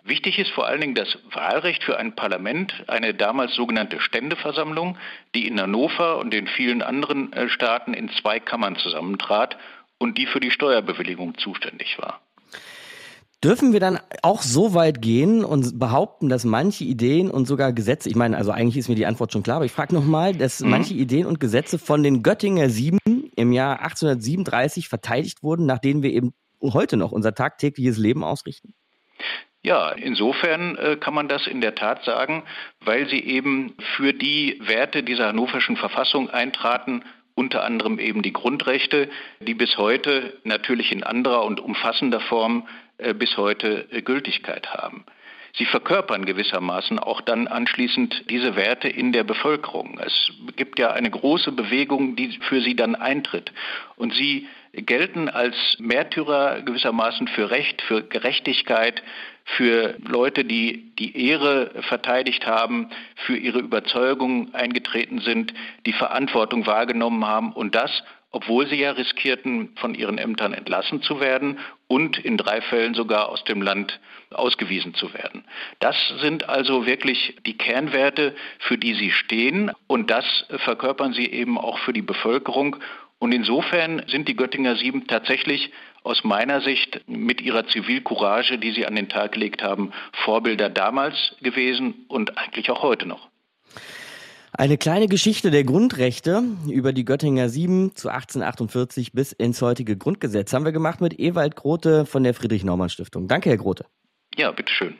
Wichtig 0.03 0.39
ist 0.39 0.51
vor 0.51 0.67
allen 0.67 0.81
Dingen 0.81 0.95
das 0.95 1.19
Wahlrecht 1.33 1.83
für 1.83 1.97
ein 1.97 2.15
Parlament, 2.15 2.75
eine 2.89 3.15
damals 3.15 3.55
sogenannte 3.55 4.01
Ständeversammlung, 4.01 4.99
die 5.35 5.47
in 5.47 5.61
Hannover 5.61 6.19
und 6.19 6.35
in 6.35 6.47
vielen 6.47 6.83
anderen 6.83 7.33
äh, 7.33 7.49
Staaten 7.49 7.95
in 7.95 8.11
zwei 8.11 8.39
Kammern 8.39 8.77
zusammentrat 8.77 9.57
und 9.99 10.19
die 10.19 10.27
für 10.27 10.41
die 10.41 10.51
Steuerbewilligung 10.51 11.39
zuständig 11.39 11.99
war. 11.99 12.21
Dürfen 13.45 13.75
wir 13.75 13.81
dann 13.81 14.01
auch 14.23 14.41
so 14.41 14.73
weit 14.73 15.03
gehen 15.03 15.45
und 15.45 15.79
behaupten, 15.79 16.31
dass 16.31 16.45
manche 16.45 16.85
Ideen 16.85 17.31
und 17.31 17.45
sogar 17.45 17.75
Gesetze, 17.75 18.09
ich 18.09 18.17
meine, 18.17 18.39
also 18.39 18.51
eigentlich 18.51 18.79
ist 18.79 18.89
mir 18.89 18.95
die 18.95 19.05
Antwort 19.05 19.33
schon 19.33 19.43
klar, 19.43 19.57
aber 19.57 19.67
ich 19.67 19.73
frage 19.73 19.95
nochmal, 19.95 20.35
dass 20.35 20.61
mhm. 20.61 20.71
manche 20.71 20.95
Ideen 20.95 21.27
und 21.27 21.41
Gesetze 21.41 21.79
von 21.79 22.03
den 22.03 22.23
Göttinger 22.23 22.71
Sieben 22.71 22.99
im 23.37 23.53
Jahr 23.53 23.81
1837 23.81 24.89
verteidigt 24.89 25.43
wurden, 25.43 25.67
nach 25.67 25.79
denen 25.79 26.03
wir 26.03 26.11
eben 26.11 26.33
heute 26.63 26.97
noch 26.97 27.13
unser 27.13 27.35
tagtägliches 27.35 27.99
Leben 27.99 28.25
ausrichten? 28.25 28.73
Ja, 29.63 29.91
insofern 29.91 30.77
äh, 30.77 30.97
kann 30.97 31.13
man 31.13 31.29
das 31.29 31.47
in 31.47 31.61
der 31.61 31.75
Tat 31.75 32.03
sagen, 32.05 32.45
weil 32.81 33.09
sie 33.11 33.21
eben 33.21 33.75
für 33.97 34.15
die 34.15 34.59
Werte 34.63 35.03
dieser 35.03 35.29
hannoverschen 35.29 35.77
Verfassung 35.77 36.31
eintraten, 36.31 37.03
unter 37.35 37.65
anderem 37.65 37.99
eben 37.99 38.23
die 38.23 38.33
Grundrechte, 38.33 39.11
die 39.41 39.55
bis 39.55 39.77
heute 39.77 40.39
natürlich 40.45 40.93
in 40.93 41.03
anderer 41.03 41.45
und 41.45 41.61
umfassender 41.61 42.21
Form 42.21 42.67
bis 43.15 43.37
heute 43.37 43.87
äh, 43.91 44.03
Gültigkeit 44.03 44.73
haben. 44.73 45.05
Sie 45.57 45.67
verkörpern 45.67 46.25
gewissermaßen 46.25 46.99
auch 46.99 47.21
dann 47.21 47.47
anschließend 47.47 48.29
diese 48.29 48.57
Werte 48.57 48.89
in 48.89 49.13
der 49.13 49.23
Bevölkerung. 49.23 50.01
Es 50.05 50.33
gibt 50.57 50.81
ja 50.81 50.91
eine 50.91 51.09
große 51.09 51.53
Bewegung, 51.53 52.17
die 52.17 52.37
für 52.49 52.61
sie 52.61 52.75
dann 52.75 52.97
eintritt. 52.97 53.53
Und 53.95 54.15
sie 54.15 54.49
gelten 54.73 55.29
als 55.29 55.55
Märtyrer 55.79 56.63
gewissermaßen 56.63 57.29
für 57.29 57.51
Recht, 57.51 57.83
für 57.83 58.03
Gerechtigkeit, 58.03 59.01
für 59.45 59.97
Leute, 60.05 60.45
die 60.45 60.93
die 60.99 61.29
Ehre 61.29 61.71
verteidigt 61.83 62.47
haben, 62.47 62.91
für 63.15 63.37
ihre 63.37 63.61
Überzeugung 63.61 64.53
eingetreten 64.55 65.21
sind, 65.21 65.55
die 65.87 65.93
Verantwortung 65.93 66.67
wahrgenommen 66.67 67.25
haben 67.25 67.53
und 67.53 67.77
das 67.77 68.03
obwohl 68.35 68.67
sie 68.67 68.81
ja 68.81 68.91
riskierten, 68.91 69.71
von 69.77 69.95
ihren 69.95 70.19
Ämtern 70.19 70.53
entlassen 70.55 71.03
zu 71.03 71.21
werden 71.21 71.61
und 71.87 72.19
in 72.19 72.37
drei 72.37 72.61
Fällen 72.61 72.95
sogar 72.95 73.29
aus 73.29 73.45
dem 73.45 73.63
Land 73.63 74.01
ausgewiesen 74.31 74.95
zu 74.95 75.15
werden. 75.15 75.45
Das 75.79 75.97
sind 76.21 76.49
also 76.49 76.85
wirklich 76.85 77.37
die 77.47 77.57
Kernwerte, 77.57 78.35
für 78.59 78.77
die 78.77 78.95
sie 78.95 79.13
stehen 79.13 79.71
und 79.87 80.11
das 80.11 80.25
verkörpern 80.49 81.13
sie 81.13 81.27
eben 81.27 81.57
auch 81.59 81.79
für 81.79 81.93
die 81.93 82.03
Bevölkerung. 82.03 82.77
Und 83.21 83.31
insofern 83.31 84.03
sind 84.09 84.27
die 84.27 84.35
Göttinger 84.37 84.75
Sieben 84.77 85.07
tatsächlich 85.07 85.71
aus 86.03 86.25
meiner 86.25 86.61
Sicht 86.61 87.03
mit 87.07 87.41
ihrer 87.41 87.67
Zivilcourage, 87.69 88.59
die 88.59 88.73
sie 88.73 88.85
an 88.85 88.97
den 88.97 89.09
Tag 89.09 89.33
gelegt 89.33 89.63
haben, 89.63 89.93
Vorbilder 90.25 90.69
damals 90.69 91.37
gewesen 91.41 92.05
und 92.09 92.37
eigentlich 92.37 92.69
auch 92.71 92.83
heute 92.83 93.07
noch. 93.07 93.29
Eine 94.57 94.79
kleine 94.79 95.09
Geschichte 95.09 95.51
der 95.51 95.65
Grundrechte 95.65 96.45
über 96.69 96.93
die 96.93 97.05
Göttinger 97.05 97.49
Sieben 97.49 97.97
zu 97.97 98.09
1848 98.09 99.13
bis 99.13 99.33
ins 99.33 99.61
heutige 99.61 99.97
Grundgesetz 99.97 100.53
haben 100.53 100.65
wir 100.65 100.71
gemacht 100.71 101.01
mit 101.01 101.19
Ewald 101.19 101.57
Grote 101.57 102.07
von 102.07 102.23
der 102.23 102.35
Friedrich-Naumann-Stiftung. 102.35 103.27
Danke, 103.27 103.51
Herr 103.51 103.57
Grote. 103.57 103.85
Ja, 104.37 104.53
bitteschön. 104.53 104.95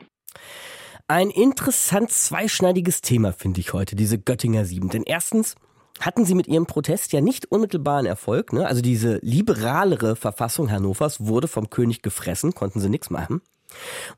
Ein 1.07 1.31
interessant 1.31 2.11
zweischneidiges 2.11 3.01
Thema 3.01 3.33
finde 3.33 3.61
ich 3.61 3.73
heute, 3.73 3.95
diese 3.95 4.19
Göttinger 4.19 4.65
Sieben. 4.65 4.89
Denn 4.89 5.05
erstens 5.05 5.55
hatten 6.01 6.25
sie 6.25 6.35
mit 6.35 6.49
ihrem 6.49 6.67
Protest 6.67 7.13
ja 7.13 7.21
nicht 7.21 7.53
unmittelbaren 7.53 8.07
Erfolg. 8.07 8.53
Ne? 8.53 8.67
Also 8.67 8.83
diese 8.83 9.21
liberalere 9.23 10.17
Verfassung 10.17 10.69
Hannovers 10.73 11.27
wurde 11.27 11.47
vom 11.47 11.71
König 11.71 12.03
gefressen, 12.03 12.55
konnten 12.55 12.81
sie 12.81 12.89
nichts 12.89 13.09
machen. 13.09 13.41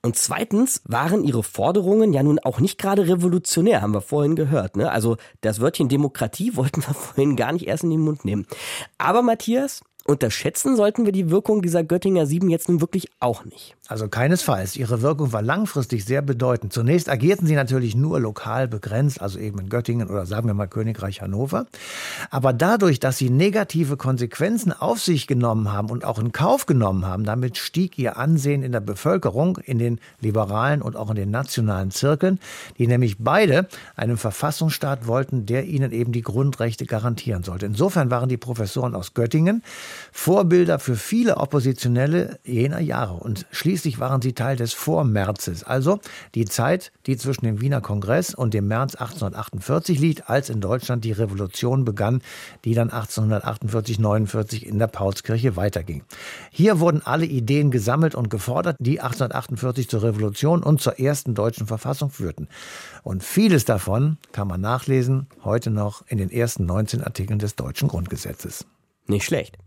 Und 0.03 0.17
zweitens 0.17 0.83
waren 0.85 1.25
ihre 1.25 1.43
Forderungen 1.43 2.13
ja 2.13 2.23
nun 2.23 2.39
auch 2.39 2.61
nicht 2.61 2.79
gerade 2.79 3.09
revolutionär, 3.09 3.83
haben 3.83 3.95
wir 3.95 4.01
vorhin 4.01 4.37
gehört. 4.37 4.77
Ne? 4.77 4.91
Also 4.91 5.17
das 5.41 5.61
Wörtchen 5.61 5.89
Demokratie 5.89 6.57
wollten 6.57 6.83
wir 6.83 6.95
vorhin 6.95 7.37
gar 7.37 7.53
nicht 7.53 7.67
erst 7.67 7.85
in 7.85 7.91
den 7.91 8.01
Mund 8.01 8.25
nehmen. 8.25 8.47
Aber 8.99 9.23
Matthias, 9.23 9.83
unterschätzen 10.05 10.77
sollten 10.77 11.05
wir 11.05 11.13
die 11.13 11.31
Wirkung 11.31 11.63
dieser 11.63 11.85
Göttinger 11.85 12.27
Sieben 12.27 12.49
jetzt 12.49 12.69
nun 12.69 12.81
wirklich 12.81 13.09
auch 13.21 13.45
nicht. 13.45 13.76
Also 13.89 14.09
keinesfalls. 14.09 14.77
Ihre 14.77 15.01
Wirkung 15.01 15.33
war 15.33 15.43
langfristig 15.43 16.05
sehr 16.05 16.21
bedeutend. 16.21 16.73
Zunächst 16.73 17.09
agierten 17.09 17.47
sie 17.47 17.55
natürlich 17.55 17.95
nur 17.95 18.19
lokal 18.19 18.67
begrenzt, 18.67 19.21
also 19.21 19.39
eben 19.39 19.61
in 19.61 19.69
Göttingen 19.69 20.09
oder 20.09 20.27
sagen 20.27 20.49
wir 20.49 20.55
mal 20.55 20.67
Königreich 20.67 21.23
Hannover. 21.23 21.67
Aber 22.31 22.53
dadurch, 22.53 22.99
dass 22.99 23.17
sie 23.17 23.31
negative 23.31 23.97
Konsequenzen 23.97 24.73
auf 24.73 25.01
sich 25.01 25.29
genommen 25.29 25.73
haben 25.73 25.89
und 25.91 26.05
auch 26.05 26.19
in 26.19 26.33
Kauf 26.33 26.67
genommen 26.67 27.07
haben, 27.07 27.23
damit 27.23 27.59
stieg 27.59 27.97
ihr 27.97 28.17
Ansehen 28.17 28.65
in 28.65 28.73
der 28.73 28.81
Bevölkerung, 28.81 29.59
in 29.59 29.79
den 29.79 30.01
liberalen 30.21 30.83
und 30.83 30.97
auch 30.97 31.11
in 31.11 31.17
den 31.17 31.31
nationalen 31.31 31.93
Zirkeln, 31.93 32.41
die 32.79 32.89
nämlich 32.89 33.19
beide 33.19 33.69
einen 33.95 34.17
Verfassungsstaat 34.17 35.07
wollten, 35.07 35.47
der 35.47 35.65
ihnen 35.65 35.93
eben 35.93 36.11
die 36.11 36.23
Grundrechte 36.23 36.87
garantieren 36.87 37.45
sollte. 37.45 37.67
Insofern 37.67 38.11
waren 38.11 38.29
die 38.29 38.37
Professoren 38.37 38.97
aus 38.97 39.15
Göttingen 39.15 39.63
Vorbilder 40.11 40.81
für 40.81 40.97
viele 40.97 41.37
Oppositionelle 41.37 42.41
jener 42.45 42.81
Jahre. 42.81 43.15
Und 43.15 43.47
schließlich 43.77 44.01
waren 44.01 44.23
sie 44.23 44.33
Teil 44.33 44.57
des 44.57 44.73
Vormärzes, 44.73 45.63
also 45.63 46.01
die 46.35 46.47
Zeit, 46.47 46.93
die 47.05 47.19
zwischen 47.19 47.45
dem 47.45 47.61
Wiener 47.61 47.83
Kongress 47.83 48.35
und 48.35 48.55
dem 48.55 48.69
März 48.69 48.95
1848 48.95 49.99
liegt, 49.99 50.31
als 50.31 50.49
in 50.49 50.63
Deutschland 50.63 51.05
die 51.05 51.13
Revolution 51.13 51.85
begann, 51.85 52.23
die 52.65 52.73
dann 52.73 52.89
1848-49 52.89 54.63
in 54.63 54.79
der 54.79 54.87
Paulskirche 54.87 55.57
weiterging. 55.57 56.05
Hier 56.51 56.81
wurden 56.81 57.03
alle 57.05 57.27
Ideen 57.27 57.71
gesammelt 57.71 58.15
und 58.15 58.31
gefordert, 58.31 58.77
die 58.79 59.03
1848 59.03 59.91
zur 59.91 60.03
Revolution 60.03 60.63
und 60.63 60.81
zur 60.81 60.99
ersten 60.99 61.35
deutschen 61.35 61.67
Verfassung 61.67 62.09
führten. 62.09 62.49
Und 63.03 63.23
vieles 63.23 63.67
davon 63.67 64.17
kann 64.33 64.49
man 64.49 64.63
nachlesen, 64.63 65.27
heute 65.45 65.69
noch 65.69 66.03
in 66.07 66.17
den 66.17 66.31
ersten 66.31 66.65
19 66.65 67.03
Artikeln 67.03 67.39
des 67.39 67.57
deutschen 67.57 67.89
Grundgesetzes. 67.89 68.65
Nicht 69.07 69.27
schlecht. 69.27 69.59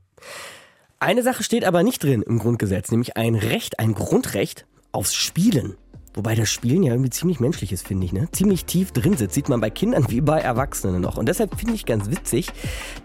Eine 1.02 1.24
Sache 1.24 1.44
steht 1.44 1.64
aber 1.64 1.82
nicht 1.82 2.04
drin 2.04 2.22
im 2.24 2.40
Grundgesetz, 2.40 2.92
nämlich 2.92 3.16
ein 3.16 3.36
Recht, 3.36 3.80
ein 3.80 3.94
Grundrecht 3.94 4.66
aufs 4.92 5.16
Spielen. 5.16 5.78
Wobei 6.14 6.36
das 6.36 6.50
Spielen 6.50 6.84
ja 6.84 6.92
irgendwie 6.92 7.10
ziemlich 7.10 7.40
menschlich 7.40 7.72
ist, 7.72 7.88
finde 7.88 8.06
ich. 8.06 8.12
Ne? 8.12 8.28
Ziemlich 8.34 8.66
tief 8.66 8.92
drin 8.92 9.16
sitzt, 9.16 9.34
sieht 9.34 9.48
man 9.48 9.62
bei 9.62 9.70
Kindern 9.70 10.10
wie 10.10 10.20
bei 10.20 10.42
Erwachsenen 10.42 11.02
noch. 11.02 11.16
Und 11.16 11.30
deshalb 11.30 11.58
finde 11.58 11.76
ich 11.76 11.86
ganz 11.86 12.10
witzig, 12.10 12.50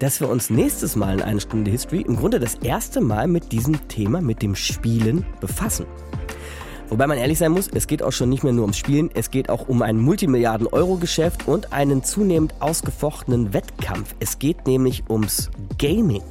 dass 0.00 0.20
wir 0.20 0.28
uns 0.28 0.50
nächstes 0.50 0.96
Mal 0.96 1.14
in 1.14 1.22
einer 1.22 1.38
Stunde 1.38 1.70
History 1.70 2.00
im 2.00 2.16
Grunde 2.16 2.40
das 2.40 2.56
erste 2.56 3.00
Mal 3.00 3.28
mit 3.28 3.52
diesem 3.52 3.86
Thema, 3.86 4.20
mit 4.20 4.42
dem 4.42 4.56
Spielen 4.56 5.24
befassen. 5.40 5.86
Wobei 6.88 7.06
man 7.06 7.18
ehrlich 7.18 7.38
sein 7.38 7.52
muss, 7.52 7.68
es 7.68 7.86
geht 7.86 8.02
auch 8.02 8.12
schon 8.12 8.28
nicht 8.28 8.44
mehr 8.44 8.52
nur 8.52 8.62
ums 8.64 8.76
Spielen, 8.76 9.10
es 9.14 9.30
geht 9.30 9.48
auch 9.50 9.68
um 9.68 9.82
ein 9.82 9.96
Multimilliarden-Euro-Geschäft 9.98 11.48
und 11.48 11.72
einen 11.72 12.04
zunehmend 12.04 12.54
ausgefochtenen 12.60 13.52
Wettkampf. 13.52 14.14
Es 14.20 14.38
geht 14.38 14.66
nämlich 14.66 15.04
ums 15.08 15.50
Gaming. 15.78 16.22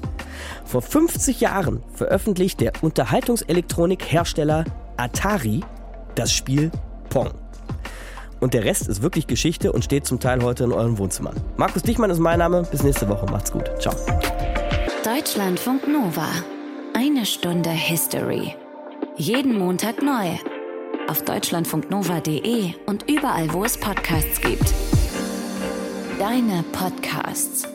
Vor 0.66 0.82
50 0.82 1.42
Jahren 1.42 1.84
veröffentlicht 1.94 2.60
der 2.62 2.74
Unterhaltungselektronik-Hersteller 2.82 4.66
Atari 4.98 5.62
das 6.16 6.32
Spiel 6.32 6.72
Pong. 7.10 7.32
Und 8.40 8.54
der 8.54 8.66
Rest 8.66 8.88
ist 8.90 9.02
wirklich 9.02 9.28
Geschichte 9.28 9.72
und 9.72 9.86
steht 9.86 10.06
zum 10.06 10.20
Teil 10.20 10.44
heute 10.44 10.66
in 10.66 10.74
euren 10.74 10.98
Wohnzimmern. 10.98 11.36
Markus 11.56 11.82
Dichmann 11.82 12.10
ist 12.10 12.20
mein 12.20 12.40
Name. 12.40 12.64
Bis 12.70 12.84
nächste 12.84 13.08
Woche. 13.08 13.26
Macht's 13.28 13.52
gut. 13.52 13.72
Ciao. 13.80 13.96
Deutschlandfunk 15.06 15.88
Nova. 15.88 16.28
Eine 16.94 17.26
Stunde 17.26 17.70
History. 17.70 18.54
Jeden 19.18 19.60
Montag 19.60 20.02
neu. 20.02 20.38
Auf 21.08 21.24
deutschlandfunknova.de 21.24 22.74
und 22.88 23.08
überall, 23.08 23.54
wo 23.54 23.64
es 23.64 23.78
Podcasts 23.78 24.42
gibt. 24.42 24.74
Deine 26.18 26.64
Podcasts. 26.72 27.73